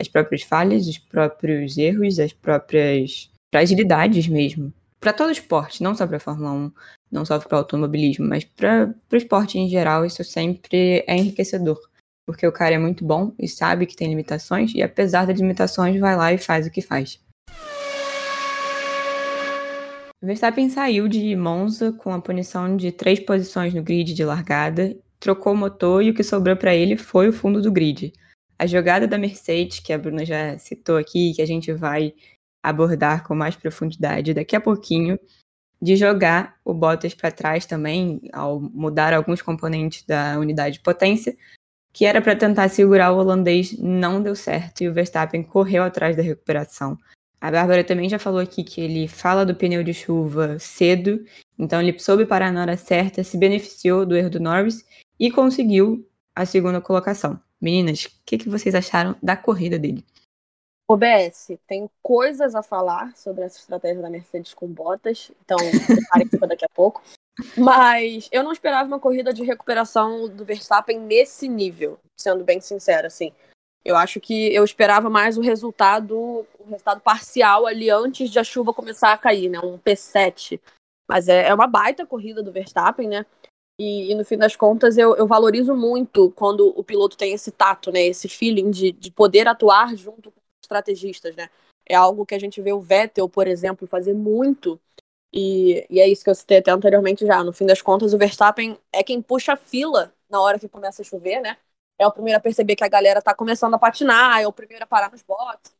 as 0.00 0.08
próprias 0.08 0.42
falhas, 0.42 0.86
os 0.86 0.98
próprios 0.98 1.76
erros, 1.76 2.18
as 2.18 2.32
próprias 2.32 3.30
fragilidades 3.52 4.26
mesmo. 4.28 4.72
Para 5.00 5.12
todo 5.12 5.30
esporte, 5.30 5.82
não 5.82 5.94
só 5.94 6.06
para 6.06 6.16
a 6.16 6.20
Fórmula 6.20 6.52
1, 6.52 6.72
não 7.12 7.24
só 7.24 7.38
para 7.38 7.54
o 7.54 7.58
automobilismo, 7.58 8.26
mas 8.26 8.44
para 8.44 8.94
o 9.12 9.16
esporte 9.16 9.58
em 9.58 9.68
geral, 9.68 10.04
isso 10.04 10.24
sempre 10.24 11.04
é 11.06 11.16
enriquecedor. 11.16 11.78
porque 12.26 12.46
o 12.46 12.52
cara 12.52 12.74
é 12.74 12.78
muito 12.78 13.04
bom 13.04 13.34
e 13.38 13.46
sabe 13.46 13.84
que 13.84 13.94
tem 13.94 14.08
limitações, 14.08 14.72
e 14.74 14.82
apesar 14.82 15.26
das 15.26 15.38
limitações, 15.38 16.00
vai 16.00 16.16
lá 16.16 16.32
e 16.32 16.38
faz 16.38 16.66
o 16.66 16.70
que 16.70 16.80
faz. 16.80 17.20
Verstappen 20.22 20.70
saiu 20.70 21.06
de 21.06 21.36
Monza 21.36 21.92
com 21.92 22.14
a 22.14 22.20
punição 22.20 22.78
de 22.78 22.90
três 22.90 23.20
posições 23.20 23.74
no 23.74 23.82
grid 23.82 24.14
de 24.14 24.24
largada, 24.24 24.96
trocou 25.24 25.54
o 25.54 25.56
motor 25.56 26.02
e 26.02 26.10
o 26.10 26.14
que 26.14 26.22
sobrou 26.22 26.54
para 26.54 26.74
ele 26.74 26.98
foi 26.98 27.28
o 27.28 27.32
fundo 27.32 27.62
do 27.62 27.72
grid. 27.72 28.12
A 28.58 28.66
jogada 28.66 29.08
da 29.08 29.16
Mercedes, 29.16 29.80
que 29.80 29.90
a 29.90 29.98
Bruna 29.98 30.22
já 30.24 30.58
citou 30.58 30.98
aqui, 30.98 31.32
que 31.34 31.40
a 31.40 31.46
gente 31.46 31.72
vai 31.72 32.12
abordar 32.62 33.26
com 33.26 33.34
mais 33.34 33.56
profundidade 33.56 34.34
daqui 34.34 34.54
a 34.54 34.60
pouquinho, 34.60 35.18
de 35.80 35.96
jogar 35.96 36.56
o 36.62 36.74
Bottas 36.74 37.14
para 37.14 37.32
trás 37.32 37.64
também, 37.64 38.20
ao 38.34 38.60
mudar 38.60 39.14
alguns 39.14 39.40
componentes 39.40 40.04
da 40.04 40.38
unidade 40.38 40.74
de 40.74 40.82
potência, 40.82 41.34
que 41.90 42.04
era 42.04 42.20
para 42.20 42.36
tentar 42.36 42.68
segurar 42.68 43.10
o 43.12 43.18
holandês, 43.18 43.78
não 43.78 44.22
deu 44.22 44.36
certo 44.36 44.82
e 44.82 44.88
o 44.88 44.92
Verstappen 44.92 45.42
correu 45.42 45.82
atrás 45.82 46.14
da 46.14 46.22
recuperação. 46.22 46.98
A 47.40 47.50
Bárbara 47.50 47.82
também 47.82 48.10
já 48.10 48.18
falou 48.18 48.40
aqui 48.40 48.62
que 48.62 48.80
ele 48.80 49.08
fala 49.08 49.44
do 49.44 49.54
pneu 49.54 49.82
de 49.82 49.94
chuva 49.94 50.58
cedo, 50.58 51.24
então 51.58 51.80
ele 51.80 51.98
soube 51.98 52.26
parar 52.26 52.52
na 52.52 52.62
hora 52.62 52.76
certa, 52.76 53.24
se 53.24 53.38
beneficiou 53.38 54.04
do 54.04 54.16
erro 54.16 54.30
do 54.30 54.40
Norris 54.40 54.84
e 55.18 55.30
conseguiu 55.30 56.08
a 56.34 56.44
segunda 56.44 56.80
colocação. 56.80 57.40
Meninas, 57.60 58.04
o 58.04 58.10
que, 58.26 58.38
que 58.38 58.48
vocês 58.48 58.74
acharam 58.74 59.16
da 59.22 59.36
corrida 59.36 59.78
dele? 59.78 60.04
OBS, 60.86 61.52
tem 61.66 61.88
coisas 62.02 62.54
a 62.54 62.62
falar 62.62 63.16
sobre 63.16 63.42
essa 63.42 63.58
estratégia 63.58 64.02
da 64.02 64.10
Mercedes 64.10 64.52
com 64.52 64.66
botas, 64.66 65.30
então 65.42 65.56
preparem 65.86 66.28
para 66.28 66.48
daqui 66.48 66.64
a 66.64 66.68
pouco. 66.68 67.02
Mas 67.56 68.28
eu 68.30 68.42
não 68.42 68.52
esperava 68.52 68.86
uma 68.86 69.00
corrida 69.00 69.32
de 69.32 69.42
recuperação 69.42 70.28
do 70.28 70.44
Verstappen 70.44 71.00
nesse 71.00 71.48
nível, 71.48 71.98
sendo 72.20 72.44
bem 72.44 72.60
sincera, 72.60 73.06
assim. 73.06 73.32
Eu 73.84 73.96
acho 73.96 74.20
que 74.20 74.54
eu 74.54 74.64
esperava 74.64 75.10
mais 75.10 75.36
o 75.36 75.42
resultado, 75.42 76.16
o 76.58 76.70
resultado 76.70 77.00
parcial 77.00 77.66
ali 77.66 77.90
antes 77.90 78.30
de 78.30 78.38
a 78.38 78.44
chuva 78.44 78.72
começar 78.72 79.12
a 79.12 79.18
cair, 79.18 79.48
né? 79.48 79.58
Um 79.60 79.78
P7. 79.78 80.60
Mas 81.08 81.28
é, 81.28 81.48
é 81.48 81.54
uma 81.54 81.66
baita 81.66 82.06
corrida 82.06 82.42
do 82.42 82.52
Verstappen, 82.52 83.08
né? 83.08 83.26
E, 83.78 84.12
e 84.12 84.14
no 84.14 84.24
fim 84.24 84.36
das 84.36 84.54
contas 84.54 84.96
eu, 84.96 85.16
eu, 85.16 85.26
valorizo 85.26 85.74
muito 85.74 86.30
quando 86.32 86.68
o 86.78 86.84
piloto 86.84 87.16
tem 87.16 87.32
esse 87.32 87.50
tato, 87.50 87.90
né? 87.90 88.02
Esse 88.02 88.28
feeling 88.28 88.70
de, 88.70 88.92
de 88.92 89.10
poder 89.10 89.48
atuar 89.48 89.96
junto 89.96 90.30
com 90.30 90.38
os 90.38 90.64
estrategistas, 90.64 91.34
né? 91.34 91.50
É 91.86 91.94
algo 91.94 92.24
que 92.24 92.34
a 92.34 92.38
gente 92.38 92.62
vê 92.62 92.72
o 92.72 92.80
Vettel, 92.80 93.28
por 93.28 93.46
exemplo, 93.46 93.86
fazer 93.86 94.14
muito. 94.14 94.80
E, 95.32 95.86
e 95.90 96.00
é 96.00 96.08
isso 96.08 96.22
que 96.22 96.30
eu 96.30 96.34
citei 96.34 96.58
até 96.58 96.70
anteriormente 96.70 97.26
já. 97.26 97.42
No 97.42 97.52
fim 97.52 97.66
das 97.66 97.82
contas, 97.82 98.14
o 98.14 98.18
Verstappen 98.18 98.78
é 98.92 99.02
quem 99.02 99.20
puxa 99.20 99.54
a 99.54 99.56
fila 99.56 100.14
na 100.30 100.40
hora 100.40 100.58
que 100.58 100.68
começa 100.68 101.02
a 101.02 101.04
chover, 101.04 101.40
né? 101.40 101.56
é 101.98 102.06
o 102.06 102.12
primeiro 102.12 102.38
a 102.38 102.42
perceber 102.42 102.76
que 102.76 102.84
a 102.84 102.88
galera 102.88 103.22
tá 103.22 103.34
começando 103.34 103.74
a 103.74 103.78
patinar, 103.78 104.40
é 104.40 104.46
o 104.46 104.52
primeiro 104.52 104.84
a 104.84 104.86
parar 104.86 105.10
nos 105.10 105.22
boxes. 105.22 105.74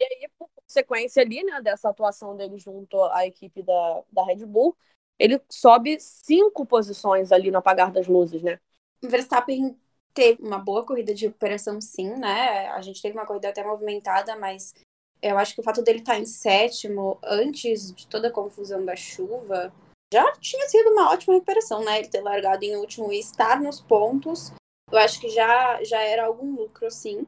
E 0.00 0.04
aí, 0.04 0.28
por 0.38 0.48
consequência 0.54 1.22
ali, 1.22 1.42
né, 1.44 1.60
dessa 1.62 1.88
atuação 1.88 2.36
dele 2.36 2.58
junto 2.58 3.02
à 3.04 3.26
equipe 3.26 3.62
da, 3.62 4.02
da 4.10 4.24
Red 4.24 4.44
Bull, 4.46 4.76
ele 5.18 5.40
sobe 5.50 5.98
cinco 6.00 6.66
posições 6.66 7.32
ali 7.32 7.50
no 7.50 7.58
apagar 7.58 7.92
das 7.92 8.06
luzes, 8.06 8.42
né? 8.42 8.58
Verstappen 9.02 9.76
teve 10.12 10.42
uma 10.42 10.58
boa 10.58 10.84
corrida 10.84 11.14
de 11.14 11.26
recuperação, 11.26 11.80
sim, 11.80 12.10
né? 12.16 12.68
A 12.68 12.80
gente 12.80 13.02
teve 13.02 13.16
uma 13.16 13.26
corrida 13.26 13.48
até 13.48 13.64
movimentada, 13.64 14.36
mas 14.36 14.74
eu 15.20 15.38
acho 15.38 15.54
que 15.54 15.60
o 15.60 15.64
fato 15.64 15.82
dele 15.82 16.00
estar 16.00 16.14
tá 16.14 16.18
em 16.18 16.26
sétimo, 16.26 17.18
antes 17.22 17.92
de 17.92 18.06
toda 18.06 18.28
a 18.28 18.32
confusão 18.32 18.84
da 18.84 18.96
chuva, 18.96 19.72
já 20.12 20.32
tinha 20.32 20.68
sido 20.68 20.90
uma 20.90 21.10
ótima 21.10 21.34
recuperação, 21.34 21.84
né? 21.84 21.98
Ele 21.98 22.08
ter 22.08 22.20
largado 22.20 22.64
em 22.64 22.76
último 22.76 23.12
e 23.12 23.18
estar 23.18 23.60
nos 23.60 23.80
pontos 23.80 24.52
eu 24.90 24.98
acho 24.98 25.20
que 25.20 25.28
já, 25.28 25.82
já 25.82 26.00
era 26.00 26.26
algum 26.26 26.54
lucro, 26.54 26.90
sim. 26.90 27.26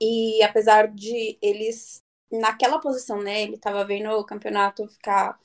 E 0.00 0.42
apesar 0.42 0.88
de 0.88 1.38
eles, 1.42 2.02
naquela 2.30 2.80
posição, 2.80 3.20
né, 3.20 3.42
ele 3.42 3.56
estava 3.56 3.84
vendo 3.84 4.10
o 4.10 4.24
campeonato 4.24 4.88
ficar 4.88 5.38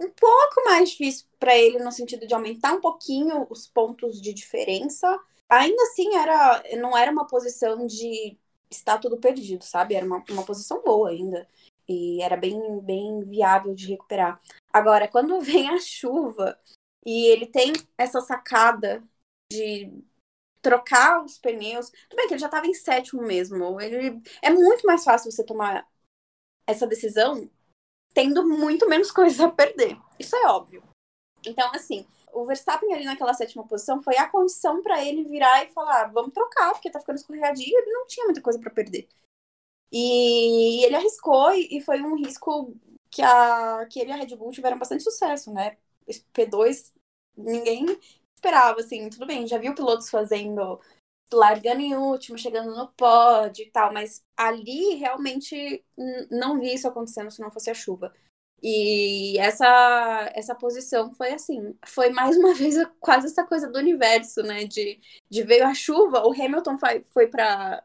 um 0.00 0.10
pouco 0.10 0.64
mais 0.64 0.90
difícil 0.90 1.26
para 1.38 1.56
ele 1.56 1.78
no 1.78 1.92
sentido 1.92 2.26
de 2.26 2.34
aumentar 2.34 2.72
um 2.72 2.80
pouquinho 2.80 3.46
os 3.50 3.66
pontos 3.66 4.20
de 4.20 4.32
diferença. 4.32 5.06
Ainda 5.48 5.82
assim, 5.82 6.16
era, 6.16 6.62
não 6.78 6.96
era 6.96 7.12
uma 7.12 7.26
posição 7.26 7.86
de 7.86 8.38
estar 8.70 8.98
tudo 8.98 9.18
perdido, 9.18 9.64
sabe? 9.64 9.94
Era 9.94 10.06
uma, 10.06 10.24
uma 10.30 10.44
posição 10.44 10.82
boa 10.82 11.10
ainda. 11.10 11.46
E 11.88 12.22
era 12.22 12.36
bem, 12.36 12.80
bem 12.80 13.20
viável 13.24 13.74
de 13.74 13.88
recuperar. 13.88 14.40
Agora, 14.72 15.06
quando 15.08 15.40
vem 15.40 15.68
a 15.68 15.78
chuva 15.78 16.58
e 17.04 17.26
ele 17.26 17.46
tem 17.46 17.72
essa 17.98 18.20
sacada 18.20 19.02
de 19.52 19.92
trocar 20.62 21.24
os 21.24 21.38
pneus. 21.38 21.90
Tudo 21.90 22.16
bem 22.16 22.28
que 22.28 22.34
ele 22.34 22.40
já 22.40 22.46
estava 22.46 22.66
em 22.66 22.74
sétimo 22.74 23.22
mesmo. 23.22 23.80
Ele 23.80 24.20
é 24.42 24.50
muito 24.50 24.86
mais 24.86 25.04
fácil 25.04 25.30
você 25.30 25.44
tomar 25.44 25.86
essa 26.66 26.86
decisão 26.86 27.50
tendo 28.14 28.46
muito 28.46 28.88
menos 28.88 29.10
coisas 29.10 29.40
a 29.40 29.50
perder. 29.50 29.98
Isso 30.18 30.36
é 30.36 30.46
óbvio. 30.46 30.82
Então, 31.46 31.70
assim, 31.74 32.06
o 32.32 32.44
Verstappen 32.44 32.92
ali 32.92 33.04
naquela 33.04 33.34
sétima 33.34 33.66
posição 33.66 34.02
foi 34.02 34.16
a 34.16 34.28
condição 34.28 34.82
para 34.82 35.04
ele 35.04 35.24
virar 35.24 35.64
e 35.64 35.72
falar: 35.72 36.06
vamos 36.12 36.32
trocar, 36.32 36.72
porque 36.72 36.90
tá 36.90 37.00
ficando 37.00 37.16
escorregadio. 37.16 37.66
Ele 37.66 37.92
não 37.92 38.06
tinha 38.06 38.24
muita 38.26 38.42
coisa 38.42 38.58
para 38.58 38.70
perder. 38.70 39.08
E 39.92 40.84
ele 40.84 40.94
arriscou 40.94 41.52
e 41.52 41.80
foi 41.80 42.00
um 42.00 42.16
risco 42.16 42.74
que, 43.10 43.22
a, 43.22 43.86
que 43.90 43.98
ele 43.98 44.10
e 44.10 44.12
a 44.12 44.16
Red 44.16 44.36
Bull 44.36 44.52
tiveram 44.52 44.78
bastante 44.78 45.02
sucesso, 45.02 45.52
né? 45.52 45.76
P2, 46.32 46.92
ninguém 47.36 47.86
esperava, 48.34 48.80
assim, 48.80 49.10
tudo 49.10 49.26
bem, 49.26 49.46
já 49.46 49.58
viu 49.58 49.74
pilotos 49.74 50.08
fazendo, 50.08 50.80
largando 51.32 51.80
em 51.80 51.94
último, 51.94 52.38
chegando 52.38 52.74
no 52.74 52.88
pódio 52.92 53.64
e 53.64 53.70
tal, 53.70 53.92
mas 53.92 54.24
ali 54.36 54.94
realmente 54.94 55.84
não 56.30 56.58
vi 56.58 56.74
isso 56.74 56.88
acontecendo 56.88 57.30
se 57.30 57.40
não 57.40 57.50
fosse 57.50 57.70
a 57.70 57.74
chuva. 57.74 58.12
E 58.62 59.38
essa, 59.38 60.30
essa 60.34 60.54
posição 60.54 61.14
foi 61.14 61.32
assim, 61.32 61.74
foi 61.86 62.10
mais 62.10 62.36
uma 62.36 62.52
vez 62.54 62.76
quase 63.00 63.26
essa 63.26 63.44
coisa 63.44 63.70
do 63.70 63.78
universo, 63.78 64.42
né? 64.42 64.64
De, 64.64 65.00
de 65.30 65.42
veio 65.42 65.66
a 65.66 65.74
chuva, 65.74 66.26
o 66.26 66.32
Hamilton 66.32 66.78
foi, 66.78 67.02
foi 67.04 67.26
para 67.26 67.82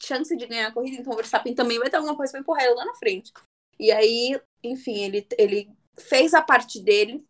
chance 0.00 0.36
de 0.36 0.46
ganhar 0.46 0.68
a 0.68 0.72
corrida, 0.72 1.00
então 1.00 1.12
o 1.12 1.16
Verstappen 1.16 1.54
também 1.54 1.78
vai 1.78 1.88
ter 1.88 1.96
alguma 1.96 2.16
coisa 2.16 2.32
para 2.32 2.40
empurrar 2.40 2.64
ele 2.64 2.74
lá 2.74 2.84
na 2.84 2.94
frente. 2.94 3.32
E 3.78 3.92
aí, 3.92 4.40
enfim, 4.62 5.04
ele, 5.04 5.26
ele 5.38 5.70
fez 5.96 6.34
a 6.34 6.42
parte 6.42 6.80
dele, 6.80 7.24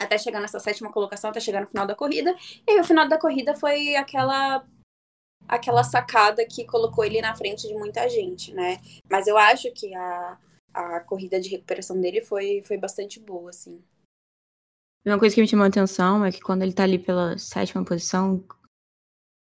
até 0.00 0.18
chegar 0.18 0.40
nessa 0.40 0.58
sétima 0.58 0.90
colocação, 0.90 1.30
até 1.30 1.40
chegar 1.40 1.60
no 1.60 1.68
final 1.68 1.86
da 1.86 1.94
corrida. 1.94 2.34
E 2.66 2.72
aí, 2.72 2.80
o 2.80 2.84
final 2.84 3.08
da 3.08 3.18
corrida 3.18 3.54
foi 3.54 3.96
aquela 3.96 4.64
aquela 5.48 5.82
sacada 5.82 6.46
que 6.46 6.64
colocou 6.64 7.04
ele 7.04 7.20
na 7.20 7.34
frente 7.34 7.66
de 7.66 7.74
muita 7.74 8.08
gente, 8.08 8.52
né? 8.54 8.78
Mas 9.10 9.26
eu 9.26 9.36
acho 9.36 9.72
que 9.72 9.92
a, 9.94 10.38
a 10.72 11.00
corrida 11.00 11.40
de 11.40 11.48
recuperação 11.48 12.00
dele 12.00 12.20
foi, 12.20 12.62
foi 12.62 12.78
bastante 12.78 13.18
boa, 13.18 13.50
assim. 13.50 13.82
Uma 15.04 15.18
coisa 15.18 15.34
que 15.34 15.40
me 15.40 15.48
chamou 15.48 15.64
a 15.64 15.68
atenção 15.68 16.24
é 16.24 16.30
que 16.30 16.40
quando 16.40 16.62
ele 16.62 16.72
tá 16.72 16.84
ali 16.84 16.98
pela 16.98 17.36
sétima 17.38 17.84
posição, 17.84 18.44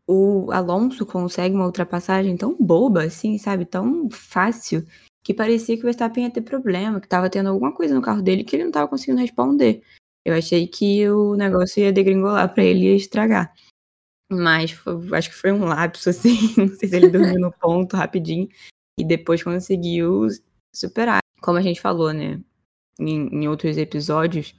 o 0.07 0.51
Alonso 0.51 1.05
consegue 1.05 1.55
uma 1.55 1.65
ultrapassagem 1.65 2.37
tão 2.37 2.55
boba, 2.55 3.03
assim, 3.03 3.37
sabe? 3.37 3.65
Tão 3.65 4.09
fácil, 4.09 4.85
que 5.23 5.33
parecia 5.33 5.75
que 5.75 5.81
o 5.81 5.85
Verstappen 5.85 6.23
ia 6.23 6.31
ter 6.31 6.41
problema, 6.41 7.01
que 7.01 7.07
tava 7.07 7.29
tendo 7.29 7.49
alguma 7.49 7.73
coisa 7.73 7.93
no 7.93 8.01
carro 8.01 8.21
dele 8.21 8.43
que 8.43 8.55
ele 8.55 8.63
não 8.63 8.71
tava 8.71 8.87
conseguindo 8.87 9.19
responder. 9.19 9.83
Eu 10.25 10.35
achei 10.35 10.67
que 10.67 11.09
o 11.09 11.35
negócio 11.35 11.81
ia 11.81 11.93
degringolar 11.93 12.53
para 12.53 12.63
ele 12.63 12.81
e 12.81 12.89
ia 12.89 12.95
estragar. 12.95 13.53
Mas 14.31 14.71
foi, 14.71 14.93
acho 15.17 15.29
que 15.29 15.35
foi 15.35 15.51
um 15.51 15.65
lapso, 15.65 16.09
assim. 16.11 16.53
Não 16.57 16.67
sei 16.67 16.89
se 16.89 16.95
ele 16.95 17.09
dormiu 17.09 17.39
no 17.39 17.51
ponto 17.51 17.95
rapidinho 17.95 18.47
e 18.97 19.03
depois 19.03 19.41
conseguiu 19.43 20.27
superar. 20.75 21.19
Como 21.41 21.57
a 21.57 21.61
gente 21.61 21.81
falou, 21.81 22.13
né? 22.13 22.39
Em, 22.99 23.27
em 23.29 23.47
outros 23.47 23.77
episódios, 23.77 24.53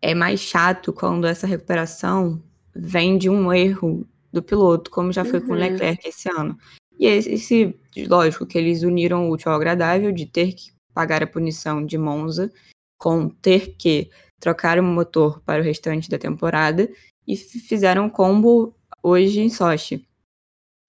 é 0.00 0.14
mais 0.14 0.40
chato 0.40 0.92
quando 0.92 1.26
essa 1.26 1.46
recuperação 1.46 2.42
vem 2.74 3.16
de 3.16 3.30
um 3.30 3.52
erro 3.52 4.06
do 4.32 4.42
piloto, 4.42 4.90
como 4.90 5.12
já 5.12 5.24
foi 5.24 5.40
uhum. 5.40 5.46
com 5.46 5.52
o 5.52 5.54
uhum. 5.54 5.60
Leclerc 5.60 6.08
esse 6.08 6.28
ano. 6.30 6.58
E 6.98 7.06
esse, 7.06 7.74
lógico, 8.08 8.46
que 8.46 8.58
eles 8.58 8.82
uniram 8.82 9.28
o 9.28 9.32
útil 9.32 9.50
ao 9.50 9.56
agradável 9.56 10.12
de 10.12 10.26
ter 10.26 10.52
que 10.52 10.72
pagar 10.94 11.22
a 11.22 11.26
punição 11.26 11.84
de 11.84 11.96
Monza 11.96 12.52
com 12.98 13.28
ter 13.28 13.74
que 13.76 14.10
trocaram 14.42 14.82
o 14.82 14.92
motor 14.92 15.40
para 15.42 15.62
o 15.62 15.64
restante 15.64 16.10
da 16.10 16.18
temporada 16.18 16.90
e 17.26 17.36
fizeram 17.36 18.10
combo 18.10 18.74
hoje 19.00 19.40
em 19.40 19.48
Sochi. 19.48 20.04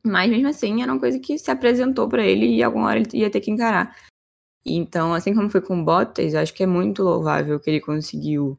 Mas 0.04 0.28
mesmo 0.28 0.48
assim, 0.48 0.82
era 0.82 0.92
uma 0.92 1.00
coisa 1.00 1.20
que 1.20 1.38
se 1.38 1.52
apresentou 1.52 2.10
para 2.10 2.26
ele 2.26 2.48
e 2.48 2.64
alguma 2.64 2.88
hora 2.88 3.00
ele 3.00 3.10
ia 3.14 3.30
ter 3.30 3.40
que 3.40 3.52
encarar. 3.52 3.96
Então, 4.66 5.14
assim 5.14 5.36
como 5.36 5.52
foi 5.52 5.62
com 5.62 5.86
Bottas, 5.86 6.34
acho 6.34 6.52
que 6.52 6.64
é 6.64 6.66
muito 6.66 7.04
louvável 7.04 7.60
que 7.60 7.70
ele 7.70 7.80
conseguiu 7.80 8.58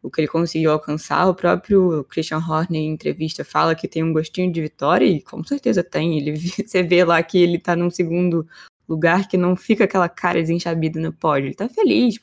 o 0.00 0.08
que 0.08 0.20
ele 0.20 0.28
conseguiu 0.28 0.70
alcançar. 0.70 1.26
O 1.28 1.34
próprio 1.34 2.04
Christian 2.04 2.38
Horner 2.38 2.80
em 2.80 2.92
entrevista 2.92 3.44
fala 3.44 3.74
que 3.74 3.88
tem 3.88 4.04
um 4.04 4.12
gostinho 4.12 4.52
de 4.52 4.62
vitória 4.62 5.04
e 5.04 5.20
com 5.20 5.42
certeza 5.42 5.82
tem. 5.82 6.16
Ele 6.16 6.36
você 6.64 6.84
vê 6.84 7.04
lá 7.04 7.20
que 7.24 7.38
ele 7.38 7.58
tá 7.58 7.74
num 7.74 7.90
segundo 7.90 8.46
lugar 8.88 9.26
que 9.26 9.36
não 9.36 9.56
fica 9.56 9.82
aquela 9.82 10.08
cara 10.08 10.40
desenxabida 10.40 11.00
no 11.00 11.12
pódio. 11.12 11.48
Ele 11.48 11.56
tá 11.56 11.68
feliz. 11.68 12.20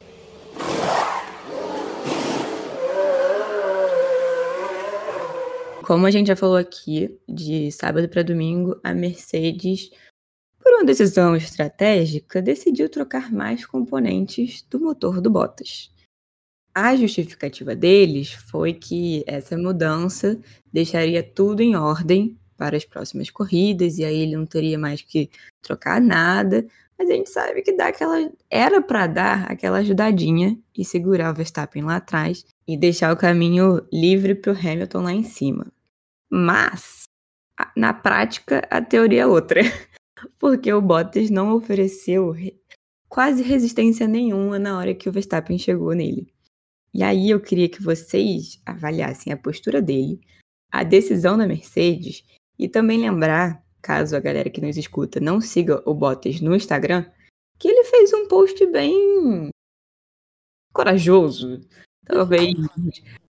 Como 5.85 6.07
a 6.07 6.11
gente 6.11 6.27
já 6.27 6.35
falou 6.35 6.57
aqui, 6.57 7.15
de 7.29 7.71
sábado 7.71 8.09
para 8.09 8.23
domingo, 8.23 8.79
a 8.83 8.91
Mercedes, 8.91 9.91
por 10.59 10.73
uma 10.73 10.83
decisão 10.83 11.35
estratégica, 11.35 12.41
decidiu 12.41 12.89
trocar 12.89 13.31
mais 13.31 13.67
componentes 13.67 14.63
do 14.63 14.79
motor 14.79 15.21
do 15.21 15.29
Bottas. 15.29 15.91
A 16.73 16.95
justificativa 16.95 17.75
deles 17.75 18.33
foi 18.33 18.73
que 18.73 19.23
essa 19.27 19.55
mudança 19.55 20.39
deixaria 20.73 21.21
tudo 21.21 21.61
em 21.61 21.75
ordem 21.75 22.35
para 22.57 22.75
as 22.75 22.83
próximas 22.83 23.29
corridas, 23.29 23.99
e 23.99 24.05
aí 24.05 24.21
ele 24.21 24.35
não 24.35 24.47
teria 24.47 24.79
mais 24.79 25.03
que 25.03 25.29
trocar 25.61 26.01
nada, 26.01 26.65
mas 26.97 27.09
a 27.11 27.13
gente 27.13 27.29
sabe 27.29 27.61
que 27.61 27.73
dá 27.73 27.89
aquela. 27.89 28.31
Era 28.49 28.81
para 28.81 29.05
dar 29.05 29.51
aquela 29.51 29.77
ajudadinha 29.77 30.57
e 30.75 30.83
segurar 30.83 31.31
o 31.31 31.35
Verstappen 31.35 31.83
lá 31.83 31.97
atrás 31.97 32.43
e 32.67 32.75
deixar 32.75 33.13
o 33.13 33.17
caminho 33.17 33.85
livre 33.93 34.33
para 34.33 34.51
o 34.51 34.57
Hamilton 34.57 35.01
lá 35.03 35.13
em 35.13 35.23
cima. 35.23 35.74
Mas, 36.37 37.03
na 37.77 37.93
prática, 37.93 38.67
a 38.69 38.81
teoria 38.81 39.21
é 39.21 39.25
outra. 39.25 39.61
Porque 40.37 40.71
o 40.73 40.81
Bottas 40.81 41.29
não 41.29 41.55
ofereceu 41.55 42.35
quase 43.07 43.41
resistência 43.41 44.05
nenhuma 44.05 44.59
na 44.59 44.77
hora 44.77 44.93
que 44.93 45.07
o 45.07 45.11
Verstappen 45.13 45.57
chegou 45.57 45.93
nele. 45.93 46.27
E 46.93 47.03
aí 47.03 47.29
eu 47.29 47.39
queria 47.39 47.69
que 47.69 47.81
vocês 47.81 48.61
avaliassem 48.65 49.31
a 49.31 49.37
postura 49.37 49.81
dele, 49.81 50.19
a 50.69 50.83
decisão 50.83 51.37
da 51.37 51.47
Mercedes 51.47 52.25
e 52.59 52.67
também 52.67 52.99
lembrar 52.99 53.63
caso 53.81 54.13
a 54.13 54.19
galera 54.19 54.49
que 54.49 54.59
nos 54.59 54.75
escuta 54.75 55.21
não 55.21 55.39
siga 55.39 55.81
o 55.89 55.93
Bottas 55.93 56.41
no 56.41 56.53
Instagram, 56.53 57.09
que 57.57 57.69
ele 57.69 57.85
fez 57.85 58.11
um 58.11 58.27
post 58.27 58.65
bem 58.67 59.49
corajoso, 60.73 61.61
talvez 62.05 62.53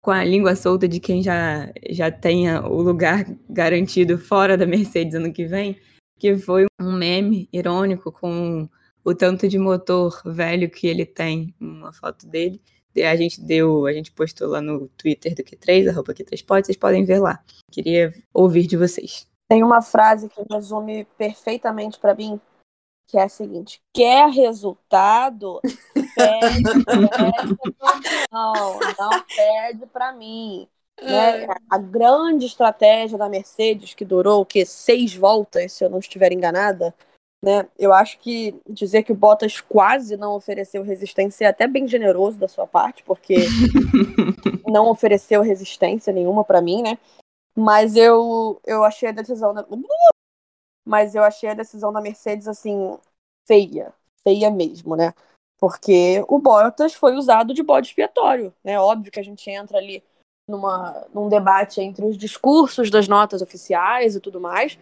com 0.06 0.12
a 0.12 0.24
língua 0.24 0.56
solta 0.56 0.88
de 0.88 0.99
quem 0.99 1.24
já, 1.24 1.68
já 1.89 2.12
tenha 2.12 2.62
o 2.62 2.80
lugar 2.80 3.26
garantido 3.49 4.20
fora 4.20 4.56
da 4.56 4.64
Mercedes 4.64 5.16
ano 5.16 5.34
que 5.34 5.47
vem, 5.47 5.82
que 6.20 6.38
foi 6.38 6.68
um 6.80 6.91
meme 6.91 7.49
irônico 7.51 8.12
com 8.12 8.70
o 9.03 9.16
tanto 9.16 9.47
de 9.47 9.58
motor 9.58 10.22
velho 10.24 10.70
que 10.70 10.86
ele 10.86 11.08
tem, 11.08 11.56
uma 11.60 11.91
foto 11.91 12.28
dele. 12.28 12.62
A 12.95 13.16
gente 13.16 13.41
deu, 13.41 13.88
a 13.88 13.93
gente 13.93 14.12
postou 14.12 14.47
lá 14.47 14.62
no 14.62 14.88
Twitter 14.89 15.34
do 15.34 15.43
Q3, 15.43 15.89
arroba 15.89 16.14
Q3pod, 16.14 16.64
vocês 16.64 16.78
podem 16.78 17.03
ver 17.03 17.18
lá. 17.18 17.43
Queria 17.72 18.14
ouvir 18.32 18.68
de 18.68 18.78
vocês. 18.78 19.28
Tem 19.49 19.64
uma 19.64 19.82
frase 19.82 20.30
que 20.30 20.39
resume 20.53 21.08
perfeitamente 21.18 21.97
para 21.97 22.14
mim, 22.14 22.39
que 23.08 23.18
é 23.18 23.24
a 23.24 23.30
seguinte: 23.30 23.82
quer 23.93 24.30
resultado? 24.30 25.60
Pede, 26.16 26.64
não, 28.32 28.80
não 28.97 29.24
pede 29.36 29.86
para 29.88 30.14
mim. 30.14 30.66
Né? 31.01 31.45
A 31.70 31.78
grande 31.78 32.45
estratégia 32.45 33.18
da 33.18 33.28
Mercedes, 33.28 33.93
que 33.93 34.06
durou 34.06 34.41
o 34.41 34.45
quê? 34.45 34.66
seis 34.66 35.14
voltas, 35.14 35.74
se 35.74 35.84
eu 35.84 35.89
não 35.89 35.99
estiver 35.99 36.32
enganada, 36.32 36.95
né? 37.43 37.68
Eu 37.78 37.93
acho 37.93 38.18
que 38.20 38.56
dizer 38.68 39.03
que 39.03 39.12
o 39.12 39.16
Bottas 39.16 39.62
quase 39.62 40.18
não 40.18 40.34
ofereceu 40.34 40.82
resistência 40.84 41.45
é 41.45 41.49
até 41.49 41.68
bem 41.68 41.88
generoso 41.88 42.39
da 42.39 42.47
sua 42.47 42.66
parte, 42.66 43.03
porque 43.03 43.36
não 44.66 44.89
ofereceu 44.89 45.41
resistência 45.41 46.12
nenhuma 46.12 46.43
para 46.43 46.62
mim, 46.62 46.82
né? 46.82 46.97
Mas 47.56 47.95
eu, 47.95 48.60
eu 48.66 48.84
achei 48.84 49.10
a 49.10 49.14
decisão 49.14 49.53
da. 49.53 49.66
Mas 50.86 51.16
eu 51.16 51.24
achei 51.24 51.50
a 51.50 51.56
decisão 51.56 51.92
da 51.92 52.02
Mercedes, 52.02 52.48
assim, 52.48 52.98
feia. 53.48 53.94
Feia 54.24 54.50
mesmo, 54.52 54.96
né? 54.96 55.14
Porque 55.58 56.24
o 56.28 56.40
Bottas 56.40 56.94
foi 56.94 57.16
usado 57.16 57.54
de 57.54 57.64
bode 57.64 57.88
expiatório, 57.88 58.54
né? 58.64 58.80
Óbvio 58.80 59.12
que 59.12 59.20
a 59.20 59.24
gente 59.24 59.50
entra 59.50 59.78
ali 59.78 60.04
numa, 60.48 61.08
num 61.14 61.30
debate 61.30 61.82
entre 61.82 62.06
os 62.06 62.18
discursos 62.18 62.92
das 62.92 63.08
notas 63.08 63.42
oficiais 63.42 64.16
e 64.16 64.20
tudo 64.20 64.40
mais, 64.40 64.78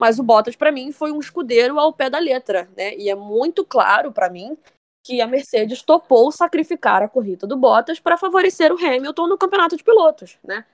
mas 0.00 0.18
o 0.18 0.22
Bottas, 0.22 0.54
para 0.54 0.70
mim, 0.70 0.92
foi 0.92 1.10
um 1.10 1.18
escudeiro 1.18 1.78
ao 1.78 1.92
pé 1.92 2.08
da 2.08 2.18
letra, 2.18 2.68
né? 2.76 2.94
E 2.96 3.10
é 3.10 3.14
muito 3.14 3.64
claro 3.64 4.12
para 4.12 4.30
mim 4.30 4.56
que 5.04 5.20
a 5.20 5.26
Mercedes 5.26 5.82
topou 5.82 6.30
sacrificar 6.30 7.02
a 7.02 7.08
corrida 7.08 7.46
do 7.46 7.56
Bottas 7.56 7.98
para 7.98 8.18
favorecer 8.18 8.72
o 8.72 8.76
Hamilton 8.76 9.26
no 9.26 9.38
campeonato 9.38 9.76
de 9.76 9.82
pilotos, 9.82 10.38
né? 10.44 10.64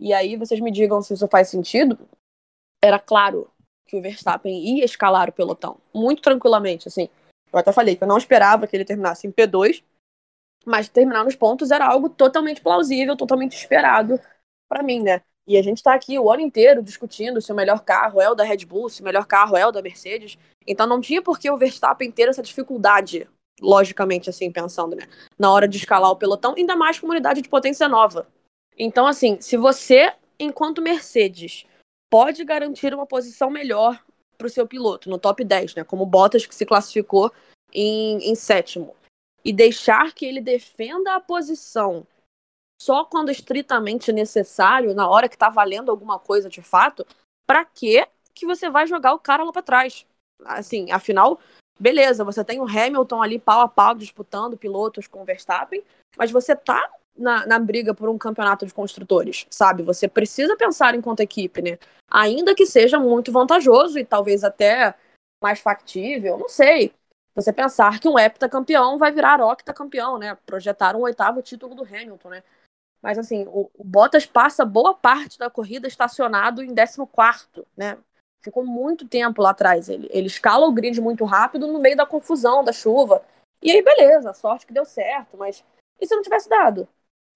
e 0.00 0.12
aí 0.12 0.36
vocês 0.36 0.60
me 0.60 0.70
digam 0.70 1.02
se 1.02 1.14
isso 1.14 1.26
faz 1.28 1.48
sentido, 1.48 1.98
era 2.82 2.98
claro 2.98 3.50
que 3.88 3.96
o 3.96 4.02
Verstappen 4.02 4.76
ia 4.76 4.84
escalar 4.84 5.30
o 5.30 5.32
pelotão, 5.32 5.78
muito 5.94 6.20
tranquilamente, 6.20 6.86
assim. 6.86 7.08
Eu 7.50 7.58
até 7.58 7.72
falei 7.72 7.96
que 7.96 8.04
eu 8.04 8.08
não 8.08 8.18
esperava 8.18 8.66
que 8.66 8.76
ele 8.76 8.84
terminasse 8.84 9.26
em 9.26 9.32
P2, 9.32 9.82
mas 10.64 10.88
terminar 10.88 11.24
nos 11.24 11.34
pontos 11.34 11.70
era 11.70 11.86
algo 11.86 12.10
totalmente 12.10 12.60
plausível, 12.60 13.16
totalmente 13.16 13.56
esperado 13.56 14.20
para 14.68 14.82
mim, 14.82 15.02
né? 15.02 15.22
E 15.46 15.56
a 15.56 15.62
gente 15.62 15.82
tá 15.82 15.94
aqui 15.94 16.18
o 16.18 16.30
ano 16.30 16.42
inteiro 16.42 16.82
discutindo 16.82 17.40
se 17.40 17.50
o 17.50 17.54
melhor 17.54 17.80
carro 17.80 18.20
é 18.20 18.28
o 18.28 18.34
da 18.34 18.44
Red 18.44 18.66
Bull, 18.66 18.90
se 18.90 19.00
o 19.00 19.04
melhor 19.04 19.24
carro 19.24 19.56
é 19.56 19.66
o 19.66 19.72
da 19.72 19.80
Mercedes. 19.80 20.38
Então 20.66 20.86
não 20.86 21.00
tinha 21.00 21.22
por 21.22 21.38
que 21.38 21.50
o 21.50 21.56
Verstappen 21.56 22.10
ter 22.10 22.28
essa 22.28 22.42
dificuldade, 22.42 23.26
logicamente, 23.58 24.28
assim, 24.28 24.52
pensando, 24.52 24.94
né? 24.94 25.08
Na 25.38 25.50
hora 25.50 25.66
de 25.66 25.78
escalar 25.78 26.10
o 26.10 26.16
pelotão, 26.16 26.54
ainda 26.54 26.76
mais 26.76 27.00
com 27.00 27.06
uma 27.06 27.14
unidade 27.14 27.40
de 27.40 27.48
potência 27.48 27.88
nova. 27.88 28.26
Então, 28.78 29.06
assim, 29.06 29.40
se 29.40 29.56
você, 29.56 30.12
enquanto 30.38 30.82
Mercedes, 30.82 31.64
pode 32.10 32.44
garantir 32.44 32.94
uma 32.94 33.06
posição 33.06 33.50
melhor 33.50 34.02
para 34.36 34.46
o 34.46 34.50
seu 34.50 34.66
piloto, 34.66 35.10
no 35.10 35.18
top 35.18 35.44
10, 35.44 35.74
né? 35.74 35.84
Como 35.84 36.06
Bottas, 36.06 36.46
que 36.46 36.54
se 36.54 36.64
classificou 36.64 37.32
em, 37.72 38.30
em 38.30 38.34
sétimo, 38.34 38.94
e 39.44 39.52
deixar 39.52 40.12
que 40.12 40.24
ele 40.24 40.40
defenda 40.40 41.14
a 41.14 41.20
posição 41.20 42.06
só 42.80 43.04
quando 43.04 43.30
estritamente 43.30 44.12
necessário, 44.12 44.94
na 44.94 45.08
hora 45.08 45.28
que 45.28 45.36
tá 45.36 45.50
valendo 45.50 45.90
alguma 45.90 46.18
coisa 46.18 46.48
de 46.48 46.62
fato, 46.62 47.04
para 47.46 47.64
que 47.64 48.06
que 48.32 48.46
você 48.46 48.70
vai 48.70 48.86
jogar 48.86 49.14
o 49.14 49.18
cara 49.18 49.42
lá 49.42 49.50
para 49.50 49.62
trás? 49.62 50.06
Assim, 50.44 50.92
afinal, 50.92 51.40
beleza, 51.78 52.24
você 52.24 52.44
tem 52.44 52.60
o 52.60 52.68
Hamilton 52.68 53.20
ali 53.20 53.38
pau 53.38 53.60
a 53.60 53.68
pau 53.68 53.96
disputando 53.96 54.56
pilotos 54.56 55.08
com 55.08 55.22
o 55.22 55.24
Verstappen, 55.24 55.82
mas 56.16 56.30
você 56.30 56.54
tá 56.54 56.88
na, 57.18 57.46
na 57.46 57.58
briga 57.58 57.92
por 57.92 58.08
um 58.08 58.16
campeonato 58.16 58.64
de 58.64 58.72
construtores, 58.72 59.46
sabe? 59.50 59.82
Você 59.82 60.08
precisa 60.08 60.56
pensar 60.56 60.94
enquanto 60.94 61.20
equipe, 61.20 61.60
né? 61.60 61.78
Ainda 62.10 62.54
que 62.54 62.64
seja 62.64 62.98
muito 62.98 63.32
vantajoso 63.32 63.98
e 63.98 64.04
talvez 64.04 64.44
até 64.44 64.94
mais 65.42 65.60
factível, 65.60 66.38
não 66.38 66.48
sei. 66.48 66.92
Você 67.34 67.52
pensar 67.52 68.00
que 68.00 68.08
um 68.08 68.18
heptacampeão 68.18 68.98
vai 68.98 69.12
virar 69.12 69.40
octacampeão, 69.40 70.18
né? 70.18 70.36
Projetar 70.46 70.96
um 70.96 71.02
oitavo 71.02 71.42
título 71.42 71.74
do 71.74 71.84
Hamilton, 71.84 72.30
né? 72.30 72.42
Mas 73.00 73.18
assim, 73.18 73.44
o, 73.48 73.70
o 73.74 73.84
Bottas 73.84 74.26
passa 74.26 74.64
boa 74.64 74.94
parte 74.94 75.38
da 75.38 75.48
corrida 75.48 75.86
estacionado 75.86 76.62
em 76.62 76.74
14, 76.74 77.46
né? 77.76 77.98
Ficou 78.40 78.64
muito 78.64 79.06
tempo 79.06 79.42
lá 79.42 79.50
atrás. 79.50 79.88
Ele, 79.88 80.08
ele 80.10 80.26
escala 80.26 80.66
o 80.66 80.72
grid 80.72 81.00
muito 81.00 81.24
rápido 81.24 81.66
no 81.66 81.78
meio 81.78 81.96
da 81.96 82.06
confusão, 82.06 82.64
da 82.64 82.72
chuva. 82.72 83.22
E 83.62 83.70
aí, 83.70 83.82
beleza, 83.82 84.32
sorte 84.32 84.66
que 84.66 84.72
deu 84.72 84.84
certo, 84.84 85.36
mas 85.36 85.64
e 86.00 86.06
se 86.06 86.14
não 86.14 86.22
tivesse 86.22 86.48
dado? 86.48 86.88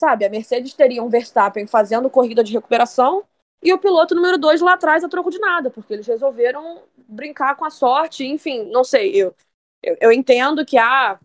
Sabe, 0.02 0.24
a 0.24 0.28
Mercedes 0.28 0.74
teria 0.74 1.00
um 1.00 1.08
Verstappen 1.08 1.64
fazendo 1.64 2.10
corrida 2.10 2.42
de 2.42 2.52
recuperação 2.52 3.22
e 3.62 3.72
o 3.72 3.78
piloto 3.78 4.16
número 4.16 4.36
dois 4.36 4.60
lá 4.60 4.72
atrás 4.72 5.04
a 5.04 5.08
troco 5.08 5.30
de 5.30 5.38
nada, 5.38 5.70
porque 5.70 5.92
eles 5.92 6.04
resolveram 6.04 6.82
brincar 7.06 7.54
com 7.54 7.64
a 7.64 7.70
sorte, 7.70 8.26
enfim, 8.26 8.64
não 8.64 8.82
sei. 8.82 9.14
Eu, 9.14 9.32
eu, 9.80 9.96
eu 10.00 10.12
entendo 10.12 10.66
que, 10.66 10.76
ah, 10.76 11.20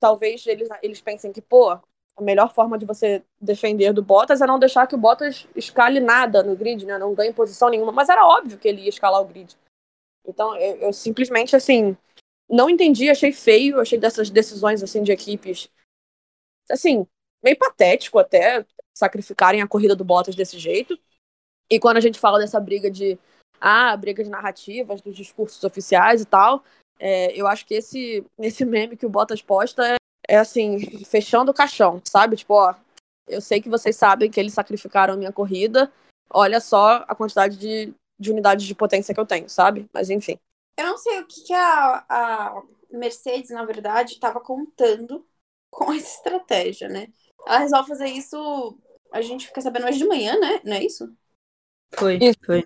talvez 0.00 0.46
eles, 0.46 0.70
eles 0.82 1.02
pensem 1.02 1.32
que, 1.34 1.42
pô, 1.42 1.70
a 1.70 1.82
melhor 2.22 2.54
forma 2.54 2.78
de 2.78 2.86
você 2.86 3.22
defender 3.38 3.92
do 3.92 4.02
Bottas 4.02 4.40
é 4.40 4.46
não 4.46 4.58
deixar 4.58 4.86
que 4.86 4.94
o 4.94 4.98
Bottas 4.98 5.46
escale 5.54 6.00
nada 6.00 6.42
no 6.42 6.56
grid, 6.56 6.86
né? 6.86 6.96
Não 6.96 7.14
ganhe 7.14 7.34
posição 7.34 7.68
nenhuma. 7.68 7.92
Mas 7.92 8.08
era 8.08 8.26
óbvio 8.26 8.56
que 8.56 8.68
ele 8.68 8.84
ia 8.84 8.88
escalar 8.88 9.20
o 9.20 9.26
grid. 9.26 9.54
Então, 10.26 10.56
eu, 10.56 10.76
eu 10.78 10.92
simplesmente, 10.94 11.54
assim, 11.54 11.94
não 12.48 12.70
entendi, 12.70 13.10
achei 13.10 13.32
feio, 13.32 13.78
achei 13.78 13.98
dessas 13.98 14.30
decisões, 14.30 14.82
assim, 14.82 15.02
de 15.02 15.12
equipes. 15.12 15.68
Assim, 16.70 17.06
meio 17.42 17.56
patético 17.56 18.18
até 18.18 18.64
sacrificarem 18.96 19.62
a 19.62 19.68
corrida 19.68 19.94
do 19.94 20.04
Bottas 20.04 20.34
desse 20.34 20.58
jeito. 20.58 20.98
E 21.70 21.78
quando 21.78 21.98
a 21.98 22.00
gente 22.00 22.18
fala 22.18 22.38
dessa 22.38 22.58
briga 22.58 22.90
de 22.90 23.18
ah, 23.60 23.96
briga 23.96 24.22
de 24.22 24.30
narrativas, 24.30 25.00
dos 25.00 25.16
discursos 25.16 25.62
oficiais 25.64 26.22
e 26.22 26.24
tal, 26.24 26.62
é, 26.98 27.32
eu 27.34 27.46
acho 27.46 27.66
que 27.66 27.74
esse, 27.74 28.24
esse 28.38 28.64
meme 28.64 28.96
que 28.96 29.06
o 29.06 29.10
Bottas 29.10 29.42
posta 29.42 29.86
é, 29.86 29.96
é 30.28 30.36
assim, 30.36 30.78
fechando 31.04 31.50
o 31.50 31.54
caixão, 31.54 32.00
sabe? 32.04 32.36
Tipo, 32.36 32.54
ó, 32.54 32.74
eu 33.26 33.40
sei 33.40 33.60
que 33.60 33.68
vocês 33.68 33.96
sabem 33.96 34.30
que 34.30 34.38
eles 34.38 34.54
sacrificaram 34.54 35.14
a 35.14 35.16
minha 35.16 35.32
corrida, 35.32 35.92
olha 36.30 36.60
só 36.60 37.04
a 37.08 37.14
quantidade 37.14 37.56
de, 37.56 37.94
de 38.18 38.30
unidades 38.30 38.66
de 38.66 38.74
potência 38.74 39.14
que 39.14 39.20
eu 39.20 39.26
tenho, 39.26 39.48
sabe? 39.48 39.88
Mas 39.92 40.10
enfim. 40.10 40.38
Eu 40.76 40.86
não 40.86 40.98
sei 40.98 41.20
o 41.20 41.26
que, 41.26 41.44
que 41.44 41.52
a, 41.52 42.04
a 42.08 42.62
Mercedes, 42.90 43.50
na 43.50 43.64
verdade, 43.64 44.12
estava 44.12 44.40
contando 44.40 45.26
com 45.70 45.92
essa 45.92 46.16
estratégia, 46.16 46.88
né? 46.88 47.08
Ela 47.48 47.58
resolve 47.58 47.88
fazer 47.88 48.08
isso. 48.08 48.78
A 49.10 49.22
gente 49.22 49.46
fica 49.46 49.60
sabendo 49.62 49.86
hoje 49.86 49.98
de 49.98 50.06
manhã, 50.06 50.38
né? 50.38 50.60
Não 50.62 50.74
é 50.74 50.84
isso? 50.84 51.10
Foi, 51.94 52.18
foi. 52.44 52.64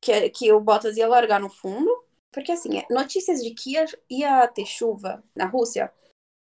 Que, 0.00 0.28
que 0.30 0.52
o 0.52 0.60
Bottas 0.60 0.96
ia 0.96 1.06
largar 1.06 1.40
no 1.40 1.48
fundo. 1.48 1.88
Porque, 2.32 2.50
assim, 2.50 2.78
é, 2.78 2.86
notícias 2.90 3.42
de 3.42 3.54
que 3.54 3.74
ia, 3.74 3.86
ia 4.10 4.48
ter 4.48 4.66
chuva 4.66 5.22
na 5.36 5.46
Rússia, 5.46 5.92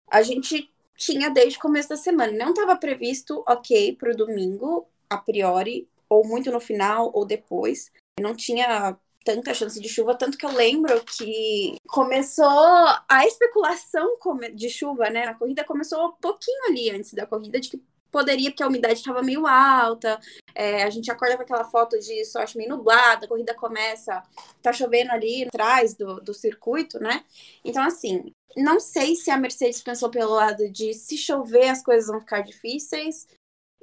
a 0.07 0.21
gente 0.21 0.71
tinha 0.95 1.31
desde 1.31 1.59
o 1.59 1.63
começo 1.63 1.89
da 1.89 1.97
semana. 1.97 2.31
Não 2.33 2.51
estava 2.51 2.77
previsto, 2.77 3.43
ok, 3.49 3.97
para 3.97 4.13
o 4.13 4.17
domingo, 4.17 4.87
a 5.09 5.17
priori, 5.17 5.89
ou 6.11 6.27
muito 6.27 6.53
no 6.53 6.61
final 6.61 7.11
ou 7.15 7.25
depois. 7.25 7.91
Não 8.21 8.37
tinha 8.37 8.99
tanta 9.25 9.53
chance 9.55 9.81
de 9.81 9.89
chuva, 9.89 10.15
tanto 10.15 10.39
que 10.39 10.47
eu 10.47 10.53
lembro 10.53 11.05
que 11.05 11.77
começou 11.87 12.47
a 12.47 13.27
especulação 13.27 14.17
de 14.55 14.71
chuva, 14.71 15.11
né? 15.11 15.25
A 15.25 15.35
corrida 15.35 15.65
começou 15.65 16.09
um 16.09 16.13
pouquinho 16.13 16.67
ali 16.69 16.91
antes 16.91 17.13
da 17.13 17.27
corrida, 17.27 17.61
de 17.61 17.69
que 17.69 17.83
poderia, 18.11 18.51
porque 18.51 18.63
a 18.63 18.69
umidade 18.69 18.95
estava 18.95 19.23
meio 19.23 19.47
alta. 19.47 20.19
É, 20.55 20.83
a 20.83 20.91
gente 20.91 21.11
acorda 21.11 21.37
com 21.37 21.43
aquela 21.43 21.65
foto 21.65 21.99
de 21.99 22.25
sorte 22.25 22.57
meio 22.57 22.71
nublada, 22.71 23.27
a 23.27 23.29
corrida 23.29 23.55
começa, 23.55 24.23
tá 24.63 24.73
chovendo 24.73 25.13
ali 25.13 25.45
atrás 25.45 25.95
do, 25.95 26.21
do 26.21 26.35
circuito, 26.35 26.99
né? 26.99 27.25
Então, 27.65 27.83
assim, 27.83 28.33
não 28.57 28.81
sei 28.81 29.15
se 29.15 29.31
a 29.31 29.37
Mercedes 29.37 29.83
pensou 29.83 30.11
pelo 30.11 30.35
lado 30.35 30.71
de 30.71 30.95
se 30.95 31.17
chover 31.17 31.69
as 31.69 31.83
coisas 31.83 32.09
vão 32.09 32.21
ficar 32.21 32.41
difíceis, 32.41 33.27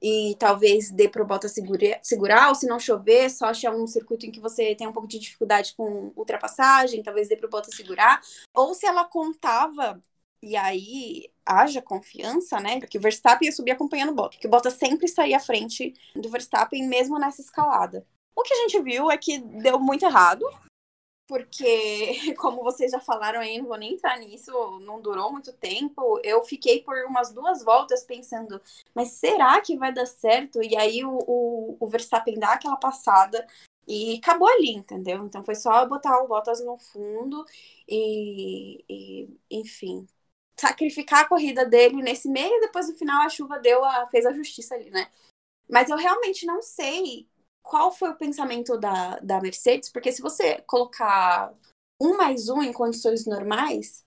e 0.01 0.35
talvez 0.39 0.91
dê 0.91 1.07
para 1.07 1.23
o 1.23 1.25
Bottas 1.25 1.51
segura, 1.51 1.99
segurar, 2.01 2.49
ou 2.49 2.55
se 2.55 2.67
não 2.67 2.79
chover, 2.79 3.29
só 3.29 3.47
achar 3.47 3.73
um 3.73 3.87
circuito 3.87 4.25
em 4.25 4.31
que 4.31 4.39
você 4.39 4.75
tem 4.75 4.87
um 4.87 4.93
pouco 4.93 5.07
de 5.07 5.19
dificuldade 5.19 5.73
com 5.75 6.11
ultrapassagem, 6.15 7.03
talvez 7.03 7.27
dê 7.27 7.35
para 7.35 7.47
o 7.47 7.49
Bottas 7.49 7.75
segurar, 7.75 8.21
ou 8.53 8.73
se 8.73 8.85
ela 8.85 9.05
contava, 9.05 10.01
e 10.41 10.55
aí 10.55 11.29
haja 11.45 11.81
confiança, 11.81 12.59
né, 12.59 12.79
que 12.81 12.97
o 12.97 13.01
Verstappen 13.01 13.47
ia 13.47 13.51
subir 13.51 13.71
acompanhando 13.71 14.11
o 14.11 14.15
Bottas, 14.15 14.39
que 14.39 14.47
o 14.47 14.49
Bottas 14.49 14.73
sempre 14.73 15.07
saía 15.07 15.37
à 15.37 15.39
frente 15.39 15.93
do 16.15 16.29
Verstappen, 16.29 16.87
mesmo 16.87 17.17
nessa 17.17 17.41
escalada. 17.41 18.05
O 18.35 18.43
que 18.43 18.53
a 18.53 18.57
gente 18.57 18.81
viu 18.81 19.09
é 19.09 19.17
que 19.17 19.39
deu 19.39 19.79
muito 19.79 20.05
errado, 20.05 20.45
porque, 21.27 21.65
como 22.37 22.63
vocês 22.63 22.91
já 22.91 22.99
falaram 22.99 23.39
aí, 23.39 23.57
não 23.57 23.67
vou 23.67 23.77
nem 23.77 23.93
entrar 23.93 24.19
nisso, 24.19 24.51
não 24.81 25.01
durou 25.01 25.31
muito 25.31 25.51
tempo. 25.53 26.19
Eu 26.23 26.43
fiquei 26.43 26.81
por 26.81 26.97
umas 27.05 27.31
duas 27.31 27.63
voltas 27.63 28.03
pensando, 28.03 28.61
mas 28.93 29.09
será 29.11 29.59
que 29.61 29.77
vai 29.77 29.93
dar 29.93 30.05
certo? 30.05 30.61
E 30.63 30.75
aí 30.77 31.03
o, 31.03 31.17
o, 31.27 31.77
o 31.79 31.87
Verstappen 31.87 32.39
dá 32.39 32.53
aquela 32.53 32.77
passada 32.77 33.45
e 33.87 34.17
acabou 34.17 34.47
ali, 34.47 34.71
entendeu? 34.71 35.25
Então 35.25 35.43
foi 35.43 35.55
só 35.55 35.85
botar 35.87 36.19
o 36.21 36.27
Bottas 36.27 36.63
no 36.63 36.77
fundo 36.77 37.45
e, 37.87 38.83
e 38.89 39.39
enfim, 39.51 40.07
sacrificar 40.59 41.21
a 41.21 41.27
corrida 41.29 41.65
dele 41.65 42.01
nesse 42.01 42.29
meio 42.29 42.55
e 42.57 42.61
depois 42.61 42.89
no 42.89 42.95
final 42.95 43.21
a 43.23 43.29
chuva 43.29 43.59
deu 43.59 43.83
a, 43.83 44.07
fez 44.07 44.25
a 44.25 44.33
justiça 44.33 44.75
ali, 44.75 44.89
né? 44.89 45.09
Mas 45.69 45.89
eu 45.89 45.97
realmente 45.97 46.45
não 46.45 46.61
sei 46.61 47.27
qual 47.65 47.91
foi 47.91 48.09
o 48.09 48.15
pensamento 48.15 48.77
da, 48.77 49.19
da 49.19 49.41
Mercedes, 49.41 49.89
porque 49.89 50.11
se 50.11 50.21
você 50.21 50.61
colocar 50.67 51.51
um 51.99 52.15
mais 52.15 52.47
um 52.47 52.61
em 52.61 52.71
condições 52.71 53.25
normais, 53.25 54.05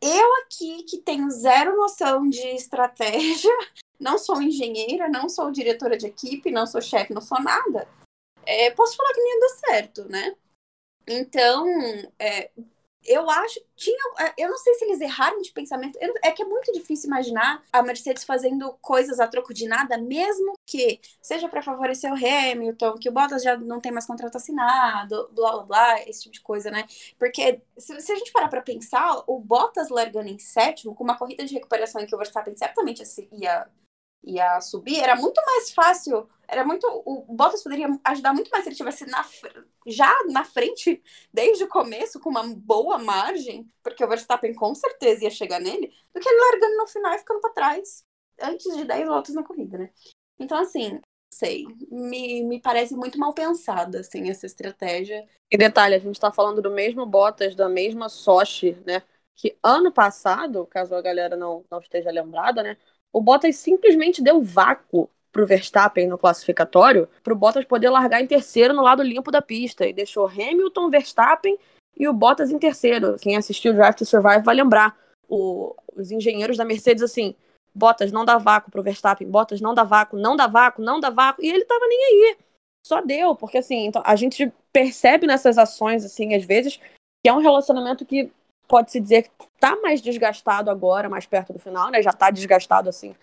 eu 0.00 0.34
aqui 0.42 0.82
que 0.84 0.98
tenho 0.98 1.30
zero 1.30 1.76
noção 1.76 2.28
de 2.28 2.46
estratégia, 2.48 3.52
não 4.00 4.18
sou 4.18 4.40
engenheira, 4.40 5.08
não 5.08 5.28
sou 5.28 5.50
diretora 5.50 5.96
de 5.96 6.06
equipe, 6.06 6.50
não 6.50 6.66
sou 6.66 6.80
chefe, 6.80 7.12
não 7.12 7.20
sou 7.20 7.40
nada, 7.40 7.86
é, 8.46 8.70
posso 8.70 8.96
falar 8.96 9.12
que 9.12 9.20
não 9.20 9.40
dar 9.40 9.48
certo, 9.48 10.08
né? 10.08 10.36
Então, 11.06 11.66
é, 12.18 12.50
eu 13.04 13.28
acho 13.28 13.60
tinha 13.76 13.98
é, 14.20 14.34
eu 14.38 14.48
não 14.48 14.58
sei 14.58 14.74
se 14.74 14.84
eles 14.84 15.00
erraram 15.00 15.40
de 15.40 15.52
pensamento 15.52 15.98
eu, 16.00 16.12
é 16.22 16.30
que 16.30 16.42
é 16.42 16.44
muito 16.44 16.72
difícil 16.72 17.08
imaginar 17.08 17.62
a 17.72 17.82
Mercedes 17.82 18.24
fazendo 18.24 18.72
coisas 18.80 19.20
a 19.20 19.26
troco 19.26 19.52
de 19.52 19.66
nada 19.66 19.98
mesmo 19.98 20.54
que 20.66 21.00
seja 21.20 21.48
para 21.48 21.62
favorecer 21.62 22.12
o 22.12 22.16
Hamilton 22.16 22.94
que 22.94 23.08
o 23.08 23.12
Bottas 23.12 23.42
já 23.42 23.56
não 23.56 23.80
tem 23.80 23.92
mais 23.92 24.06
contrato 24.06 24.36
assinado 24.36 25.28
blá 25.32 25.52
blá 25.52 25.62
blá 25.62 26.02
esse 26.02 26.22
tipo 26.22 26.34
de 26.34 26.40
coisa 26.40 26.70
né? 26.70 26.86
Porque 27.18 27.60
se, 27.76 28.00
se 28.00 28.12
a 28.12 28.16
gente 28.16 28.32
parar 28.32 28.48
para 28.48 28.62
pensar 28.62 29.22
o 29.26 29.38
Bottas 29.38 29.88
largando 29.90 30.28
em 30.28 30.38
sétimo 30.38 30.94
com 30.94 31.04
uma 31.04 31.18
corrida 31.18 31.44
de 31.44 31.54
recuperação 31.54 32.00
em 32.00 32.06
que 32.06 32.14
o 32.14 32.18
Verstappen 32.18 32.56
certamente 32.56 33.02
ia 33.32 33.68
ia 34.26 34.60
subir, 34.60 35.00
era 35.00 35.16
muito 35.16 35.40
mais 35.44 35.72
fácil, 35.72 36.28
era 36.48 36.64
muito, 36.64 36.86
o 36.86 37.24
Bottas 37.34 37.62
poderia 37.62 37.88
ajudar 38.04 38.32
muito 38.32 38.50
mais 38.50 38.64
se 38.64 38.70
ele 38.70 38.76
tivesse 38.76 39.06
na, 39.06 39.24
já 39.86 40.12
na 40.30 40.44
frente 40.44 41.02
desde 41.32 41.64
o 41.64 41.68
começo 41.68 42.20
com 42.20 42.30
uma 42.30 42.42
boa 42.56 42.98
margem, 42.98 43.68
porque 43.82 44.04
o 44.04 44.08
Verstappen 44.08 44.54
com 44.54 44.74
certeza 44.74 45.24
ia 45.24 45.30
chegar 45.30 45.60
nele, 45.60 45.92
do 46.12 46.20
que 46.20 46.28
ele 46.28 46.40
largando 46.40 46.76
no 46.76 46.86
final 46.86 47.14
e 47.14 47.18
ficando 47.18 47.40
para 47.40 47.52
trás 47.52 48.04
antes 48.40 48.74
de 48.74 48.84
10 48.84 49.06
voltas 49.06 49.34
na 49.34 49.42
corrida, 49.42 49.78
né? 49.78 49.90
Então 50.38 50.58
assim, 50.58 51.00
sei, 51.32 51.64
me, 51.90 52.42
me 52.44 52.60
parece 52.60 52.94
muito 52.94 53.18
mal 53.18 53.32
pensada 53.32 54.00
assim 54.00 54.30
essa 54.30 54.46
estratégia. 54.46 55.26
E 55.50 55.56
detalhe, 55.56 55.94
a 55.94 55.98
gente 55.98 56.18
tá 56.18 56.32
falando 56.32 56.62
do 56.62 56.70
mesmo 56.70 57.06
Bottas, 57.06 57.54
da 57.54 57.68
mesma 57.68 58.08
Sochi, 58.08 58.76
né? 58.86 59.02
Que 59.36 59.58
ano 59.62 59.92
passado, 59.92 60.66
caso 60.66 60.94
a 60.94 61.02
galera 61.02 61.36
não, 61.36 61.64
não 61.70 61.80
esteja 61.80 62.10
lembrada, 62.10 62.62
né? 62.62 62.76
O 63.14 63.20
Bottas 63.20 63.54
simplesmente 63.54 64.20
deu 64.20 64.42
vácuo 64.42 65.08
pro 65.30 65.46
Verstappen 65.46 66.08
no 66.08 66.18
classificatório, 66.18 67.08
pro 67.22 67.36
Bottas 67.36 67.64
poder 67.64 67.88
largar 67.88 68.20
em 68.20 68.26
terceiro 68.26 68.74
no 68.74 68.82
lado 68.82 69.04
limpo 69.04 69.30
da 69.30 69.40
pista 69.40 69.86
e 69.86 69.92
deixou 69.92 70.26
Hamilton, 70.26 70.90
Verstappen 70.90 71.56
e 71.96 72.08
o 72.08 72.12
Bottas 72.12 72.50
em 72.50 72.58
terceiro. 72.58 73.16
Quem 73.20 73.36
assistiu 73.36 73.72
o 73.72 73.74
Drive 73.76 73.94
to 73.94 74.04
Survive 74.04 74.42
vai 74.42 74.56
lembrar. 74.56 74.98
O, 75.28 75.76
os 75.94 76.10
engenheiros 76.10 76.56
da 76.56 76.64
Mercedes 76.64 77.04
assim, 77.04 77.36
Bottas 77.72 78.10
não 78.10 78.24
dá 78.24 78.36
vácuo 78.36 78.70
pro 78.70 78.82
Verstappen, 78.82 79.30
Bottas 79.30 79.60
não 79.60 79.74
dá 79.74 79.84
vácuo, 79.84 80.18
não 80.18 80.34
dá 80.34 80.48
vácuo, 80.48 80.82
não 80.82 80.98
dá 80.98 81.08
vácuo, 81.08 81.42
e 81.42 81.48
ele 81.48 81.64
tava 81.64 81.86
nem 81.86 82.04
aí. 82.04 82.36
Só 82.84 83.00
deu, 83.00 83.36
porque 83.36 83.58
assim, 83.58 83.86
então, 83.86 84.02
a 84.04 84.16
gente 84.16 84.52
percebe 84.72 85.26
nessas 85.26 85.56
ações 85.56 86.04
assim, 86.04 86.34
às 86.34 86.44
vezes, 86.44 86.76
que 86.76 87.28
é 87.28 87.32
um 87.32 87.40
relacionamento 87.40 88.04
que 88.04 88.30
pode-se 88.68 89.00
dizer 89.00 89.22
que 89.22 89.30
está 89.54 89.76
mais 89.76 90.00
desgastado 90.00 90.70
agora, 90.70 91.08
mais 91.08 91.26
perto 91.26 91.52
do 91.52 91.58
final, 91.58 91.90
né? 91.90 92.02
Já 92.02 92.10
está 92.10 92.30
desgastado 92.30 92.88
assim 92.88 93.14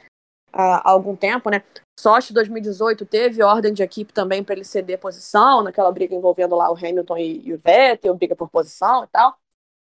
há 0.53 0.89
algum 0.89 1.15
tempo, 1.15 1.49
né? 1.49 1.63
Sochi 1.99 2.33
2018 2.33 3.05
teve 3.05 3.43
ordem 3.43 3.73
de 3.73 3.83
equipe 3.83 4.11
também 4.11 4.43
para 4.43 4.55
ele 4.55 4.63
ceder 4.63 4.99
posição, 4.99 5.63
naquela 5.63 5.91
briga 5.91 6.15
envolvendo 6.15 6.55
lá 6.55 6.71
o 6.71 6.75
Hamilton 6.75 7.17
e, 7.17 7.47
e 7.47 7.53
o 7.53 7.61
Vettel, 7.63 8.15
briga 8.15 8.35
por 8.35 8.49
posição 8.49 9.03
e 9.03 9.07
tal. 9.07 9.37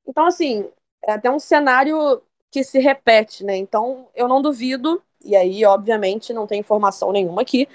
Então, 0.05 0.25
assim, 0.25 0.69
é 1.03 1.13
até 1.13 1.29
um 1.29 1.39
cenário 1.39 2.21
que 2.51 2.63
se 2.63 2.79
repete, 2.79 3.43
né? 3.43 3.55
Então, 3.55 4.07
eu 4.15 4.27
não 4.27 4.41
duvido, 4.41 5.01
e 5.23 5.35
aí, 5.35 5.63
obviamente, 5.65 6.33
não 6.33 6.47
tem 6.47 6.59
informação 6.59 7.11
nenhuma 7.11 7.41
aqui, 7.41 7.67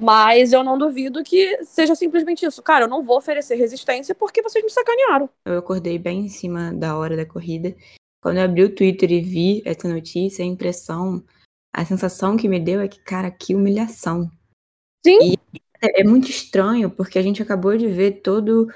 mas 0.00 0.52
eu 0.52 0.64
não 0.64 0.78
duvido 0.78 1.22
que 1.22 1.62
seja 1.64 1.94
simplesmente 1.94 2.46
isso. 2.46 2.62
Cara, 2.62 2.84
eu 2.84 2.88
não 2.88 3.04
vou 3.04 3.18
oferecer 3.18 3.54
resistência 3.56 4.14
porque 4.14 4.42
vocês 4.42 4.64
me 4.64 4.70
sacanearam. 4.70 5.28
Eu 5.44 5.58
acordei 5.58 5.98
bem 5.98 6.20
em 6.20 6.28
cima 6.28 6.72
da 6.72 6.96
hora 6.96 7.16
da 7.16 7.26
corrida. 7.26 7.74
Quando 8.22 8.38
eu 8.38 8.44
abri 8.44 8.64
o 8.64 8.74
Twitter 8.74 9.10
e 9.12 9.20
vi 9.20 9.62
essa 9.64 9.88
notícia, 9.88 10.44
a 10.44 10.48
impressão, 10.48 11.24
a 11.74 11.84
sensação 11.84 12.36
que 12.36 12.48
me 12.48 12.60
deu 12.60 12.80
é 12.80 12.88
que, 12.88 13.00
cara, 13.00 13.30
que 13.30 13.54
humilhação. 13.54 14.30
Sim. 15.04 15.18
E 15.22 15.38
é, 15.80 16.04
muito 16.04 16.28
estranho, 16.28 16.90
porque 16.90 17.18
a 17.18 17.22
gente 17.22 17.42
acabou 17.42 17.76
de 17.76 17.86
ver 17.88 18.20
todo 18.22 18.68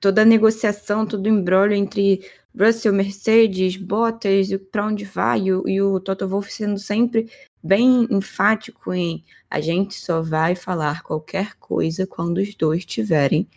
toda 0.00 0.20
a 0.20 0.26
negociação, 0.26 1.06
todo 1.06 1.24
o 1.24 1.30
embrólio 1.30 1.74
entre 1.74 2.20
Russell, 2.58 2.92
Mercedes, 2.92 3.76
Bottas, 3.76 4.48
para 4.70 4.86
onde 4.86 5.04
vai, 5.04 5.44
e 5.44 5.52
o, 5.52 5.66
e 5.66 5.80
o 5.80 5.98
Toto 5.98 6.28
Wolff 6.28 6.52
sendo 6.52 6.78
sempre 6.78 7.30
bem 7.64 8.06
enfático 8.10 8.92
em 8.92 9.24
a 9.48 9.58
gente 9.58 9.94
só 9.94 10.20
vai 10.20 10.54
falar 10.54 11.02
qualquer 11.02 11.54
coisa 11.54 12.06
quando 12.06 12.38
os 12.38 12.54
dois 12.54 12.84
tiverem 12.84 13.48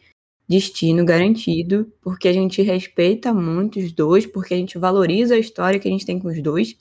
destino 0.48 1.04
garantido, 1.04 1.92
porque 2.02 2.30
a 2.30 2.34
gente 2.34 2.62
respeita 2.62 3.34
muito 3.34 3.80
os 3.80 3.92
dois, 3.92 4.26
porque 4.26 4.54
a 4.54 4.58
gente 4.58 4.78
valoriza 4.78 5.36
a 5.36 5.40
história 5.40 5.78
que 5.78 5.90
a 5.90 5.92
gente 5.92 6.06
tem 6.06 6.18
com 6.18 6.30
os 6.30 6.42
dois 6.42 6.78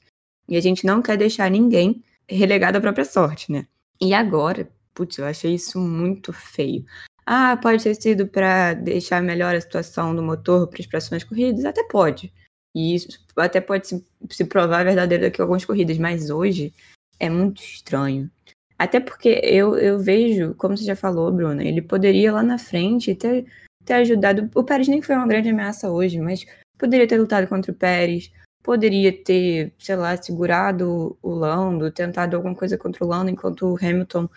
e 0.48 0.56
a 0.56 0.60
gente 0.60 0.86
não 0.86 1.02
quer 1.02 1.16
deixar 1.16 1.50
ninguém 1.50 2.04
relegado 2.28 2.76
à 2.76 2.80
própria 2.80 3.04
sorte, 3.04 3.50
né? 3.50 3.66
E 4.00 4.14
agora, 4.14 4.70
putz, 4.94 5.18
eu 5.18 5.24
achei 5.24 5.54
isso 5.54 5.80
muito 5.80 6.32
feio. 6.32 6.84
Ah, 7.24 7.56
pode 7.56 7.82
ter 7.82 7.94
sido 7.96 8.28
para 8.28 8.74
deixar 8.74 9.20
melhor 9.20 9.52
a 9.56 9.60
situação 9.60 10.14
do 10.14 10.22
motor 10.22 10.68
para 10.68 10.80
as 10.80 10.86
próximas 10.86 11.24
corridas? 11.24 11.64
Até 11.64 11.82
pode. 11.82 12.32
E 12.72 12.94
isso 12.94 13.08
até 13.36 13.60
pode 13.60 13.88
se, 13.88 14.06
se 14.30 14.44
provar 14.44 14.84
verdadeiro 14.84 15.24
daqui 15.24 15.40
a 15.40 15.44
algumas 15.44 15.64
corridas, 15.64 15.98
mas 15.98 16.30
hoje 16.30 16.72
é 17.18 17.28
muito 17.28 17.62
estranho. 17.62 18.30
Até 18.78 19.00
porque 19.00 19.40
eu, 19.42 19.76
eu 19.78 19.98
vejo, 19.98 20.54
como 20.54 20.76
você 20.76 20.84
já 20.84 20.96
falou, 20.96 21.32
Bruna, 21.32 21.64
ele 21.64 21.80
poderia 21.80 22.32
lá 22.32 22.42
na 22.42 22.58
frente 22.58 23.14
ter, 23.14 23.46
ter 23.84 23.94
ajudado. 23.94 24.50
O 24.54 24.62
Pérez 24.62 24.86
nem 24.88 25.00
foi 25.00 25.14
uma 25.14 25.26
grande 25.26 25.48
ameaça 25.48 25.90
hoje, 25.90 26.20
mas 26.20 26.44
poderia 26.76 27.06
ter 27.08 27.18
lutado 27.18 27.46
contra 27.48 27.72
o 27.72 27.74
Pérez, 27.74 28.30
poderia 28.62 29.12
ter, 29.12 29.72
sei 29.78 29.96
lá, 29.96 30.16
segurado 30.16 31.16
o 31.22 31.30
Lando, 31.30 31.90
tentado 31.90 32.36
alguma 32.36 32.54
coisa 32.54 32.76
contra 32.76 33.04
o 33.04 33.08
Lando 33.08 33.30
enquanto 33.30 33.62
o 33.66 33.76
Hamilton, 33.76 34.28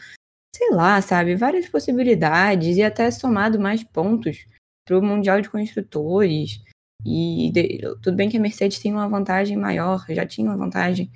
sei 0.56 0.70
lá, 0.72 1.02
sabe, 1.02 1.36
várias 1.36 1.68
possibilidades 1.68 2.78
e 2.78 2.84
até 2.84 3.12
somado 3.12 3.60
mais 3.60 3.84
pontos 3.84 4.46
para 4.88 4.98
o 4.98 5.02
Mundial 5.02 5.42
de 5.42 5.50
Construtores. 5.50 6.62
E 7.06 7.52
de, 7.54 7.80
tudo 8.02 8.16
bem 8.16 8.30
que 8.30 8.38
a 8.38 8.42
Mercedes 8.42 8.80
tem 8.80 8.92
uma 8.92 9.08
vantagem 9.08 9.58
maior, 9.58 10.06
já 10.10 10.26
tinha 10.26 10.50
uma 10.50 10.58
vantagem 10.58 11.12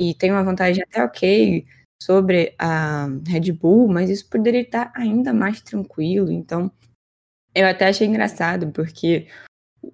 e 0.00 0.14
tem 0.14 0.30
uma 0.32 0.42
vantagem 0.42 0.82
até 0.82 1.04
ok 1.04 1.66
sobre 2.02 2.54
a 2.58 3.06
Red 3.26 3.52
Bull, 3.52 3.86
mas 3.86 4.08
isso 4.08 4.26
poderia 4.30 4.62
estar 4.62 4.90
ainda 4.96 5.34
mais 5.34 5.60
tranquilo. 5.60 6.32
Então, 6.32 6.72
eu 7.54 7.66
até 7.66 7.88
achei 7.88 8.06
engraçado, 8.06 8.72
porque 8.72 9.28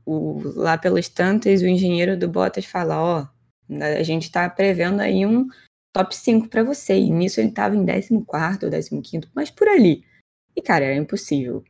o, 0.05 0.41
lá 0.55 0.79
pelas 0.79 1.09
tantas, 1.09 1.61
o 1.61 1.67
engenheiro 1.67 2.17
do 2.17 2.29
Bottas 2.29 2.65
fala: 2.65 3.03
Ó, 3.03 3.29
a 3.99 4.03
gente 4.05 4.25
está 4.25 4.49
prevendo 4.49 5.01
aí 5.01 5.27
um 5.27 5.49
top 5.93 6.15
5 6.15 6.49
para 6.49 6.63
você. 6.63 6.97
E 6.97 7.11
nisso 7.11 7.41
ele 7.41 7.51
tava 7.51 7.75
em 7.75 7.85
14 7.85 8.15
ou 8.95 9.03
15, 9.03 9.29
mas 9.35 9.51
por 9.51 9.67
ali. 9.67 10.05
E, 10.55 10.63
cara, 10.63 10.85
era 10.85 10.95
impossível. 10.95 11.65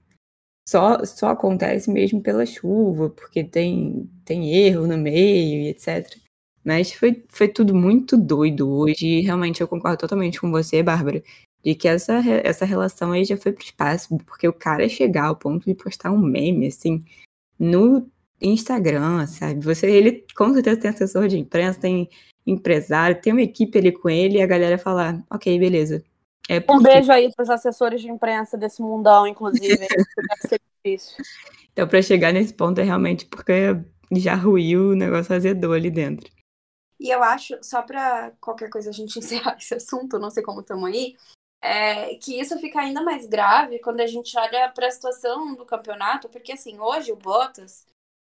Só, 0.68 1.02
só 1.06 1.30
acontece 1.30 1.90
mesmo 1.90 2.20
pela 2.20 2.44
chuva, 2.44 3.08
porque 3.08 3.42
tem, 3.42 4.10
tem 4.26 4.52
erro 4.52 4.86
no 4.86 4.98
meio 4.98 5.62
e 5.62 5.68
etc. 5.68 6.25
Mas 6.66 6.92
foi, 6.92 7.22
foi 7.28 7.46
tudo 7.46 7.72
muito 7.76 8.16
doido 8.16 8.68
hoje. 8.68 9.06
E 9.06 9.20
realmente 9.20 9.60
eu 9.60 9.68
concordo 9.68 9.98
totalmente 9.98 10.40
com 10.40 10.50
você, 10.50 10.82
Bárbara, 10.82 11.22
de 11.64 11.76
que 11.76 11.86
essa, 11.86 12.14
essa 12.42 12.64
relação 12.64 13.12
aí 13.12 13.24
já 13.24 13.36
foi 13.36 13.52
pro 13.52 13.62
espaço, 13.62 14.18
porque 14.26 14.48
o 14.48 14.52
cara 14.52 14.88
chegar 14.88 15.26
ao 15.26 15.36
ponto 15.36 15.64
de 15.64 15.74
postar 15.76 16.10
um 16.10 16.18
meme, 16.18 16.66
assim, 16.66 17.04
no 17.56 18.10
Instagram, 18.42 19.28
sabe? 19.28 19.64
Você, 19.64 19.88
ele 19.88 20.26
com 20.36 20.52
certeza 20.52 20.80
tem 20.80 20.90
assessor 20.90 21.28
de 21.28 21.38
imprensa, 21.38 21.78
tem 21.78 22.08
empresário, 22.44 23.20
tem 23.20 23.32
uma 23.32 23.42
equipe 23.42 23.78
ali 23.78 23.92
com 23.92 24.10
ele 24.10 24.38
e 24.38 24.42
a 24.42 24.46
galera 24.46 24.76
falar, 24.76 25.24
ok, 25.30 25.56
beleza. 25.60 26.02
É 26.48 26.58
porque... 26.58 26.80
Um 26.80 26.82
beijo 26.82 27.12
aí 27.12 27.32
para 27.32 27.44
os 27.44 27.50
assessores 27.50 28.00
de 28.00 28.10
imprensa 28.10 28.58
desse 28.58 28.82
mundão, 28.82 29.24
inclusive. 29.24 29.78
deve 29.78 30.48
ser 30.48 30.60
difícil. 30.84 31.24
Então, 31.72 31.86
para 31.86 32.02
chegar 32.02 32.32
nesse 32.32 32.52
ponto 32.52 32.80
é 32.80 32.84
realmente 32.84 33.24
porque 33.26 33.76
já 34.10 34.34
ruiu, 34.34 34.90
o 34.90 34.96
negócio 34.96 35.32
azedou 35.32 35.72
ali 35.72 35.90
dentro. 35.90 36.35
E 36.98 37.10
eu 37.10 37.22
acho, 37.22 37.58
só 37.62 37.82
para 37.82 38.32
qualquer 38.40 38.70
coisa 38.70 38.90
a 38.90 38.92
gente 38.92 39.18
encerrar 39.20 39.56
esse 39.58 39.74
assunto, 39.74 40.18
não 40.18 40.30
sei 40.30 40.42
como 40.42 40.60
estamos 40.60 40.88
aí, 40.88 41.16
é, 41.60 42.14
que 42.16 42.38
isso 42.38 42.58
fica 42.58 42.80
ainda 42.80 43.02
mais 43.02 43.26
grave 43.26 43.78
quando 43.80 44.00
a 44.00 44.06
gente 44.06 44.36
olha 44.38 44.70
para 44.70 44.86
a 44.86 44.90
situação 44.90 45.54
do 45.54 45.64
campeonato, 45.64 46.28
porque 46.28 46.52
assim, 46.52 46.78
hoje 46.78 47.12
o 47.12 47.16
Bottas, 47.16 47.86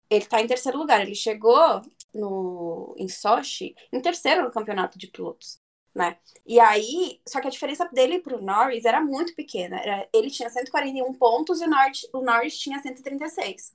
ele 0.09 0.26
tá 0.26 0.41
em 0.41 0.47
terceiro 0.47 0.78
lugar, 0.78 1.01
ele 1.01 1.16
chegou 1.16 1.82
no, 2.14 2.93
em 2.97 3.07
Sochi 3.09 3.76
em 3.91 4.01
terceiro 4.01 4.43
no 4.43 4.51
campeonato 4.51 4.97
de 4.99 5.07
pilotos, 5.07 5.57
né? 5.95 6.18
E 6.45 6.59
aí, 6.59 7.22
só 7.28 7.41
que 7.41 7.47
a 7.47 7.51
diferença 7.51 7.86
dele 7.86 8.20
pro 8.20 8.41
Norris 8.41 8.86
era 8.86 9.01
muito 9.01 9.34
pequena, 9.36 9.80
era, 9.80 10.07
ele 10.14 10.30
tinha 10.30 10.49
141 10.49 11.14
pontos 11.14 11.61
e 11.61 11.66
o 11.66 11.70
Norris, 11.70 12.07
o 12.14 12.22
Norris 12.22 12.57
tinha 12.57 12.80
136. 12.80 13.74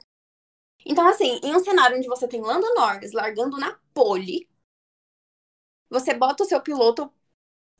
Então, 0.86 1.06
assim, 1.08 1.40
em 1.42 1.54
um 1.54 1.60
cenário 1.60 1.98
onde 1.98 2.08
você 2.08 2.28
tem 2.28 2.40
Lando 2.40 2.72
Norris 2.74 3.12
largando 3.12 3.58
na 3.58 3.76
pole, 3.92 4.47
você 5.90 6.14
bota 6.14 6.42
o 6.42 6.46
seu 6.46 6.60
piloto 6.60 7.10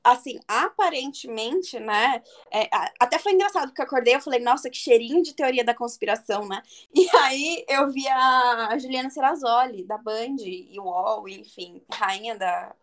assim, 0.03 0.39
aparentemente, 0.47 1.79
né? 1.79 2.23
É, 2.51 2.69
até 2.99 3.19
foi 3.19 3.33
engraçado 3.33 3.69
porque 3.69 3.81
eu 3.81 3.87
acordei 3.87 4.15
eu 4.15 4.21
falei, 4.21 4.41
nossa, 4.41 4.71
que 4.71 4.77
cheirinho 4.77 5.23
de 5.23 5.35
teoria 5.35 5.65
da 5.65 5.75
conspiração, 5.75 6.47
né? 6.47 6.63
E 6.95 7.09
aí 7.17 7.65
eu 7.69 7.91
vi 7.91 8.07
a 8.09 8.79
Juliana 8.79 9.11
Serrazoli, 9.11 9.85
da 9.85 9.99
Band, 9.99 10.37
e 10.41 10.79
o 10.79 10.85
UOL, 10.85 11.29
enfim, 11.29 11.83
rainha 11.91 12.37
da, 12.37 12.75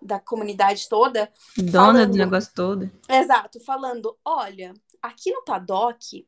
da 0.00 0.20
comunidade 0.20 0.88
toda. 0.88 1.32
Dona 1.56 1.70
falando, 1.70 2.10
do 2.10 2.18
negócio 2.18 2.52
todo. 2.54 2.90
Exato, 3.08 3.60
falando: 3.60 4.16
olha, 4.24 4.74
aqui 5.00 5.32
no 5.32 5.42
paddock, 5.44 6.26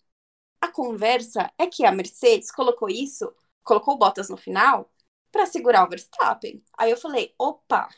a 0.61 0.69
conversa 0.69 1.51
é 1.59 1.67
que 1.67 1.85
a 1.85 1.93
Mercedes 1.93 2.51
colocou 2.51 2.89
isso, 2.89 3.33
colocou 3.63 3.99
botas 3.99 4.29
no 4.29 4.37
final, 4.37 4.91
para 5.31 5.47
segurar 5.47 5.85
o 5.85 5.91
Verstappen. 5.91 6.63
Aí 6.79 6.91
eu 6.91 6.97
falei: 6.97 7.35
opa, 7.39 7.89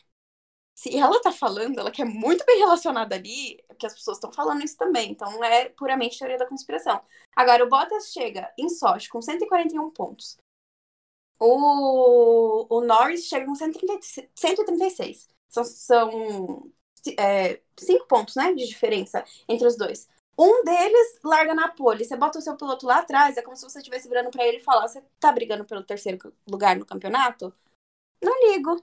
se 0.76 0.94
ela 0.94 1.18
tá 1.22 1.32
falando, 1.32 1.78
ela 1.78 1.90
quer 1.90 2.04
muito 2.04 2.44
bem 2.44 2.58
relacionada 2.58 3.14
ali, 3.14 3.58
que 3.78 3.86
as 3.86 3.94
pessoas 3.94 4.18
estão 4.18 4.30
falando 4.30 4.62
isso 4.62 4.76
também. 4.76 5.10
Então 5.10 5.32
não 5.32 5.42
é 5.42 5.70
puramente 5.70 6.18
teoria 6.18 6.36
da 6.36 6.46
conspiração. 6.46 7.00
Agora, 7.34 7.64
o 7.64 7.68
Bottas 7.68 8.12
chega 8.12 8.52
em 8.58 8.68
Sochi 8.68 9.08
com 9.08 9.22
141 9.22 9.90
pontos. 9.90 10.36
O, 11.40 12.66
o 12.68 12.80
Norris 12.82 13.26
chega 13.26 13.46
com 13.46 13.54
130, 13.54 14.28
136. 14.34 15.28
São, 15.48 15.64
são 15.64 16.70
é, 17.18 17.58
cinco 17.78 18.06
pontos, 18.06 18.34
né, 18.36 18.52
de 18.52 18.66
diferença 18.66 19.24
entre 19.48 19.66
os 19.66 19.78
dois. 19.78 20.06
Um 20.38 20.62
deles 20.62 21.18
larga 21.24 21.54
na 21.54 21.68
pole. 21.68 22.04
Você 22.04 22.16
bota 22.16 22.38
o 22.38 22.42
seu 22.42 22.54
piloto 22.54 22.86
lá 22.86 22.98
atrás, 22.98 23.38
é 23.38 23.42
como 23.42 23.56
se 23.56 23.62
você 23.62 23.78
estivesse 23.78 24.08
virando 24.08 24.30
para 24.30 24.46
ele 24.46 24.58
e 24.58 24.62
falar: 24.62 24.86
Você 24.86 25.02
tá 25.18 25.32
brigando 25.32 25.64
pelo 25.64 25.82
terceiro 25.82 26.34
lugar 26.46 26.76
no 26.76 26.84
campeonato? 26.84 27.54
Não 28.22 28.52
ligo 28.52 28.82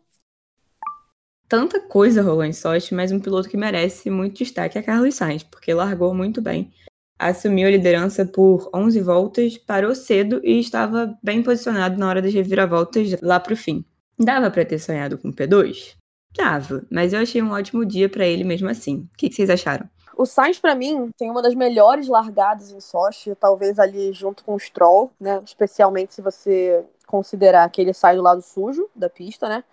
tanta 1.54 1.80
coisa 1.80 2.24
rolou 2.24 2.44
em 2.44 2.52
Sochi, 2.52 2.96
mas 2.96 3.12
um 3.12 3.20
piloto 3.20 3.48
que 3.48 3.56
merece 3.56 4.10
muito 4.10 4.40
destaque 4.40 4.76
é 4.76 4.82
Carlos 4.82 5.14
Sainz, 5.14 5.44
porque 5.44 5.72
largou 5.72 6.12
muito 6.12 6.42
bem. 6.42 6.74
Assumiu 7.20 7.68
a 7.68 7.72
liderança 7.72 8.26
por 8.26 8.72
11 8.74 9.00
voltas, 9.02 9.56
parou 9.60 9.94
cedo 9.94 10.42
e 10.44 10.60
estava 10.60 11.16
bem 11.22 11.44
posicionado 11.44 11.96
na 11.96 12.10
hora 12.10 12.24
das 12.24 12.34
reviravoltas 12.34 13.22
lá 13.22 13.40
para 13.40 13.54
o 13.54 13.56
fim. 13.56 13.86
Dava 14.18 14.50
para 14.50 14.66
ter 14.66 14.80
sonhado 14.80 15.16
com 15.16 15.30
o 15.30 15.32
P2? 15.32 15.96
Dava, 16.36 16.84
mas 16.90 17.14
eu 17.14 17.20
achei 17.20 17.40
um 17.40 17.52
ótimo 17.52 17.86
dia 17.86 18.10
para 18.10 18.26
ele 18.26 18.44
mesmo 18.44 18.68
assim. 18.68 19.08
O 19.14 19.16
que, 19.16 19.30
que 19.30 19.36
vocês 19.36 19.52
acharam? 19.52 19.88
O 20.18 20.26
Sainz, 20.26 20.58
para 20.58 20.74
mim, 20.74 21.12
tem 21.16 21.30
uma 21.30 21.44
das 21.44 21.54
melhores 21.54 22.08
largadas 22.08 22.72
em 22.72 22.80
Sochi, 22.80 23.36
talvez 23.36 23.78
ali 23.78 24.12
junto 24.12 24.44
com 24.44 24.56
o 24.56 24.60
Stroll, 24.60 25.12
né? 25.20 25.40
Especialmente 25.46 26.16
se 26.16 26.22
você 26.24 26.84
considerar 27.06 27.70
que 27.70 27.80
ele 27.80 27.94
sai 27.94 28.16
do 28.16 28.24
lado 28.24 28.42
sujo 28.42 28.90
da 28.96 29.08
pista, 29.08 29.48
né? 29.48 29.64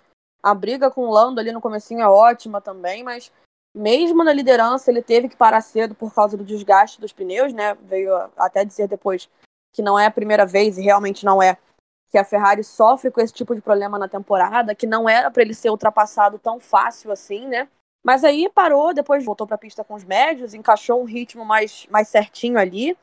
A 0.42 0.54
briga 0.54 0.90
com 0.90 1.02
o 1.02 1.10
Lando 1.10 1.40
ali 1.40 1.52
no 1.52 1.60
comecinho 1.60 2.00
é 2.00 2.08
ótima 2.08 2.60
também, 2.60 3.02
mas 3.02 3.30
mesmo 3.74 4.24
na 4.24 4.32
liderança 4.32 4.90
ele 4.90 5.02
teve 5.02 5.28
que 5.28 5.36
parar 5.36 5.60
cedo 5.60 5.94
por 5.94 6.12
causa 6.12 6.36
do 6.36 6.44
desgaste 6.44 7.00
dos 7.00 7.12
pneus, 7.12 7.52
né? 7.52 7.76
Veio 7.82 8.14
até 8.36 8.64
dizer 8.64 8.88
depois 8.88 9.28
que 9.72 9.82
não 9.82 9.98
é 9.98 10.06
a 10.06 10.10
primeira 10.10 10.44
vez 10.44 10.78
e 10.78 10.82
realmente 10.82 11.24
não 11.24 11.42
é 11.42 11.56
que 12.10 12.18
a 12.18 12.24
Ferrari 12.24 12.64
sofre 12.64 13.10
com 13.10 13.20
esse 13.20 13.32
tipo 13.32 13.54
de 13.54 13.60
problema 13.60 13.98
na 13.98 14.08
temporada, 14.08 14.74
que 14.74 14.86
não 14.86 15.08
era 15.08 15.30
para 15.30 15.42
ele 15.42 15.54
ser 15.54 15.70
ultrapassado 15.70 16.38
tão 16.38 16.58
fácil 16.58 17.12
assim, 17.12 17.46
né? 17.46 17.68
Mas 18.02 18.24
aí 18.24 18.48
parou, 18.48 18.92
depois 18.92 19.24
voltou 19.24 19.46
para 19.46 19.54
a 19.54 19.58
pista 19.58 19.84
com 19.84 19.94
os 19.94 20.02
médios, 20.02 20.54
encaixou 20.54 21.00
um 21.00 21.04
ritmo 21.04 21.44
mais, 21.44 21.86
mais 21.88 22.08
certinho 22.08 22.58
ali. 22.58 22.96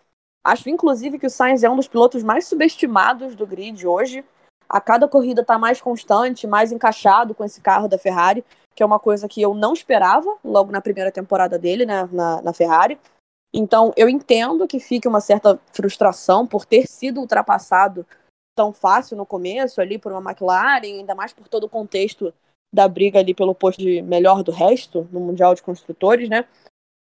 Acho 0.44 0.70
inclusive 0.70 1.20
que 1.20 1.28
o 1.28 1.30
Sainz 1.30 1.64
é 1.64 1.70
um 1.70 1.76
dos 1.76 1.88
pilotos 1.88 2.24
mais 2.24 2.48
subestimados 2.48 3.36
do 3.36 3.48
grid 3.48 3.86
hoje 3.88 4.26
a 4.70 4.82
cada 4.82 5.08
corrida 5.08 5.44
tá 5.44 5.58
mais 5.58 5.82
constante, 5.82 6.48
mais 6.48 6.72
encaixado 6.72 7.34
com 7.34 7.44
esse 7.44 7.62
carro 7.62 7.88
da 7.88 7.98
Ferrari, 7.98 8.44
que 8.76 8.84
é 8.84 8.86
uma 8.86 9.00
coisa 9.00 9.28
que 9.28 9.42
eu 9.42 9.54
não 9.54 9.74
esperava 9.74 10.38
logo 10.44 10.72
na 10.72 10.82
primeira 10.82 11.12
temporada 11.12 11.58
dele, 11.58 11.86
né, 11.86 12.08
na, 12.12 12.42
na 12.42 12.54
Ferrari. 12.54 13.00
Então, 13.54 13.94
eu 13.96 14.10
entendo 14.10 14.68
que 14.68 14.80
fique 14.80 15.08
uma 15.08 15.22
certa 15.22 15.60
frustração 15.74 16.46
por 16.46 16.66
ter 16.66 16.86
sido 16.88 17.20
ultrapassado 17.20 18.06
tão 18.56 18.74
fácil 18.74 19.16
no 19.16 19.26
começo 19.26 19.80
ali 19.80 19.98
por 19.98 20.12
uma 20.12 20.32
McLaren, 20.32 21.00
ainda 21.00 21.16
mais 21.16 21.32
por 21.32 21.48
todo 21.48 21.66
o 21.66 21.70
contexto 21.70 22.34
da 22.74 22.88
briga 22.88 23.20
ali 23.20 23.34
pelo 23.34 23.56
posto 23.56 23.80
de 23.80 24.02
melhor 24.02 24.44
do 24.44 24.52
resto 24.52 25.08
no 25.12 25.20
Mundial 25.20 25.56
de 25.56 25.64
Construtores, 25.64 26.28
né? 26.28 26.46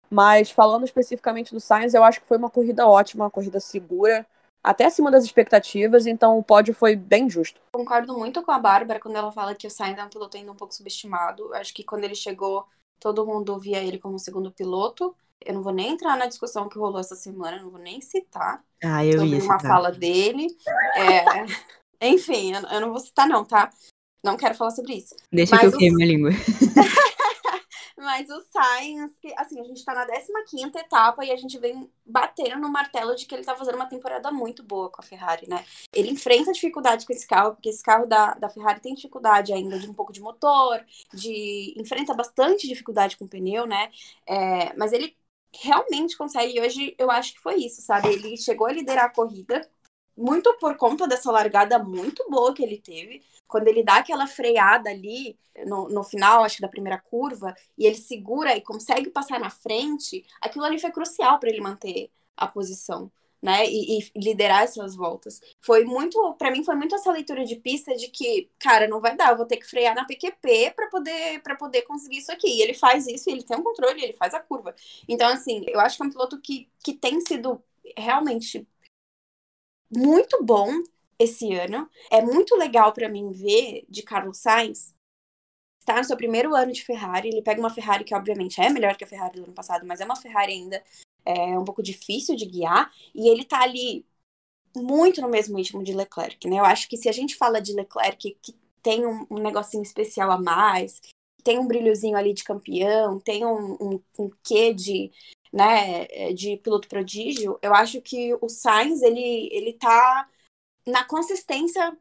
Mas 0.09 0.51
falando 0.51 0.83
especificamente 0.83 1.53
do 1.53 1.59
Sainz, 1.59 1.93
eu 1.93 2.03
acho 2.03 2.21
que 2.21 2.27
foi 2.27 2.37
uma 2.37 2.49
corrida 2.49 2.87
ótima, 2.87 3.25
uma 3.25 3.31
corrida 3.31 3.59
segura 3.59 4.25
até 4.63 4.85
acima 4.85 5.11
das 5.11 5.25
expectativas, 5.25 6.07
então 6.07 6.37
o 6.37 6.43
pódio 6.43 6.73
foi 6.73 6.95
bem 6.95 7.29
justo. 7.29 7.59
Concordo 7.73 8.17
muito 8.17 8.41
com 8.41 8.51
a 8.51 8.59
Bárbara 8.59 8.99
quando 8.99 9.17
ela 9.17 9.31
fala 9.31 9.53
que 9.53 9.67
o 9.67 9.69
Sainz 9.69 9.97
é 9.99 10.03
um 10.03 10.09
piloto 10.09 10.37
ainda 10.37 10.51
um 10.51 10.55
pouco 10.55 10.73
subestimado. 10.73 11.53
Acho 11.53 11.73
que 11.73 11.83
quando 11.83 12.05
ele 12.05 12.15
chegou, 12.15 12.65
todo 12.99 13.25
mundo 13.25 13.59
via 13.59 13.83
ele 13.83 13.99
como 13.99 14.17
segundo 14.17 14.51
piloto. 14.51 15.13
Eu 15.45 15.55
não 15.55 15.61
vou 15.61 15.73
nem 15.73 15.91
entrar 15.91 16.17
na 16.17 16.27
discussão 16.27 16.69
que 16.69 16.79
rolou 16.79 17.01
essa 17.01 17.15
semana, 17.15 17.61
não 17.61 17.69
vou 17.69 17.79
nem 17.79 17.99
citar 17.99 18.63
ah, 18.81 19.05
eu 19.05 19.19
sobre 19.19 19.35
ia 19.35 19.43
uma 19.43 19.59
fala 19.59 19.91
dele. 19.91 20.47
É... 20.95 21.25
Enfim, 22.07 22.53
eu 22.53 22.81
não 22.81 22.91
vou 22.91 22.99
citar 22.99 23.27
não, 23.27 23.43
tá? 23.43 23.69
Não 24.23 24.37
quero 24.37 24.55
falar 24.55 24.71
sobre 24.71 24.93
isso. 24.93 25.15
Deixa 25.31 25.55
Mas 25.55 25.69
que 25.69 25.75
eu 25.75 25.77
queime 25.77 25.95
minha 25.97 26.07
língua. 26.07 26.29
Mas 28.03 28.29
o 28.29 28.41
Sainz, 28.51 29.11
assim, 29.37 29.59
a 29.59 29.63
gente 29.63 29.83
tá 29.83 29.93
na 29.93 30.05
15 30.05 30.77
etapa 30.77 31.25
e 31.25 31.31
a 31.31 31.35
gente 31.35 31.57
vem 31.57 31.89
batendo 32.05 32.59
no 32.59 32.69
martelo 32.69 33.15
de 33.15 33.25
que 33.25 33.33
ele 33.33 33.43
tá 33.43 33.55
fazendo 33.55 33.75
uma 33.75 33.85
temporada 33.85 34.31
muito 34.31 34.61
boa 34.61 34.89
com 34.89 35.01
a 35.01 35.03
Ferrari, 35.03 35.47
né? 35.47 35.65
Ele 35.93 36.11
enfrenta 36.11 36.51
dificuldades 36.51 37.05
com 37.05 37.13
esse 37.13 37.25
carro, 37.25 37.53
porque 37.53 37.69
esse 37.69 37.81
carro 37.81 38.05
da, 38.05 38.33
da 38.33 38.49
Ferrari 38.49 38.81
tem 38.81 38.93
dificuldade 38.93 39.53
ainda 39.53 39.79
de 39.79 39.89
um 39.89 39.93
pouco 39.93 40.11
de 40.11 40.21
motor, 40.21 40.83
de 41.13 41.73
enfrenta 41.77 42.13
bastante 42.13 42.67
dificuldade 42.67 43.17
com 43.17 43.25
o 43.25 43.29
pneu, 43.29 43.65
né? 43.65 43.89
É, 44.27 44.75
mas 44.75 44.91
ele 44.91 45.15
realmente 45.55 46.17
consegue, 46.17 46.57
e 46.57 46.61
hoje 46.61 46.95
eu 46.97 47.11
acho 47.11 47.33
que 47.33 47.39
foi 47.39 47.55
isso, 47.55 47.81
sabe? 47.81 48.09
Ele 48.09 48.35
chegou 48.37 48.67
a 48.67 48.71
liderar 48.71 49.05
a 49.05 49.09
corrida, 49.09 49.67
muito 50.15 50.55
por 50.59 50.77
conta 50.77 51.07
dessa 51.07 51.31
largada 51.31 51.79
muito 51.79 52.25
boa 52.29 52.53
que 52.53 52.63
ele 52.63 52.79
teve. 52.79 53.23
Quando 53.47 53.67
ele 53.67 53.83
dá 53.83 53.97
aquela 53.97 54.27
freada 54.27 54.89
ali 54.89 55.37
no, 55.65 55.89
no 55.89 56.03
final, 56.03 56.43
acho 56.43 56.57
que 56.57 56.61
da 56.61 56.67
primeira 56.67 56.97
curva, 56.97 57.53
e 57.77 57.85
ele 57.85 57.97
segura 57.97 58.55
e 58.55 58.61
consegue 58.61 59.09
passar 59.09 59.39
na 59.39 59.49
frente, 59.49 60.25
aquilo 60.41 60.65
ali 60.65 60.79
foi 60.79 60.91
crucial 60.91 61.39
para 61.39 61.49
ele 61.49 61.61
manter 61.61 62.09
a 62.35 62.47
posição. 62.47 63.11
Né, 63.41 63.65
e, 63.67 63.99
e, 63.99 64.11
liderar 64.15 64.63
essas 64.63 64.95
voltas. 64.95 65.41
Foi 65.59 65.83
muito, 65.83 66.33
para 66.35 66.49
mim 66.49 66.63
foi 66.63 66.75
muito 66.75 66.95
essa 66.95 67.11
leitura 67.11 67.43
de 67.43 67.57
pista 67.57 67.93
de 67.93 68.07
que, 68.07 68.49
cara, 68.57 68.87
não 68.87 69.01
vai 69.01 69.17
dar, 69.17 69.31
eu 69.31 69.35
vou 69.35 69.45
ter 69.45 69.57
que 69.57 69.69
frear 69.69 69.93
na 69.93 70.05
PQP 70.05 70.71
para 70.73 70.87
poder 70.87 71.41
para 71.41 71.53
poder 71.53 71.81
conseguir 71.81 72.19
isso 72.19 72.31
aqui. 72.31 72.47
E 72.47 72.61
ele 72.61 72.73
faz 72.73 73.05
isso, 73.05 73.29
ele 73.29 73.43
tem 73.43 73.57
um 73.57 73.61
controle, 73.61 74.01
ele 74.01 74.13
faz 74.13 74.33
a 74.33 74.39
curva. 74.39 74.73
Então 75.09 75.27
assim, 75.27 75.65
eu 75.67 75.81
acho 75.81 75.97
que 75.97 76.03
é 76.03 76.05
um 76.05 76.09
piloto 76.09 76.39
que, 76.39 76.69
que 76.81 76.93
tem 76.93 77.19
sido 77.19 77.61
realmente 77.97 78.65
muito 79.95 80.43
bom 80.43 80.69
esse 81.17 81.53
ano. 81.53 81.89
É 82.11 82.21
muito 82.21 82.55
legal 82.55 82.91
para 82.93 83.09
mim 83.09 83.31
ver 83.31 83.85
de 83.89 84.03
Carlos 84.03 84.37
Sainz 84.39 84.93
está 85.83 85.97
no 85.97 86.03
seu 86.03 86.15
primeiro 86.15 86.55
ano 86.55 86.71
de 86.71 86.83
Ferrari, 86.83 87.27
ele 87.27 87.41
pega 87.41 87.59
uma 87.59 87.69
Ferrari 87.69 88.05
que 88.05 88.15
obviamente 88.15 88.59
é 88.61 88.69
melhor 88.69 88.95
que 88.95 89.03
a 89.03 89.07
Ferrari 89.07 89.35
do 89.35 89.43
ano 89.43 89.53
passado, 89.53 89.85
mas 89.85 89.99
é 89.99 90.05
uma 90.05 90.15
Ferrari 90.15 90.53
ainda 90.53 90.81
é 91.25 91.57
um 91.57 91.63
pouco 91.65 91.83
difícil 91.83 92.35
de 92.35 92.45
guiar, 92.45 92.91
e 93.13 93.29
ele 93.29 93.45
tá 93.45 93.61
ali 93.61 94.05
muito 94.75 95.21
no 95.21 95.29
mesmo 95.29 95.57
ritmo 95.57 95.83
de 95.83 95.93
Leclerc, 95.93 96.47
né? 96.49 96.59
Eu 96.59 96.65
acho 96.65 96.89
que 96.89 96.97
se 96.97 97.07
a 97.07 97.11
gente 97.11 97.35
fala 97.35 97.61
de 97.61 97.73
Leclerc 97.73 98.37
que 98.41 98.55
tem 98.81 99.05
um, 99.05 99.25
um 99.29 99.39
negocinho 99.39 99.83
especial 99.83 100.31
a 100.31 100.37
mais, 100.37 101.01
tem 101.43 101.59
um 101.59 101.67
brilhozinho 101.67 102.17
ali 102.17 102.33
de 102.33 102.43
campeão, 102.43 103.19
tem 103.19 103.45
um, 103.45 103.73
um, 103.73 104.03
um 104.19 104.29
quê 104.43 104.73
de, 104.73 105.11
né, 105.53 106.33
de 106.33 106.57
piloto 106.57 106.87
prodígio, 106.87 107.59
eu 107.61 107.73
acho 107.75 108.01
que 108.01 108.33
o 108.41 108.49
Sainz, 108.49 109.03
ele, 109.03 109.49
ele 109.51 109.73
tá 109.73 110.27
na 110.87 111.05
consistência 111.05 111.95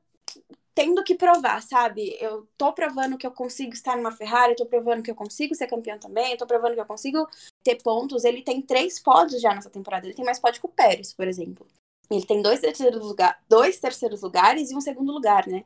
tendo 0.74 1.05
que 1.05 1.14
provar, 1.14 1.62
sabe? 1.62 2.16
Eu 2.20 2.48
tô 2.57 2.72
provando 2.72 3.18
que 3.18 3.26
eu 3.26 3.30
consigo 3.30 3.74
estar 3.74 3.96
numa 3.96 4.11
Ferrari, 4.11 4.53
eu 4.53 4.57
tô 4.57 4.66
provando 4.66 5.03
que 5.03 5.11
eu 5.11 5.14
consigo 5.14 5.55
ser 5.55 5.66
campeão 5.66 5.98
também, 5.98 6.32
eu 6.32 6.38
tô 6.38 6.46
provando 6.46 6.74
que 6.74 6.80
eu 6.80 6.86
consigo 6.86 7.28
ter 7.62 7.76
pontos. 7.82 8.24
Ele 8.24 8.42
tem 8.42 8.62
três 8.62 8.98
pódios 8.98 9.42
já 9.42 9.55
nessa 9.55 9.70
temporada, 9.70 10.07
ele 10.07 10.14
tem 10.14 10.24
mais 10.24 10.40
pódio 10.40 10.61
que 10.61 10.66
o 10.66 10.70
Pérez, 10.70 11.12
por 11.12 11.28
exemplo. 11.28 11.66
Ele 12.11 12.24
tem 12.26 12.42
dois 12.42 12.61
terceiros, 12.61 13.03
lugar, 13.03 13.38
dois 13.48 13.78
terceiros 13.78 14.22
lugares 14.22 14.70
e 14.70 14.76
um 14.76 14.80
segundo 14.80 15.12
lugar, 15.12 15.46
né? 15.46 15.64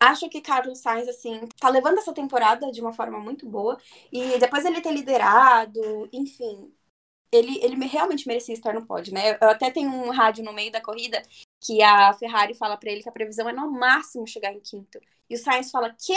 Acho 0.00 0.28
que 0.28 0.40
Carlos 0.40 0.78
Sainz, 0.78 1.08
assim, 1.08 1.40
tá 1.60 1.68
levando 1.68 1.98
essa 1.98 2.12
temporada 2.12 2.70
de 2.70 2.80
uma 2.80 2.92
forma 2.92 3.18
muito 3.18 3.48
boa. 3.48 3.78
E 4.12 4.38
depois 4.38 4.64
ele 4.64 4.80
ter 4.80 4.92
liderado, 4.92 6.08
enfim, 6.12 6.72
ele, 7.30 7.58
ele 7.62 7.76
realmente 7.86 8.26
merecia 8.26 8.54
estar 8.54 8.72
no 8.72 8.86
pódio, 8.86 9.12
né? 9.12 9.36
Eu 9.40 9.48
até 9.48 9.70
tenho 9.70 9.90
um 9.90 10.10
rádio 10.10 10.44
no 10.44 10.52
meio 10.52 10.72
da 10.72 10.80
corrida 10.80 11.22
que 11.60 11.82
a 11.82 12.12
Ferrari 12.14 12.54
fala 12.54 12.76
para 12.76 12.90
ele 12.90 13.02
que 13.02 13.08
a 13.08 13.12
previsão 13.12 13.48
é 13.48 13.52
no 13.52 13.70
máximo 13.70 14.26
chegar 14.26 14.52
em 14.52 14.60
quinto. 14.60 14.98
E 15.28 15.34
o 15.34 15.38
Sainz 15.38 15.70
fala: 15.70 15.94
"Quê? 15.94 16.16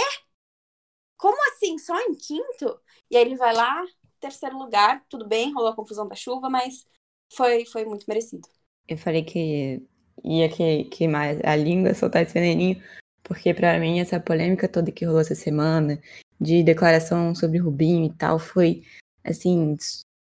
Como 1.18 1.38
assim? 1.52 1.78
Só 1.78 2.00
em 2.00 2.16
quinto?" 2.16 2.80
E 3.10 3.18
aí 3.18 3.24
ele 3.24 3.36
vai 3.36 3.54
lá, 3.54 3.84
terceiro 4.20 4.58
lugar, 4.58 5.06
tudo 5.10 5.28
bem, 5.28 5.54
rolou 5.54 5.72
a 5.72 5.76
confusão 5.76 6.08
da 6.08 6.16
chuva, 6.16 6.50
mas 6.50 6.88
foi 7.34 7.66
foi 7.66 7.86
muito 7.86 8.06
merecido. 8.08 8.48
Eu 8.88 8.98
falei 8.98 9.24
que 9.24 9.82
ia 10.24 10.50
que, 10.50 10.86
que 10.86 11.08
mais 11.08 11.40
a 11.44 11.56
língua 11.56 11.94
soltar 11.94 12.24
esse 12.24 12.34
veneninho, 12.34 12.82
porque 13.24 13.54
para 13.54 13.80
mim 13.80 14.00
essa 14.00 14.20
polêmica 14.20 14.68
toda 14.68 14.92
que 14.92 15.06
rolou 15.06 15.22
essa 15.22 15.36
semana 15.36 16.02
de 16.40 16.64
declaração 16.64 17.36
sobre 17.36 17.60
Rubinho 17.60 18.06
e 18.06 18.14
tal 18.14 18.40
foi 18.40 18.84
assim 19.24 19.76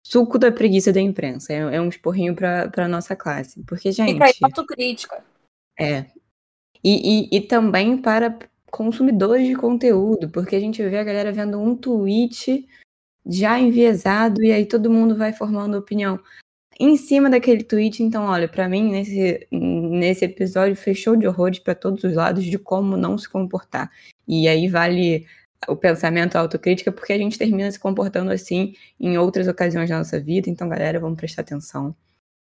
suco 0.04 0.38
da 0.38 0.50
preguiça 0.50 0.92
da 0.92 1.00
imprensa. 1.00 1.52
É, 1.52 1.58
é 1.58 1.80
um 1.80 1.88
esporrinho 1.88 2.34
pra, 2.34 2.68
pra 2.68 2.88
nossa 2.88 3.14
classe. 3.14 3.62
Porque, 3.64 3.92
gente. 3.92 4.14
E 4.14 4.18
pra 4.18 4.30
autocrítica. 4.42 5.24
É. 5.78 6.06
E, 6.84 7.28
e, 7.32 7.36
e 7.36 7.40
também 7.40 7.96
para 7.96 8.36
consumidores 8.70 9.46
de 9.46 9.54
conteúdo, 9.54 10.30
porque 10.30 10.56
a 10.56 10.60
gente 10.60 10.82
vê 10.82 10.98
a 10.98 11.04
galera 11.04 11.30
vendo 11.30 11.60
um 11.60 11.76
tweet 11.76 12.66
já 13.24 13.58
enviesado 13.60 14.42
e 14.42 14.50
aí 14.50 14.66
todo 14.66 14.90
mundo 14.90 15.16
vai 15.16 15.32
formando 15.32 15.78
opinião 15.78 16.18
em 16.80 16.96
cima 16.96 17.30
daquele 17.30 17.62
tweet. 17.62 18.02
Então, 18.02 18.24
olha, 18.24 18.48
para 18.48 18.68
mim 18.68 18.90
nesse, 18.90 19.46
nesse 19.50 20.24
episódio 20.24 20.74
fechou 20.74 21.14
de 21.14 21.26
horrores 21.26 21.58
para 21.58 21.74
todos 21.74 22.02
os 22.02 22.14
lados 22.14 22.44
de 22.44 22.58
como 22.58 22.96
não 22.96 23.16
se 23.16 23.28
comportar. 23.28 23.90
E 24.26 24.48
aí 24.48 24.68
vale 24.68 25.26
o 25.68 25.76
pensamento, 25.76 26.36
a 26.36 26.40
autocrítica, 26.40 26.92
porque 26.92 27.12
a 27.12 27.18
gente 27.18 27.38
termina 27.38 27.70
se 27.70 27.78
comportando 27.78 28.30
assim 28.30 28.74
em 28.98 29.18
outras 29.18 29.48
ocasiões 29.48 29.88
da 29.88 29.98
nossa 29.98 30.20
vida. 30.20 30.50
Então, 30.50 30.68
galera, 30.68 31.00
vamos 31.00 31.16
prestar 31.16 31.42
atenção. 31.42 31.94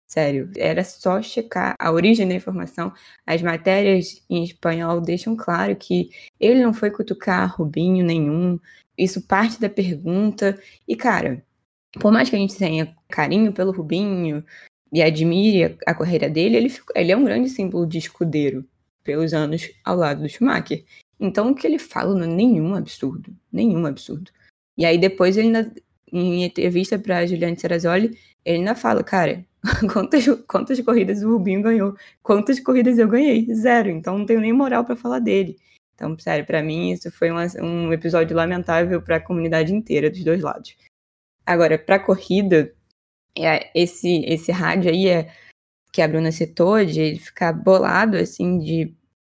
Sério, 0.06 0.50
era 0.58 0.84
só 0.84 1.22
checar 1.22 1.74
a 1.78 1.90
origem 1.90 2.28
da 2.28 2.34
informação. 2.34 2.92
As 3.26 3.40
matérias 3.40 4.22
em 4.28 4.44
espanhol 4.44 5.00
deixam 5.00 5.34
claro 5.34 5.74
que 5.74 6.10
ele 6.38 6.62
não 6.62 6.74
foi 6.74 6.90
cutucar 6.90 7.54
Rubinho 7.56 8.04
nenhum. 8.04 8.58
Isso 8.96 9.26
parte 9.26 9.58
da 9.58 9.70
pergunta. 9.70 10.60
E, 10.86 10.94
cara, 10.94 11.42
por 11.98 12.12
mais 12.12 12.28
que 12.28 12.36
a 12.36 12.38
gente 12.38 12.56
tenha 12.56 12.94
carinho 13.08 13.52
pelo 13.54 13.72
Rubinho 13.72 14.44
e 14.92 15.02
admire 15.02 15.78
a 15.86 15.94
carreira 15.94 16.28
dele, 16.28 16.56
ele, 16.56 16.76
ele 16.94 17.12
é 17.12 17.16
um 17.16 17.24
grande 17.24 17.48
símbolo 17.48 17.86
de 17.86 17.96
escudeiro 17.96 18.68
pelos 19.02 19.32
anos 19.32 19.70
ao 19.84 19.96
lado 19.96 20.22
do 20.22 20.28
Schumacher. 20.28 20.84
Então 21.22 21.52
o 21.52 21.54
que 21.54 21.64
ele 21.64 21.78
fala 21.78 22.14
não 22.14 22.24
é 22.24 22.26
nenhum 22.26 22.74
absurdo, 22.74 23.32
nenhum 23.52 23.86
absurdo. 23.86 24.32
E 24.76 24.84
aí 24.84 24.98
depois 24.98 25.36
ele 25.36 25.46
ainda, 25.56 25.72
em 26.12 26.44
entrevista 26.44 26.98
para 26.98 27.24
Juliane 27.24 27.56
Serrazoli, 27.56 28.18
ele 28.44 28.58
ainda 28.58 28.74
fala, 28.74 29.04
cara, 29.04 29.46
quantas, 29.92 30.26
quantas 30.48 30.80
corridas 30.80 31.22
o 31.22 31.30
Rubinho 31.30 31.62
ganhou? 31.62 31.94
Quantas 32.24 32.58
corridas 32.58 32.98
eu 32.98 33.06
ganhei? 33.06 33.46
Zero. 33.54 33.88
Então 33.88 34.18
não 34.18 34.26
tenho 34.26 34.40
nem 34.40 34.52
moral 34.52 34.84
para 34.84 34.96
falar 34.96 35.20
dele. 35.20 35.56
Então, 35.94 36.18
sério, 36.18 36.44
para 36.44 36.60
mim 36.60 36.90
isso 36.90 37.08
foi 37.12 37.30
uma, 37.30 37.46
um 37.62 37.92
episódio 37.92 38.36
lamentável 38.36 39.00
para 39.00 39.16
a 39.16 39.20
comunidade 39.20 39.72
inteira 39.72 40.10
dos 40.10 40.24
dois 40.24 40.42
lados. 40.42 40.76
Agora, 41.46 41.78
para 41.78 42.00
corrida, 42.00 42.74
é, 43.38 43.70
esse 43.80 44.24
esse 44.26 44.50
rádio 44.50 44.90
aí 44.90 45.08
é 45.08 45.32
que 45.92 46.02
a 46.02 46.08
Bruna 46.08 46.32
citou 46.32 46.84
de 46.84 47.00
ele 47.00 47.18
ficar 47.20 47.52
bolado 47.52 48.16
assim 48.16 48.58
de 48.58 48.92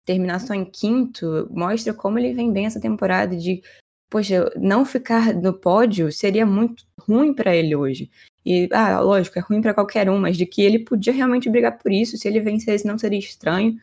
terminar 0.05 0.39
só 0.39 0.53
em 0.53 0.65
quinto 0.65 1.47
mostra 1.51 1.93
como 1.93 2.19
ele 2.19 2.33
vem 2.33 2.51
bem 2.53 2.65
essa 2.65 2.79
temporada 2.79 3.35
de 3.35 3.61
poxa, 4.09 4.51
não 4.55 4.85
ficar 4.85 5.33
no 5.33 5.53
pódio 5.53 6.11
seria 6.11 6.45
muito 6.45 6.85
ruim 7.01 7.33
para 7.33 7.55
ele 7.55 7.75
hoje. 7.75 8.09
E, 8.45 8.69
ah, 8.71 8.99
lógico, 8.99 9.39
é 9.39 9.41
ruim 9.41 9.61
para 9.61 9.73
qualquer 9.73 10.09
um, 10.09 10.19
mas 10.19 10.37
de 10.37 10.45
que 10.45 10.61
ele 10.61 10.79
podia 10.79 11.11
realmente 11.11 11.49
brigar 11.49 11.77
por 11.77 11.91
isso, 11.91 12.15
se 12.15 12.27
ele 12.27 12.39
vencesse 12.39 12.85
não 12.85 12.97
seria 12.97 13.19
estranho. 13.19 13.75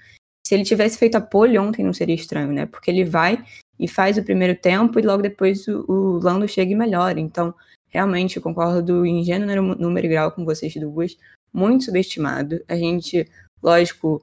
Se 0.47 0.55
ele 0.55 0.65
tivesse 0.65 0.97
feito 0.99 1.17
a 1.17 1.21
pole 1.21 1.59
ontem 1.59 1.85
não 1.85 1.93
seria 1.93 2.15
estranho, 2.15 2.53
né? 2.53 2.67
Porque 2.67 2.91
ele 2.91 3.05
vai 3.05 3.45
e 3.79 3.89
faz 3.89 4.17
o 4.17 4.23
primeiro 4.23 4.59
tempo 4.59 4.99
e 4.99 5.03
logo 5.03 5.23
depois 5.23 5.67
o, 5.67 5.85
o 5.89 6.19
Lando 6.19 6.47
chega 6.49 6.73
e 6.73 6.77
melhora. 6.77 7.19
Então, 7.19 7.55
realmente, 7.89 8.37
eu 8.37 8.43
concordo 8.43 9.05
em 9.05 9.25
gênero, 9.25 9.63
número 9.77 10.07
e 10.07 10.11
grau 10.11 10.33
com 10.33 10.45
vocês 10.45 10.75
duas. 10.75 11.17
Muito 11.53 11.85
subestimado. 11.85 12.63
A 12.69 12.77
gente, 12.77 13.29
lógico, 13.63 14.23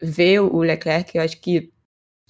ver 0.00 0.40
o 0.40 0.58
Leclerc, 0.58 1.16
eu 1.16 1.22
acho 1.22 1.40
que 1.40 1.72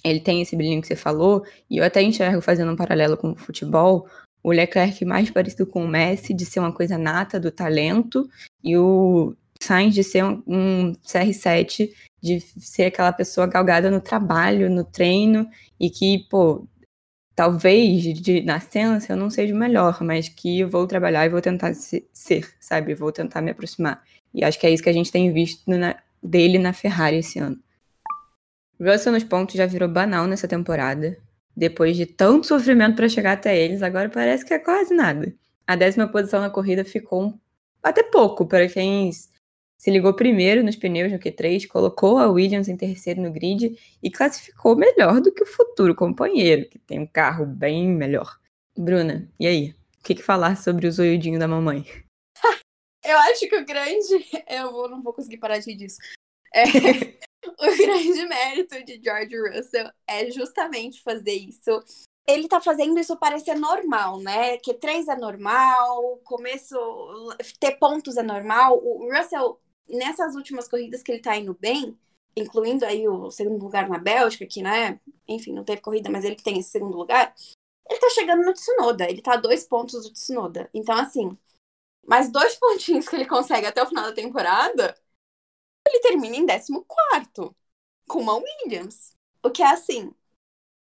ele 0.05 0.21
tem 0.21 0.41
esse 0.41 0.55
brilhinho 0.57 0.81
que 0.81 0.87
você 0.87 0.97
falou, 0.97 1.45
e 1.69 1.79
eu 1.79 1.85
até 1.85 2.03
enxergo 2.03 2.41
fazendo 2.41 2.73
um 2.73 2.77
paralelo 2.77 3.16
com 3.16 3.33
o 3.33 3.37
futebol, 3.37 4.09
o 4.43 4.53
Leclerc 4.53 5.05
mais 5.05 5.31
parecido 5.31 5.66
com 5.66 5.85
o 5.85 5.89
Messi, 5.89 6.33
de 6.33 6.47
ser 6.47 6.61
uma 6.61 6.73
coisa 6.73 6.97
nata 6.97 7.41
do 7.41 7.51
talento, 7.51 8.29
e 8.62 8.77
o 8.77 9.35
Sainz 9.61 9.95
de 9.95 10.05
ser 10.05 10.25
um, 10.25 10.43
um 10.47 10.93
CR7, 11.05 11.91
de 12.23 12.41
ser 12.41 12.85
aquela 12.85 13.12
pessoa 13.12 13.47
galgada 13.47 13.91
no 13.91 14.01
trabalho, 14.01 14.71
no 14.71 14.85
treino, 14.85 15.49
e 15.79 15.91
que, 15.91 16.27
pô, 16.31 16.66
talvez 17.35 18.03
de 18.03 18.43
nascença 18.43 19.12
eu 19.12 19.16
não 19.16 19.31
seja 19.31 19.55
o 19.55 19.57
melhor, 19.59 20.03
mas 20.03 20.29
que 20.29 20.61
eu 20.61 20.69
vou 20.69 20.87
trabalhar 20.87 21.27
e 21.27 21.29
vou 21.29 21.41
tentar 21.41 21.73
ser, 21.75 22.49
sabe? 22.61 22.95
Vou 22.95 23.12
tentar 23.12 23.41
me 23.41 23.51
aproximar. 23.51 24.03
E 24.35 24.45
acho 24.45 24.59
que 24.59 24.66
é 24.66 24.71
isso 24.71 24.83
que 24.83 24.89
a 24.89 24.93
gente 24.93 25.12
tem 25.12 25.33
visto 25.33 25.62
na, 25.71 25.97
dele 26.23 26.59
na 26.59 26.73
Ferrari 26.73 27.19
esse 27.19 27.39
ano. 27.39 27.59
Russell 28.81 29.12
nos 29.12 29.25
pontos 29.25 29.57
já 29.57 29.66
virou 29.66 29.89
banal 29.89 30.27
nessa 30.27 30.47
temporada. 30.47 31.19
Depois 31.57 31.97
de 31.97 32.07
tanto 32.07 32.47
sofrimento 32.47 32.97
para 32.97 33.09
chegar 33.09 33.33
até 33.33 33.59
eles, 33.59 33.83
agora 33.83 34.09
parece 34.09 34.45
que 34.45 34.55
é 34.55 34.59
quase 34.59 34.95
nada. 34.95 35.35
A 35.66 35.75
décima 35.75 36.07
posição 36.07 36.41
na 36.41 36.49
corrida 36.49 36.85
ficou 36.85 37.35
até 37.83 38.03
pouco 38.03 38.47
para 38.47 38.69
quem 38.69 39.11
se 39.77 39.91
ligou 39.91 40.14
primeiro 40.14 40.62
nos 40.62 40.77
pneus 40.77 41.12
no 41.12 41.19
Q3, 41.19 41.66
colocou 41.66 42.19
a 42.19 42.29
Williams 42.29 42.69
em 42.69 42.77
terceiro 42.77 43.23
no 43.23 43.31
grid 43.31 43.77
e 44.03 44.11
classificou 44.11 44.77
melhor 44.77 45.21
do 45.21 45.33
que 45.33 45.43
o 45.43 45.47
futuro 45.47 45.95
companheiro, 45.95 46.69
que 46.69 46.79
tem 46.79 47.01
um 47.01 47.07
carro 47.07 47.47
bem 47.47 47.89
melhor. 47.89 48.39
Bruna, 48.77 49.29
e 49.39 49.47
aí? 49.47 49.75
O 50.01 50.05
que, 50.05 50.14
que 50.14 50.23
falar 50.23 50.57
sobre 50.57 50.87
o 50.87 50.93
zoiudinho 50.93 51.39
da 51.39 51.47
mamãe? 51.47 51.85
Eu 53.09 53.17
acho 53.21 53.49
que 53.49 53.57
o 53.57 53.65
grande. 53.65 54.29
Eu 54.47 54.71
vou, 54.71 54.89
não 54.89 55.03
vou 55.03 55.15
conseguir 55.15 55.39
parar 55.39 55.59
de 55.59 55.71
rir 55.71 55.77
disso. 55.77 55.97
É, 56.55 56.65
o 57.59 57.77
grande 57.77 58.27
mérito 58.27 58.85
de 58.85 59.01
George 59.03 59.35
Russell 59.49 59.91
é 60.07 60.31
justamente 60.31 61.03
fazer 61.03 61.33
isso. 61.33 61.83
Ele 62.27 62.47
tá 62.47 62.61
fazendo 62.61 63.01
isso 63.01 63.17
parecer 63.17 63.55
normal, 63.55 64.21
né? 64.21 64.59
Que 64.59 64.75
três 64.75 65.09
é 65.09 65.17
normal, 65.17 66.19
começo. 66.23 66.77
ter 67.59 67.79
pontos 67.79 68.19
é 68.19 68.23
normal. 68.23 68.79
O 68.79 69.11
Russell, 69.11 69.59
nessas 69.89 70.35
últimas 70.35 70.69
corridas 70.69 71.03
que 71.03 71.11
ele 71.11 71.23
tá 71.23 71.35
indo 71.35 71.57
bem, 71.59 71.99
incluindo 72.37 72.85
aí 72.85 73.09
o 73.09 73.31
segundo 73.31 73.65
lugar 73.65 73.89
na 73.89 73.97
Bélgica, 73.97 74.47
que, 74.47 74.61
né? 74.61 75.01
Enfim, 75.27 75.55
não 75.55 75.65
teve 75.65 75.81
corrida, 75.81 76.11
mas 76.11 76.27
ele 76.27 76.37
tem 76.37 76.59
esse 76.59 76.69
segundo 76.69 76.99
lugar. 76.99 77.35
Ele 77.89 77.99
tá 77.99 78.11
chegando 78.11 78.45
no 78.45 78.53
Tsunoda, 78.53 79.09
ele 79.09 79.23
tá 79.23 79.33
a 79.33 79.37
dois 79.39 79.65
pontos 79.65 80.03
do 80.03 80.13
Tsunoda. 80.13 80.69
Então, 80.75 80.95
assim, 80.95 81.35
mais 82.07 82.31
dois 82.31 82.55
pontinhos 82.61 83.09
que 83.09 83.17
ele 83.17 83.27
consegue 83.27 83.67
até 83.67 83.83
o 83.83 83.87
final 83.87 84.05
da 84.05 84.13
temporada, 84.13 84.95
ele 85.87 86.01
termina 86.01 86.37
em 86.37 86.47
14 86.47 86.73
com 88.09 88.21
uma 88.21 88.35
Williams. 88.35 89.17
O 89.43 89.51
que 89.51 89.63
é 89.63 89.67
assim, 89.67 90.13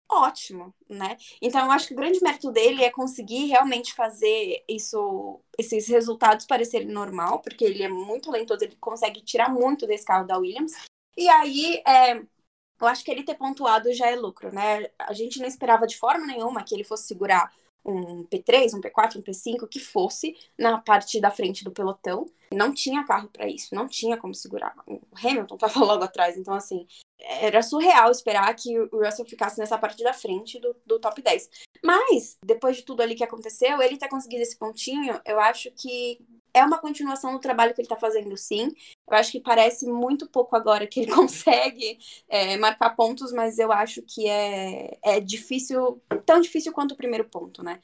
ótimo, 0.09 0.73
né? 0.89 1.17
Então 1.41 1.65
eu 1.65 1.71
acho 1.71 1.87
que 1.87 1.93
o 1.93 1.97
grande 1.97 2.19
mérito 2.21 2.51
dele 2.51 2.83
é 2.83 2.89
conseguir 2.89 3.45
realmente 3.45 3.93
fazer 3.93 4.63
isso, 4.67 5.39
esses 5.57 5.87
resultados 5.87 6.45
parecerem 6.45 6.87
normal, 6.87 7.39
porque 7.41 7.63
ele 7.63 7.83
é 7.83 7.89
muito 7.89 8.31
talentoso, 8.31 8.63
ele 8.63 8.75
consegue 8.77 9.21
tirar 9.21 9.49
muito 9.49 9.85
desse 9.85 10.05
carro 10.05 10.25
da 10.25 10.37
Williams. 10.37 10.73
E 11.15 11.29
aí, 11.29 11.81
é, 11.85 12.17
eu 12.17 12.87
acho 12.87 13.03
que 13.03 13.11
ele 13.11 13.23
ter 13.23 13.35
pontuado 13.35 13.93
já 13.93 14.07
é 14.07 14.15
lucro, 14.15 14.53
né? 14.53 14.89
A 14.97 15.13
gente 15.13 15.39
não 15.39 15.47
esperava 15.47 15.85
de 15.85 15.97
forma 15.97 16.25
nenhuma 16.25 16.63
que 16.63 16.73
ele 16.73 16.83
fosse 16.83 17.07
segurar 17.07 17.53
um 17.83 18.23
P3, 18.25 18.73
um 18.73 18.81
P4, 18.81 19.17
um 19.17 19.21
P5, 19.21 19.67
que 19.67 19.79
fosse 19.79 20.35
na 20.57 20.77
parte 20.79 21.19
da 21.19 21.31
frente 21.31 21.63
do 21.63 21.71
pelotão. 21.71 22.25
Não 22.53 22.73
tinha 22.73 23.05
carro 23.05 23.29
para 23.29 23.47
isso, 23.47 23.75
não 23.75 23.87
tinha 23.87 24.17
como 24.17 24.33
segurar. 24.33 24.75
O 24.87 25.01
Hamilton 25.13 25.55
estava 25.55 25.79
logo 25.85 26.03
atrás, 26.03 26.37
então 26.37 26.53
assim, 26.53 26.87
era 27.19 27.61
surreal 27.61 28.09
esperar 28.11 28.53
que 28.55 28.77
o 28.79 29.03
Russell 29.03 29.25
ficasse 29.25 29.59
nessa 29.59 29.77
parte 29.77 30.03
da 30.03 30.13
frente 30.13 30.59
do, 30.59 30.75
do 30.85 30.99
top 30.99 31.21
10. 31.21 31.49
Mas, 31.83 32.37
depois 32.43 32.77
de 32.77 32.83
tudo 32.83 33.01
ali 33.01 33.15
que 33.15 33.23
aconteceu, 33.23 33.81
ele 33.81 33.97
ter 33.97 34.09
conseguido 34.09 34.41
esse 34.41 34.57
pontinho, 34.57 35.19
eu 35.25 35.39
acho 35.39 35.71
que 35.71 36.19
é 36.53 36.63
uma 36.63 36.79
continuação 36.79 37.33
do 37.33 37.39
trabalho 37.39 37.73
que 37.73 37.81
ele 37.81 37.85
está 37.85 37.95
fazendo, 37.95 38.35
sim. 38.35 38.73
Eu 39.07 39.17
acho 39.17 39.31
que 39.31 39.39
parece 39.39 39.85
muito 39.85 40.27
pouco 40.27 40.55
agora 40.55 40.87
que 40.87 41.01
ele 41.01 41.11
consegue 41.13 41.99
é, 42.27 42.57
marcar 42.57 42.95
pontos, 42.95 43.31
mas 43.31 43.59
eu 43.59 43.71
acho 43.71 44.01
que 44.01 44.27
é, 44.27 44.97
é 45.03 45.19
difícil, 45.19 46.01
tão 46.25 46.39
difícil 46.39 46.71
quanto 46.73 46.93
o 46.93 46.97
primeiro 46.97 47.25
ponto, 47.25 47.63
né? 47.63 47.79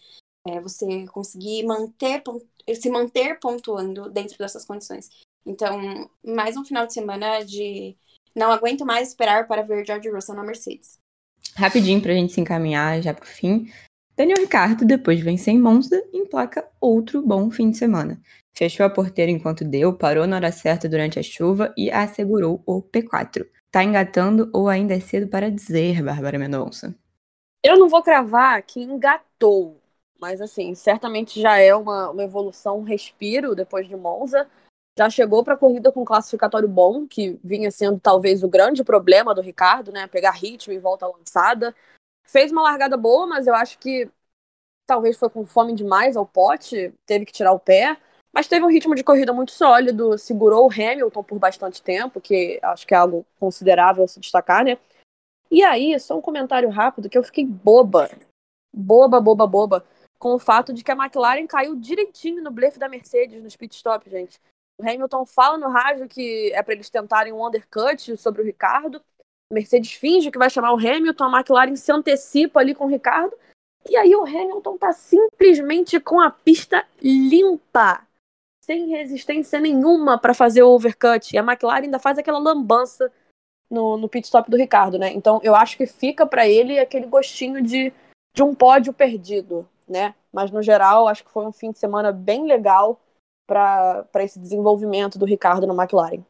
É 0.48 0.62
você 0.62 1.08
conseguir 1.08 1.64
manter, 1.64 2.22
se 2.74 2.90
manter 2.90 3.40
pontuando 3.40 4.10
dentro 4.10 4.38
dessas 4.38 4.66
condições. 4.66 5.10
Então, 5.46 6.10
mais 6.26 6.58
um 6.58 6.66
final 6.66 6.88
de 6.88 6.94
semana 6.94 7.44
de 7.44 7.96
não 8.36 8.52
aguento 8.52 8.86
mais 8.86 9.10
esperar 9.10 9.48
para 9.48 9.62
ver 9.62 9.86
George 9.86 10.10
Russell 10.10 10.36
na 10.36 10.44
Mercedes. 10.44 10.98
Rapidinho 11.56 12.02
para 12.02 12.12
a 12.12 12.16
gente 12.16 12.34
se 12.34 12.42
encaminhar 12.42 13.02
já 13.02 13.14
para 13.14 13.24
o 13.24 13.28
fim. 13.28 13.72
Daniel 14.18 14.40
Ricciardo, 14.40 14.86
depois 14.86 15.18
de 15.18 15.24
vencer 15.24 15.54
em 15.54 15.60
Monza, 15.60 16.02
emplaca 16.14 16.68
outro 16.80 17.22
bom 17.22 17.52
fim 17.52 17.70
de 17.70 17.78
semana. 17.78 18.20
Fechou 18.58 18.86
a 18.86 18.90
porteira 18.90 19.32
enquanto 19.32 19.66
deu, 19.66 19.94
parou 19.94 20.26
na 20.26 20.38
hora 20.38 20.52
certa 20.52 20.88
durante 20.88 21.20
a 21.20 21.24
chuva 21.24 21.74
e 21.78 21.92
assegurou 21.92 22.64
o 22.66 22.82
P4. 22.82 23.46
Tá 23.70 23.84
engatando 23.84 24.50
ou 24.54 24.70
ainda 24.70 24.94
é 24.94 25.00
cedo 25.02 25.28
para 25.28 25.52
dizer, 25.52 26.02
Bárbara 26.02 26.40
Mendonça? 26.40 26.96
Eu 27.62 27.78
não 27.78 27.90
vou 27.90 28.02
cravar 28.02 28.62
que 28.64 28.82
engatou, 28.82 29.82
mas 30.20 30.42
assim, 30.42 30.74
certamente 30.76 31.42
já 31.42 31.58
é 31.58 31.76
uma, 31.76 32.10
uma 32.10 32.24
evolução, 32.24 32.80
um 32.80 32.84
respiro 32.84 33.56
depois 33.56 33.88
de 33.88 33.96
Monza. 33.96 34.50
Já 34.98 35.10
chegou 35.10 35.44
para 35.44 35.56
a 35.56 35.58
corrida 35.58 35.92
com 35.92 36.06
classificatório 36.06 36.70
bom, 36.70 37.06
que 37.06 37.40
vinha 37.44 37.70
sendo 37.70 38.00
talvez 38.00 38.44
o 38.44 38.48
grande 38.48 38.84
problema 38.84 39.36
do 39.36 39.42
Ricardo, 39.42 39.92
né? 39.92 40.08
Pegar 40.08 40.32
ritmo 40.32 40.74
e 40.74 40.80
volta 40.80 41.06
lançada. 41.06 41.76
Fez 42.24 42.52
uma 42.52 42.62
largada 42.62 42.96
boa, 42.96 43.28
mas 43.28 43.46
eu 43.46 43.54
acho 43.54 43.78
que 43.78 44.10
talvez 44.86 45.18
foi 45.18 45.30
com 45.30 45.46
fome 45.46 45.74
demais 45.74 46.16
ao 46.16 46.26
pote, 46.26 46.94
teve 47.06 47.26
que 47.26 47.34
tirar 47.34 47.52
o 47.52 47.60
pé. 47.60 47.98
Mas 48.34 48.48
teve 48.48 48.66
um 48.66 48.70
ritmo 48.70 48.96
de 48.96 49.04
corrida 49.04 49.32
muito 49.32 49.52
sólido, 49.52 50.18
segurou 50.18 50.68
o 50.68 50.72
Hamilton 50.72 51.24
por 51.24 51.40
bastante 51.40 51.82
tempo, 51.82 52.20
que 52.20 52.60
acho 52.62 52.86
que 52.86 52.94
é 52.94 52.98
algo 52.98 53.26
considerável 53.40 54.06
se 54.08 54.20
destacar, 54.20 54.64
né? 54.64 54.78
E 55.50 55.64
aí, 55.64 55.98
só 56.00 56.18
um 56.18 56.22
comentário 56.22 56.70
rápido 56.70 57.10
que 57.10 57.18
eu 57.18 57.24
fiquei 57.24 57.46
boba, 57.46 58.10
boba, 58.74 59.22
boba, 59.22 59.48
boba, 59.48 59.86
com 60.18 60.34
o 60.34 60.40
fato 60.40 60.74
de 60.74 60.84
que 60.84 60.92
a 60.92 60.96
McLaren 60.96 61.46
caiu 61.48 61.76
direitinho 61.76 62.44
no 62.44 62.52
blefe 62.52 62.80
da 62.80 62.90
Mercedes 62.90 63.44
nos 63.44 63.56
pit 63.56 63.76
stop, 63.76 64.10
gente. 64.10 64.40
O 64.78 64.84
Hamilton 64.84 65.26
fala 65.26 65.58
no 65.58 65.70
rádio 65.70 66.08
que 66.08 66.52
é 66.54 66.62
para 66.62 66.74
eles 66.74 66.90
tentarem 66.90 67.34
um 67.34 67.46
undercut 67.46 68.18
sobre 68.18 68.42
o 68.42 68.46
Ricardo. 68.46 69.02
A 69.52 69.54
Mercedes 69.54 69.94
finge 69.94 70.32
que 70.32 70.38
vai 70.38 70.50
chamar 70.50 70.74
o 70.74 70.80
Hamilton, 70.80 71.24
a 71.26 71.38
McLaren 71.38 71.76
se 71.76 71.92
antecipa 71.92 72.60
ali 72.60 72.76
com 72.76 72.86
o 72.86 72.90
Ricardo. 72.90 73.36
E 73.88 73.96
aí 73.96 74.16
o 74.16 74.24
Hamilton 74.24 74.78
tá 74.78 74.92
simplesmente 74.92 76.00
com 76.00 76.20
a 76.20 76.32
pista 76.32 76.86
limpa 77.02 78.06
sem 78.66 78.88
resistência 78.88 79.60
nenhuma 79.60 80.18
para 80.18 80.34
fazer 80.34 80.64
o 80.64 80.70
overcut. 80.70 81.34
E 81.34 81.38
a 81.38 81.44
McLaren 81.44 81.84
ainda 81.84 82.00
faz 82.00 82.18
aquela 82.18 82.40
lambança 82.40 83.12
no, 83.70 83.96
no 83.96 84.10
pit 84.10 84.26
stop 84.26 84.50
do 84.50 84.58
Ricardo, 84.58 84.98
né? 84.98 85.12
Então 85.14 85.40
eu 85.44 85.56
acho 85.56 85.78
que 85.78 85.86
fica 85.86 86.26
para 86.26 86.48
ele 86.48 86.80
aquele 86.80 87.06
gostinho 87.06 87.62
de, 87.62 87.94
de 88.34 88.42
um 88.42 88.56
pódio 88.56 88.92
perdido, 88.92 89.70
né? 89.88 90.16
Mas 90.32 90.52
no 90.52 90.62
geral, 90.62 91.08
acho 91.08 91.24
que 91.24 91.32
foi 91.32 91.46
um 91.46 91.52
fim 91.52 91.72
de 91.72 91.80
semana 91.80 92.12
bem 92.12 92.46
legal 92.46 93.00
para 93.48 94.08
esse 94.16 94.40
desenvolvimento 94.40 95.20
do 95.20 95.26
Ricardo 95.26 95.68
na 95.68 95.74
McLaren. 95.74 96.24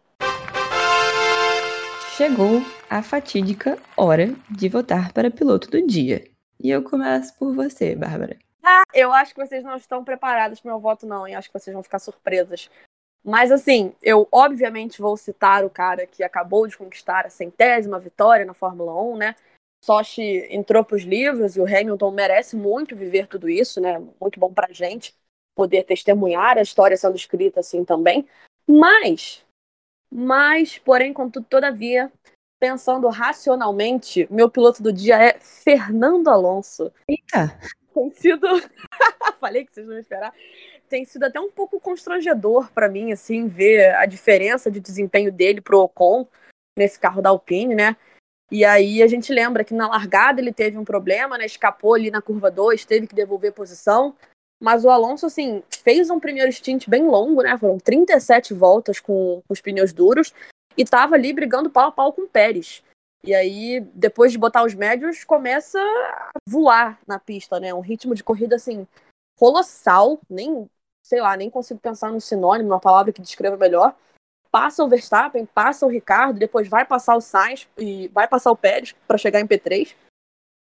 Chegou 2.16 2.62
a 2.89 3.01
fatídica 3.01 3.78
hora 3.97 4.34
de 4.49 4.70
votar 4.70 5.12
para 5.12 5.32
piloto 5.32 5.70
do 5.70 5.86
dia. 5.86 6.24
E 6.62 6.70
eu 6.70 6.82
começo 6.84 7.38
por 7.38 7.53
você, 7.53 7.95
Bárbara. 7.95 8.38
Ah, 8.64 8.84
eu 8.93 9.14
acho 9.14 9.34
que 9.34 9.45
vocês 9.45 9.64
não 9.64 9.76
estão 9.76 10.03
preparados 10.03 10.60
para 10.60 10.70
o 10.70 10.72
meu 10.72 10.80
voto, 10.80 11.06
não, 11.06 11.28
e 11.28 11.36
acho 11.36 11.51
que 11.51 11.60
vocês 11.60 11.74
vão 11.74 11.84
ficar 11.84 11.99
surpresas. 11.99 12.70
Mas 13.24 13.51
assim, 13.51 13.93
eu 14.01 14.28
obviamente 14.32 15.01
vou 15.01 15.18
citar 15.18 15.66
o 15.66 15.70
cara 15.70 16.08
que 16.08 16.24
acabou 16.24 16.68
de 16.68 16.78
conquistar 16.78 17.26
a 17.26 17.30
centésima 17.30 17.99
vitória 17.99 18.45
na 18.45 18.53
Fórmula 18.53 18.93
1, 19.01 19.18
né? 19.18 19.36
Sochi 19.86 20.47
entrou 20.49 20.83
para 20.83 20.95
os 20.95 21.03
livros 21.03 21.55
e 21.55 21.59
o 21.59 21.65
Hamilton 21.65 22.09
merece 22.09 22.55
muito 22.55 22.95
viver 22.95 23.27
tudo 23.27 23.47
isso, 23.47 23.79
né? 23.79 24.01
Muito 24.19 24.39
bom 24.39 24.51
pra 24.51 24.73
gente 24.73 25.13
poder 25.55 25.83
testemunhar 25.83 26.57
a 26.57 26.63
história 26.63 26.97
sendo 26.97 27.15
escrita 27.15 27.59
assim 27.59 27.86
também. 27.86 28.27
Mas, 28.67 29.45
mas, 30.11 30.79
porém, 30.79 31.13
contudo, 31.13 31.45
todavia, 31.47 32.11
pensando 32.59 33.07
racionalmente, 33.09 34.27
meu 34.31 34.49
piloto 34.49 34.81
do 34.81 34.91
dia 34.91 35.21
é 35.23 35.39
Fernando 35.39 36.29
Alonso. 36.29 36.91
Eita! 37.07 37.55
tem 37.93 38.11
sido. 38.11 38.47
Falei 39.39 39.65
que 39.65 39.71
vocês 39.71 39.86
não 39.86 39.93
iam 39.93 40.01
esperar. 40.01 40.33
Tem 40.89 41.05
sido 41.05 41.25
até 41.25 41.39
um 41.39 41.51
pouco 41.51 41.79
constrangedor 41.79 42.71
para 42.71 42.89
mim, 42.89 43.11
assim, 43.11 43.47
ver 43.47 43.95
a 43.95 44.07
diferença 44.07 44.71
de 44.71 44.79
desempenho 44.79 45.31
dele 45.31 45.61
pro 45.61 45.79
Ocon 45.79 46.27
nesse 46.75 46.99
carro 46.99 47.21
da 47.21 47.29
Alpine, 47.29 47.75
né? 47.75 47.95
E 48.52 48.64
aí 48.64 49.02
a 49.02 49.08
gente 49.08 49.34
lembra 49.34 49.64
que 49.64 49.74
na 49.74 49.88
largada 49.88 50.39
ele 50.39 50.54
teve 50.54 50.78
um 50.78 50.86
problema, 50.86 51.38
né? 51.38 51.46
Escapou 51.46 51.96
ali 51.96 52.12
na 52.12 52.22
curva 52.22 52.52
2, 52.52 52.86
teve 52.86 53.08
que 53.08 53.16
devolver 53.16 53.52
posição. 53.54 54.16
Mas 54.62 54.86
o 54.86 54.89
Alonso, 54.89 55.26
assim, 55.26 55.64
fez 55.84 56.10
um 56.10 56.20
primeiro 56.20 56.52
stint 56.52 56.88
bem 56.88 57.04
longo, 57.08 57.41
né? 57.41 57.58
Foram 57.58 57.78
37 57.78 58.54
voltas 58.54 59.00
com, 59.00 59.41
os 59.50 59.62
pneus 59.62 59.91
duros 59.91 60.34
e 60.78 60.86
tava 60.86 61.16
ali 61.16 61.34
brigando 61.34 61.70
pau 61.70 61.88
a 61.88 61.91
pau 61.91 62.14
com 62.14 62.24
o 62.24 62.28
Pérez. 62.28 62.84
E 63.24 63.34
aí, 63.34 63.82
depois 63.93 64.32
de 64.32 64.38
botar 64.38 64.64
os 64.64 64.76
médios, 64.76 65.24
começa 65.24 65.80
a 65.80 66.32
voar 66.48 67.00
na 67.08 67.20
pista, 67.20 67.60
né? 67.60 67.74
Um 67.74 67.80
ritmo 67.80 68.14
de 68.14 68.24
corrida, 68.24 68.56
assim, 68.56 68.88
colossal. 69.38 70.20
Nem, 70.30 70.70
sei 71.04 71.20
lá, 71.20 71.36
nem 71.36 71.50
consigo 71.50 71.80
pensar 71.80 72.12
num 72.12 72.20
sinônimo, 72.20 72.70
uma 72.70 72.80
palavra 72.80 73.12
que 73.12 73.22
descreva 73.22 73.58
melhor. 73.58 73.96
Passa 74.56 74.86
o 74.86 74.88
Verstappen, 74.88 75.45
passa 75.45 75.86
o 75.86 75.89
Ricardo, 75.89 76.39
depois 76.39 76.70
vai 76.70 76.86
passar 76.86 77.18
o 77.18 77.20
Sainz 77.20 77.68
e 77.78 78.08
vai 78.14 78.26
passar 78.26 78.51
o 78.51 78.56
Pérez 78.56 78.95
para 79.06 79.18
chegar 79.18 79.41
em 79.41 79.45
P3. 79.45 79.93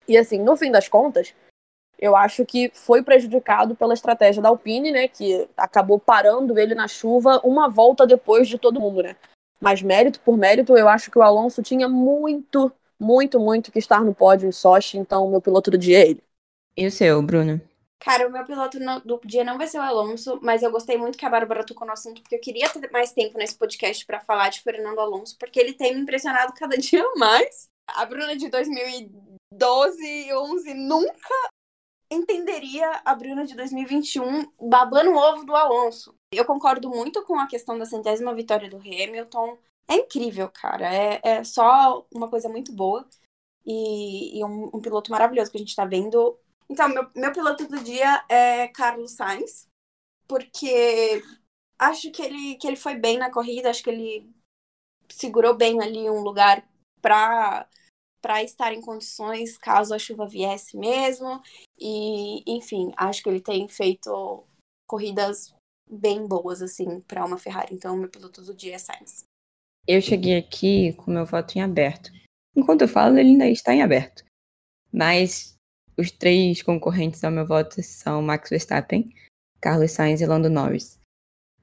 E 0.09 0.19
assim, 0.19 0.41
no 0.41 0.57
fim 0.57 0.73
das 0.73 0.89
contas, 0.89 1.33
eu 1.97 2.17
acho 2.17 2.45
que 2.45 2.69
foi 2.75 3.01
prejudicado 3.05 3.77
pela 3.77 3.95
estratégia 3.95 4.43
da 4.43 4.49
Alpine, 4.49 4.91
né? 4.91 5.07
Que 5.07 5.49
acabou 5.57 6.01
parando 6.01 6.59
ele 6.59 6.75
na 6.75 6.89
chuva 6.89 7.41
uma 7.45 7.69
volta 7.69 8.05
depois 8.05 8.49
de 8.49 8.59
todo 8.59 8.81
mundo, 8.81 9.05
né? 9.05 9.15
Mas 9.61 9.83
mérito 9.83 10.19
por 10.19 10.37
mérito, 10.37 10.77
eu 10.77 10.89
acho 10.89 11.09
que 11.09 11.19
o 11.21 11.23
Alonso 11.23 11.63
tinha 11.63 11.89
muito, 11.89 12.73
muito, 12.99 13.39
muito 13.39 13.71
que 13.71 13.79
estar 13.79 14.01
no 14.01 14.13
pódio 14.13 14.49
em 14.49 14.53
Sochi, 14.53 14.99
então 14.99 15.31
meu 15.31 15.41
piloto 15.41 15.71
do 15.71 15.79
dia 15.79 16.01
é 16.01 16.09
ele. 16.09 16.25
E 16.77 16.89
o 16.89 16.91
seu, 16.91 17.23
Bruno? 17.23 17.61
Cara, 17.99 18.29
o 18.29 18.31
meu 18.31 18.45
piloto 18.45 18.79
do 19.05 19.21
dia 19.25 19.43
não 19.43 19.57
vai 19.57 19.67
ser 19.67 19.79
o 19.79 19.83
Alonso, 19.83 20.39
mas 20.43 20.63
eu 20.63 20.71
gostei 20.71 20.97
muito 20.97 21.17
que 21.17 21.25
a 21.25 21.31
Bárbara 21.31 21.65
tocou 21.65 21.87
no 21.87 21.93
assunto, 21.93 22.21
porque 22.21 22.37
eu 22.37 22.41
queria 22.41 22.69
ter 22.69 22.91
mais 22.91 23.13
tempo 23.13 23.39
nesse 23.39 23.57
podcast 23.57 24.05
para 24.05 24.21
falar 24.21 24.51
de 24.51 24.61
Fernando 24.61 24.99
Alonso, 24.99 25.37
porque 25.39 25.59
ele 25.59 25.73
tem 25.73 25.95
me 25.95 26.03
impressionado 26.03 26.53
cada 26.55 26.77
dia 26.79 27.05
mais. 27.17 27.69
A 27.89 28.05
Bruna 28.05 28.37
de 28.37 28.49
2012 28.49 30.05
e 30.05 30.35
11 30.35 30.75
nunca 30.75 31.35
entenderia 32.11 33.01
a 33.05 33.15
Bruna 33.15 33.45
de 33.45 33.55
2021 33.55 34.53
babando 34.61 35.11
o 35.11 35.17
ovo 35.17 35.45
do 35.45 35.55
Alonso. 35.55 36.15
Eu 36.33 36.45
concordo 36.45 36.89
muito 36.89 37.25
com 37.25 37.39
a 37.39 37.47
questão 37.47 37.79
da 37.79 37.85
centésima 37.85 38.35
vitória 38.35 38.69
do 38.69 38.77
Hamilton. 38.77 39.59
É 39.89 39.95
incrível, 39.97 40.49
cara. 40.49 40.93
É, 40.93 41.21
é 41.23 41.45
só 41.45 42.07
uma 42.13 42.29
coisa 42.29 42.49
muito 42.49 42.73
boa. 42.73 43.07
E, 43.65 44.39
e 44.39 44.45
um, 44.45 44.71
um, 44.75 44.81
piloto 44.81 45.11
maravilhoso 45.11 45.51
que 45.51 45.57
a 45.57 45.61
gente 45.61 45.75
tá 45.75 45.85
vendo. 45.85 46.39
Então, 46.69 46.89
meu, 46.89 47.09
meu 47.15 47.33
piloto 47.33 47.67
do 47.69 47.83
dia 47.83 48.25
é 48.29 48.69
Carlos 48.69 49.13
Sainz, 49.13 49.69
porque 50.27 51.23
acho 51.79 52.11
que 52.11 52.23
ele, 52.23 52.57
que 52.57 52.67
ele 52.67 52.77
foi 52.77 52.97
bem 52.97 53.19
na 53.19 53.31
corrida, 53.31 53.71
acho 53.71 53.83
que 53.83 53.91
ele 53.91 54.29
segurou 55.09 55.55
bem 55.55 55.81
ali 55.81 56.11
um 56.11 56.21
lugar 56.21 56.67
para 57.01 57.69
para 58.21 58.43
estar 58.43 58.73
em 58.73 58.81
condições 58.81 59.57
caso 59.57 59.95
a 59.95 60.01
chuva 60.01 60.27
viesse 60.27 60.77
mesmo. 60.77 61.41
E, 61.79 62.43
enfim, 62.57 62.91
acho 62.97 63.23
que 63.23 63.29
ele 63.29 63.41
tem 63.41 63.69
feito 63.69 64.45
corridas 64.85 65.55
bem 65.89 66.27
boas, 66.27 66.61
assim, 66.61 67.01
para 67.03 67.25
uma 67.25 67.39
Ferrari. 67.39 67.73
Então, 67.73 67.97
meu 67.97 68.09
piloto 68.09 68.43
do 68.43 68.53
dia 68.53 68.75
é 68.75 68.79
Sainz. 68.79 69.23
Eu 69.87 70.01
cheguei 70.01 70.37
aqui 70.37 70.93
com 70.95 71.13
meu 71.13 71.25
voto 71.25 71.57
em 71.57 71.63
aberto. 71.63 72.11
Enquanto 72.57 72.83
eu 72.83 72.89
falo, 72.89 73.17
ele 73.17 73.31
ainda 73.31 73.49
está 73.49 73.73
em 73.73 73.83
aberto. 73.83 74.25
Mas 74.93 75.56
os 75.97 76.11
três 76.11 76.63
concorrentes 76.63 77.23
ao 77.25 77.31
meu 77.31 77.47
voto 77.47 77.83
são 77.83 78.23
Max 78.23 78.51
Verstappen, 78.51 79.13
Carlos 79.61 79.93
Sainz 79.93 80.21
e 80.21 80.27
Lando 80.27 80.51
Norris. 80.51 81.01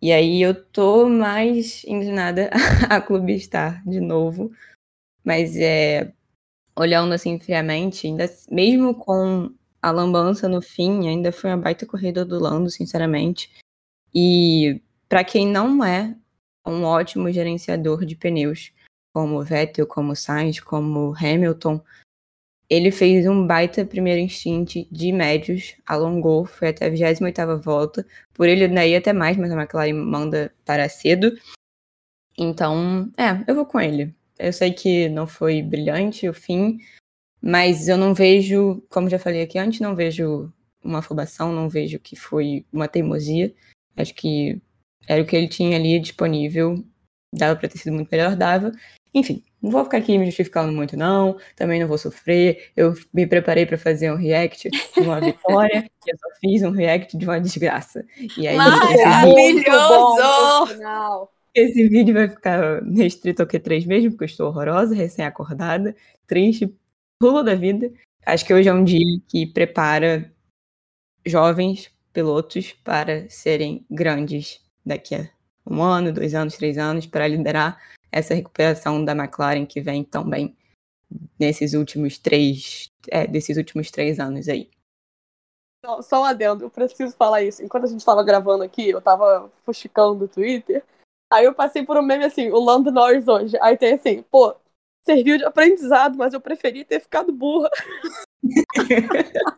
E 0.01 0.11
aí 0.11 0.41
eu 0.41 0.53
tô 0.53 1.07
mais 1.07 1.83
inclinada 1.85 2.49
a 2.89 2.99
clubistar 2.99 3.81
de 3.87 3.99
novo. 3.99 4.51
Mas 5.23 5.55
é 5.55 6.11
olhando 6.75 7.13
assim 7.13 7.39
friamente, 7.39 8.07
ainda, 8.07 8.25
mesmo 8.49 8.95
com 8.95 9.53
a 9.81 9.91
lambança 9.91 10.49
no 10.49 10.61
fim, 10.61 11.07
ainda 11.07 11.31
foi 11.31 11.49
uma 11.51 11.57
baita 11.57 11.85
corrida 11.85 12.25
do 12.25 12.39
Lando, 12.39 12.69
sinceramente. 12.69 13.51
E 14.13 14.81
para 15.07 15.23
quem 15.23 15.47
não 15.47 15.83
é 15.83 16.15
um 16.65 16.83
ótimo 16.83 17.31
gerenciador 17.31 18.05
de 18.05 18.15
pneus, 18.15 18.71
como 19.13 19.43
Vettel, 19.43 19.85
como 19.85 20.15
Sainz, 20.15 20.59
como 20.59 21.13
Hamilton, 21.15 21.81
ele 22.73 22.91
fez 22.91 23.27
um 23.27 23.45
baita 23.45 23.85
primeiro 23.85 24.19
instinto 24.19 24.85
de 24.91 25.11
médios, 25.11 25.75
alongou, 25.85 26.45
foi 26.45 26.69
até 26.69 26.87
a 26.87 26.89
28ª 26.89 27.61
volta. 27.61 28.05
Por 28.33 28.47
ele 28.49 28.65
ainda 28.65 28.85
ia 28.85 28.97
até 28.97 29.13
mais, 29.13 29.37
mas 29.37 29.51
a 29.51 29.55
McLaren 29.55 29.93
manda 29.93 30.51
para 30.65 30.89
cedo. 30.89 31.37
Então, 32.37 33.11
é, 33.15 33.43
eu 33.47 33.53
vou 33.53 33.65
com 33.65 33.79
ele. 33.79 34.13
Eu 34.39 34.51
sei 34.51 34.73
que 34.73 35.07
não 35.09 35.27
foi 35.27 35.61
brilhante 35.61 36.27
o 36.27 36.33
fim, 36.33 36.79
mas 37.41 37.87
eu 37.87 37.97
não 37.97 38.13
vejo, 38.13 38.83
como 38.89 39.09
já 39.09 39.19
falei 39.19 39.43
aqui 39.43 39.59
antes, 39.59 39.79
não 39.79 39.95
vejo 39.95 40.51
uma 40.83 40.99
afobação, 40.99 41.53
não 41.53 41.69
vejo 41.69 41.99
que 41.99 42.15
foi 42.15 42.65
uma 42.73 42.87
teimosia. 42.87 43.53
Acho 43.95 44.15
que 44.15 44.59
era 45.07 45.21
o 45.21 45.25
que 45.25 45.35
ele 45.35 45.47
tinha 45.47 45.77
ali 45.77 45.99
disponível, 45.99 46.83
dava 47.31 47.59
para 47.59 47.69
ter 47.69 47.77
sido 47.77 47.93
muito 47.93 48.09
melhor, 48.09 48.35
dava. 48.35 48.71
Enfim, 49.13 49.43
não 49.63 49.71
vou 49.71 49.85
ficar 49.85 49.99
aqui 49.99 50.17
me 50.17 50.25
justificando 50.25 50.73
muito, 50.73 50.97
não. 50.97 51.37
Também 51.55 51.79
não 51.79 51.87
vou 51.87 51.97
sofrer. 51.97 52.71
Eu 52.75 52.93
me 53.13 53.25
preparei 53.25 53.65
para 53.65 53.77
fazer 53.77 54.11
um 54.11 54.17
react 54.17 54.69
de 54.69 54.99
uma 54.99 55.21
vitória 55.23 55.89
e 56.05 56.11
eu 56.11 56.17
só 56.17 56.27
fiz 56.41 56.63
um 56.63 56.71
react 56.71 57.17
de 57.17 57.23
uma 57.23 57.39
desgraça. 57.39 58.05
E 58.37 58.45
aí, 58.45 58.57
Maravilhoso! 58.57 59.63
Esse 61.55 61.87
vídeo 61.87 62.13
vai 62.13 62.27
ficar 62.27 62.83
restrito 62.83 63.41
ao 63.41 63.47
Q3 63.47 63.87
mesmo, 63.87 64.11
porque 64.11 64.25
eu 64.25 64.27
estou 64.27 64.47
horrorosa, 64.49 64.93
recém-acordada, 64.93 65.95
triste, 66.27 66.75
pulo 67.17 67.41
da 67.41 67.55
vida. 67.55 67.89
Acho 68.25 68.45
que 68.45 68.53
hoje 68.53 68.67
é 68.67 68.73
um 68.73 68.83
dia 68.83 69.21
que 69.29 69.45
prepara 69.45 70.29
jovens 71.25 71.89
pilotos 72.11 72.73
para 72.83 73.29
serem 73.29 73.85
grandes 73.89 74.59
daqui 74.85 75.15
a 75.15 75.29
um 75.65 75.81
ano, 75.81 76.11
dois 76.11 76.35
anos, 76.35 76.57
três 76.57 76.77
anos, 76.77 77.05
para 77.05 77.25
liderar 77.27 77.79
essa 78.13 78.33
recuperação 78.33 79.03
da 79.03 79.13
McLaren 79.13 79.65
que 79.65 79.81
vem 79.81 80.03
tão 80.03 80.23
bem 80.23 80.55
nesses 81.39 81.73
últimos 81.73 82.17
três, 82.17 82.91
é, 83.09 83.27
desses 83.27 83.57
últimos 83.57 83.91
três 83.91 84.19
anos 84.19 84.47
aí. 84.47 84.69
Só 86.01 86.21
um 86.21 86.23
adendo, 86.23 86.63
eu 86.63 86.69
preciso 86.69 87.13
falar 87.17 87.41
isso. 87.41 87.61
Enquanto 87.61 87.83
a 87.83 87.87
gente 87.87 87.99
estava 87.99 88.23
gravando 88.23 88.63
aqui, 88.63 88.89
eu 88.89 88.99
estava 88.99 89.51
fuxicando 89.65 90.23
o 90.23 90.27
Twitter, 90.29 90.81
Aí 91.33 91.45
eu 91.45 91.53
passei 91.53 91.83
por 91.83 91.97
um 91.97 92.03
meme 92.03 92.25
assim, 92.25 92.51
o 92.51 92.59
Lando 92.59 92.91
Norris 92.91 93.27
hoje. 93.27 93.57
Aí 93.59 93.75
tem 93.75 93.95
assim, 93.95 94.21
pô, 94.29 94.55
serviu 95.01 95.35
de 95.35 95.43
aprendizado, 95.43 96.15
mas 96.15 96.31
eu 96.31 96.39
preferi 96.39 96.85
ter 96.85 96.99
ficado 96.99 97.33
burra. 97.33 97.71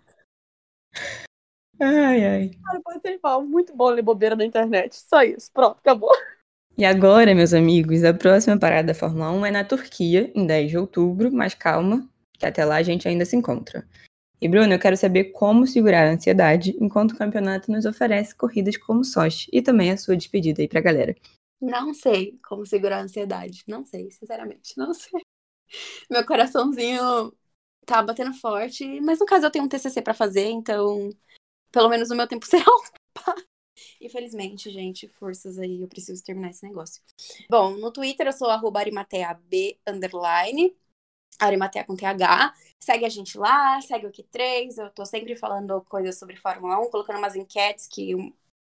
ai, 1.81 2.25
ai. 2.25 2.51
Cara, 2.63 2.81
passei 2.81 3.19
mal. 3.21 3.43
Muito 3.43 3.75
bom 3.75 3.89
ler 3.89 4.01
bobeira 4.01 4.37
na 4.37 4.45
internet. 4.45 4.95
Só 4.95 5.21
isso. 5.21 5.51
Pronto, 5.51 5.77
acabou. 5.79 6.15
E 6.77 6.83
agora, 6.83 7.33
meus 7.33 7.53
amigos, 7.53 8.03
a 8.03 8.13
próxima 8.13 8.59
parada 8.59 8.87
da 8.87 8.93
Fórmula 8.93 9.31
1 9.31 9.45
é 9.45 9.51
na 9.51 9.63
Turquia, 9.63 10.29
em 10.35 10.45
10 10.45 10.71
de 10.71 10.77
outubro, 10.77 11.31
mas 11.31 11.53
calma, 11.53 12.05
que 12.37 12.45
até 12.45 12.65
lá 12.65 12.75
a 12.75 12.83
gente 12.83 13.07
ainda 13.07 13.23
se 13.23 13.33
encontra. 13.33 13.87
E 14.41 14.49
Bruno, 14.49 14.73
eu 14.73 14.79
quero 14.79 14.97
saber 14.97 15.31
como 15.31 15.65
segurar 15.65 16.05
a 16.05 16.11
ansiedade 16.11 16.75
enquanto 16.81 17.13
o 17.13 17.17
campeonato 17.17 17.71
nos 17.71 17.85
oferece 17.85 18.35
corridas 18.35 18.75
como 18.75 19.05
Sochi 19.05 19.49
e 19.53 19.61
também 19.61 19.89
a 19.89 19.97
sua 19.97 20.17
despedida 20.17 20.61
aí 20.61 20.67
pra 20.67 20.81
galera. 20.81 21.15
Não 21.61 21.93
sei 21.93 22.37
como 22.45 22.65
segurar 22.65 22.97
a 22.97 23.03
ansiedade. 23.03 23.63
Não 23.65 23.85
sei, 23.85 24.11
sinceramente, 24.11 24.73
não 24.77 24.93
sei. 24.93 25.21
Meu 26.11 26.25
coraçãozinho 26.25 27.33
tá 27.85 28.03
batendo 28.03 28.33
forte, 28.33 28.99
mas 28.99 29.19
no 29.19 29.25
caso 29.25 29.45
eu 29.45 29.51
tenho 29.51 29.63
um 29.63 29.69
TCC 29.69 30.01
para 30.01 30.13
fazer, 30.13 30.49
então 30.49 31.09
pelo 31.71 31.87
menos 31.87 32.11
o 32.11 32.15
meu 32.15 32.27
tempo 32.27 32.45
será 32.45 32.65
ocupado. 32.67 33.54
Infelizmente, 34.01 34.69
gente, 34.69 35.07
forças 35.07 35.57
aí, 35.59 35.81
eu 35.81 35.87
preciso 35.87 36.23
terminar 36.23 36.49
esse 36.49 36.63
negócio. 36.63 37.01
Bom, 37.49 37.71
no 37.77 37.91
Twitter 37.91 38.27
eu 38.27 38.33
sou 38.33 38.49
arroba 38.49 38.79
arimateab, 38.79 39.79
underline, 39.87 40.75
arimatea 41.39 41.83
com 41.83 41.95
TH. 41.95 42.53
Segue 42.79 43.05
a 43.05 43.09
gente 43.09 43.37
lá, 43.37 43.81
segue 43.81 44.07
o 44.07 44.11
Q3, 44.11 44.77
eu 44.77 44.89
tô 44.91 45.05
sempre 45.05 45.35
falando 45.35 45.81
coisas 45.89 46.17
sobre 46.17 46.35
Fórmula 46.35 46.79
1, 46.79 46.89
colocando 46.89 47.17
umas 47.17 47.35
enquetes 47.35 47.87
que 47.87 48.13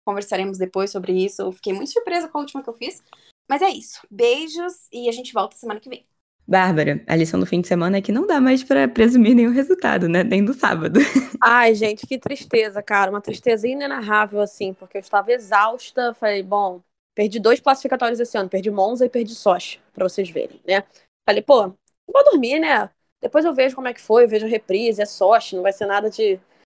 conversaremos 0.07 0.59
depois 0.59 0.91
sobre 0.91 1.13
isso. 1.13 1.43
Eu 1.43 1.53
fiquei 1.53 1.73
muito 1.73 1.93
surpresa 1.93 2.29
com 2.29 2.39
a 2.39 2.41
última 2.41 2.63
que 2.63 2.69
eu 2.71 2.75
fiz. 2.75 3.03
Mas 3.49 3.63
é 3.63 3.69
isso. 3.69 4.07
Beijos 4.11 4.89
e 4.93 5.09
a 5.09 5.13
gente 5.13 5.33
volta 5.33 5.57
semana 5.57 5.81
que 5.81 5.89
vem. 5.89 6.07
Bárbara, 6.49 7.03
a 7.07 7.17
lição 7.17 7.41
do 7.41 7.47
fim 7.47 7.61
de 7.61 7.67
semana 7.67 7.99
é 7.99 8.01
que 8.01 8.13
não 8.13 8.27
dá 8.27 8.41
mais 8.41 8.63
para 8.63 8.87
presumir 8.87 9.35
nenhum 9.35 9.53
resultado, 9.53 10.09
né? 10.09 10.23
Nem 10.23 10.45
do 10.45 10.55
sábado. 10.55 11.01
Ai, 11.43 11.75
gente, 11.75 12.07
que 12.07 12.19
tristeza, 12.19 12.83
cara. 12.83 13.11
Uma 13.11 13.21
tristeza 13.21 13.67
inenarrável, 13.67 14.41
assim, 14.41 14.73
porque 14.73 14.97
eu 14.97 15.01
estava 15.01 15.33
exausta. 15.33 16.15
Falei, 16.15 16.43
bom, 16.43 16.81
perdi 17.15 17.41
dois 17.41 17.59
classificatórios 17.59 18.21
esse 18.21 18.39
ano. 18.39 18.49
Perdi 18.49 18.71
Monza 18.71 19.05
e 19.05 19.09
perdi 19.09 19.35
Sochi, 19.35 19.81
pra 19.93 20.09
vocês 20.09 20.31
verem, 20.31 20.61
né? 20.67 20.85
Falei, 21.29 21.43
pô, 21.43 21.73
vou 22.13 22.25
dormir, 22.31 22.61
né? 22.61 22.89
Depois 23.21 23.45
eu 23.45 23.53
vejo 23.53 23.75
como 23.75 23.89
é 23.89 23.95
que 23.95 24.01
foi, 24.01 24.25
eu 24.25 24.29
vejo 24.29 24.47
a 24.47 24.49
reprise, 24.49 25.03
é 25.03 25.07
Sochi, 25.07 25.57
não 25.57 25.63
vai 25.63 25.73
ser 25.73 25.87
nada 25.87 26.09
de. 26.09 26.39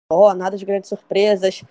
Ó, 0.09 0.31
oh, 0.31 0.33
nada 0.33 0.55
de 0.55 0.63
grandes 0.63 0.87
surpresas 0.87 1.61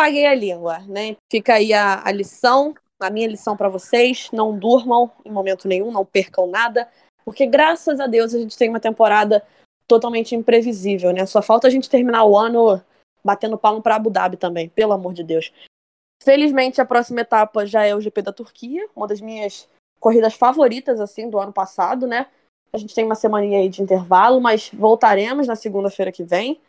paguei 0.00 0.24
a 0.24 0.34
língua, 0.34 0.78
né? 0.88 1.14
Fica 1.30 1.54
aí 1.54 1.74
a, 1.74 2.02
a 2.02 2.10
lição, 2.10 2.74
a 2.98 3.10
minha 3.10 3.28
lição 3.28 3.54
para 3.54 3.68
vocês: 3.68 4.30
não 4.32 4.58
durmam 4.58 5.12
em 5.26 5.30
momento 5.30 5.68
nenhum, 5.68 5.92
não 5.92 6.06
percam 6.06 6.46
nada, 6.46 6.88
porque 7.24 7.46
graças 7.46 8.00
a 8.00 8.06
Deus 8.06 8.34
a 8.34 8.38
gente 8.38 8.56
tem 8.56 8.68
uma 8.68 8.80
temporada 8.80 9.44
totalmente 9.86 10.34
imprevisível, 10.34 11.12
né? 11.12 11.26
Só 11.26 11.42
falta 11.42 11.66
a 11.66 11.70
gente 11.70 11.90
terminar 11.90 12.24
o 12.24 12.36
ano 12.36 12.80
batendo 13.24 13.58
palmo 13.58 13.82
para 13.82 13.96
Abu 13.96 14.10
Dhabi 14.10 14.36
também, 14.36 14.68
pelo 14.68 14.92
amor 14.92 15.12
de 15.12 15.22
Deus. 15.24 15.52
Felizmente 16.22 16.80
a 16.80 16.84
próxima 16.84 17.22
etapa 17.22 17.66
já 17.66 17.84
é 17.84 17.94
o 17.94 18.00
GP 18.00 18.22
da 18.22 18.32
Turquia, 18.32 18.88
uma 18.94 19.06
das 19.06 19.20
minhas 19.20 19.68
corridas 19.98 20.34
favoritas 20.34 21.00
assim 21.00 21.28
do 21.28 21.38
ano 21.38 21.52
passado, 21.52 22.06
né? 22.06 22.26
A 22.72 22.78
gente 22.78 22.94
tem 22.94 23.04
uma 23.04 23.14
semana 23.14 23.44
aí 23.44 23.68
de 23.68 23.82
intervalo, 23.82 24.40
mas 24.40 24.70
voltaremos 24.72 25.46
na 25.46 25.56
segunda-feira 25.56 26.12
que 26.12 26.22
vem. 26.22 26.60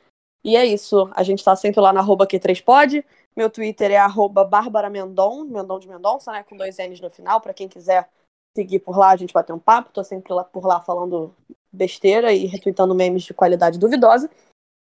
E 0.43 0.56
é 0.56 0.66
isso. 0.66 1.10
A 1.14 1.22
gente 1.22 1.43
tá 1.43 1.56
sempre 1.56 1.80
lá 1.80 1.93
na 1.93 1.99
arroba 1.99 2.26
Q3pod. 2.26 3.06
Meu 3.36 3.49
Twitter 3.49 3.91
é 3.91 3.97
arroba 3.97 4.43
Bárbara 4.43 4.89
Mendon, 4.89 5.45
Mendon 5.45 5.80
de 5.80 5.88
Mendonça, 5.88 6.32
né? 6.32 6.43
Com 6.43 6.58
dois 6.58 6.78
N's 6.78 6.99
no 6.99 7.10
final, 7.10 7.39
para 7.39 7.54
quem 7.54 7.68
quiser 7.68 8.10
seguir 8.56 8.80
por 8.80 8.97
lá, 8.97 9.12
a 9.12 9.16
gente 9.16 9.34
bater 9.34 9.54
um 9.54 9.60
papo. 9.60 9.91
Tô 9.93 10.04
sempre 10.04 10.34
lá, 10.34 10.43
por 10.43 10.66
lá 10.66 10.80
falando 10.82 11.34
besteira 11.72 12.34
e 12.34 12.45
retweetando 12.45 12.95
memes 12.95 13.24
de 13.24 13.34
qualidade 13.34 13.80
duvidosa. 13.80 14.30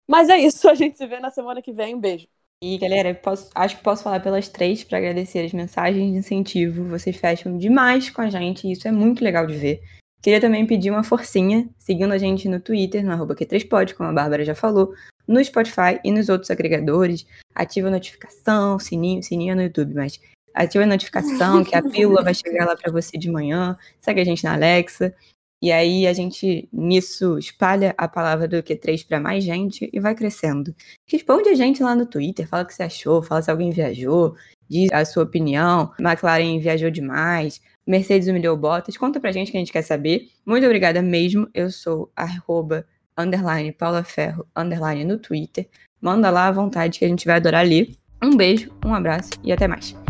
Mas 0.09 0.29
é 0.29 0.39
isso, 0.39 0.69
a 0.71 0.75
gente 0.75 0.97
se 0.97 1.07
vê 1.07 1.19
na 1.21 1.31
semana 1.31 1.63
que 1.63 1.73
vem. 1.73 1.95
Um 1.95 2.01
beijo. 2.01 2.27
E 2.63 2.79
galera, 2.79 3.15
posso, 3.15 3.51
acho 3.55 3.77
que 3.77 3.83
posso 3.83 4.03
falar 4.03 4.21
pelas 4.21 4.49
três 4.49 4.83
para 4.83 4.97
agradecer 4.97 5.45
as 5.45 5.53
mensagens 5.53 6.11
de 6.11 6.19
incentivo. 6.19 6.85
Vocês 6.85 7.17
fecham 7.17 7.59
demais 7.59 8.09
com 8.09 8.23
a 8.23 8.31
gente 8.31 8.71
isso 8.71 8.89
é 8.89 8.93
muito 8.93 9.23
legal 9.23 9.47
de 9.47 9.57
ver. 9.57 9.83
Queria 10.23 10.41
também 10.41 10.67
pedir 10.67 10.91
uma 10.91 11.05
forcinha, 11.05 11.69
seguindo 11.79 12.13
a 12.13 12.19
gente 12.19 12.49
no 12.49 12.59
Twitter, 12.59 13.05
no 13.05 13.13
arroba 13.13 13.37
Q3pod, 13.37 13.95
como 13.95 14.09
a 14.09 14.13
Bárbara 14.13 14.45
já 14.45 14.55
falou, 14.55 14.95
no 15.29 15.45
Spotify 15.45 16.01
e 16.03 16.11
nos 16.11 16.29
outros 16.29 16.51
agregadores. 16.51 17.27
Ativa 17.55 17.89
a 17.89 17.91
notificação, 17.91 18.79
sininho, 18.79 19.23
sininho 19.23 19.53
é 19.53 19.55
no 19.55 19.63
YouTube, 19.63 19.95
mas 19.95 20.19
ativa 20.57 20.85
a 20.85 20.87
notificação 20.87 21.63
que 21.63 21.77
a 21.77 21.83
pílula 21.83 22.23
vai 22.23 22.35
chegar 22.35 22.65
lá 22.65 22.75
para 22.75 22.91
você 22.91 23.19
de 23.19 23.31
manhã. 23.31 23.77
Segue 24.01 24.21
a 24.21 24.25
gente 24.25 24.43
na 24.43 24.55
Alexa. 24.55 25.15
E 25.63 25.73
aí 25.73 26.07
a 26.07 26.13
gente, 26.13 26.69
nisso, 26.73 27.39
espalha 27.39 27.95
a 27.97 28.07
palavra 28.07 28.47
do 28.47 28.63
Q3 28.63 29.07
para 29.07 29.21
mais 29.21 29.43
gente 29.43 29.89
e 29.93 30.01
vai 30.01 30.15
crescendo. 30.15 30.75
Responde 31.07 31.49
a 31.49 31.55
gente 31.55 31.83
lá 31.83 31.95
no 31.95 32.07
Twitter, 32.07 32.47
fala 32.47 32.63
o 32.63 32.67
que 32.67 32.75
você 32.75 32.83
achou, 32.83 33.23
fala 33.23 33.41
se 33.41 33.51
alguém 33.51 33.71
viajou, 33.71 34.35
diz 34.69 34.93
a 34.93 35.05
sua 35.05 35.23
opinião. 35.23 35.93
McLaren 35.99 36.59
viajou 36.61 36.91
demais, 36.91 37.61
Mercedes 37.87 38.29
humilhou 38.29 38.57
Bottas. 38.57 38.97
Conta 38.97 39.19
pra 39.19 39.33
gente 39.33 39.51
que 39.51 39.57
a 39.57 39.61
gente 39.61 39.73
quer 39.73 39.83
saber. 39.83 40.29
Muito 40.45 40.65
obrigada 40.65 41.01
mesmo. 41.01 41.49
Eu 41.55 41.71
sou 41.71 42.11
arroba 42.15 42.87
underline 43.17 43.73
Paula 43.73 44.05
Ferro, 44.05 44.47
underline 44.55 45.05
no 45.05 45.19
Twitter. 45.19 45.69
Manda 46.01 46.29
lá 46.31 46.49
à 46.49 46.53
vontade 46.53 46.99
que 46.99 47.05
a 47.05 47.09
gente 47.09 47.27
vai 47.27 47.37
adorar 47.37 47.67
ler. 47.67 47.95
Um 48.23 48.37
beijo, 48.37 48.71
um 48.85 48.95
abraço 48.95 49.31
e 49.43 49.53
até 49.53 49.67
mais. 49.67 50.06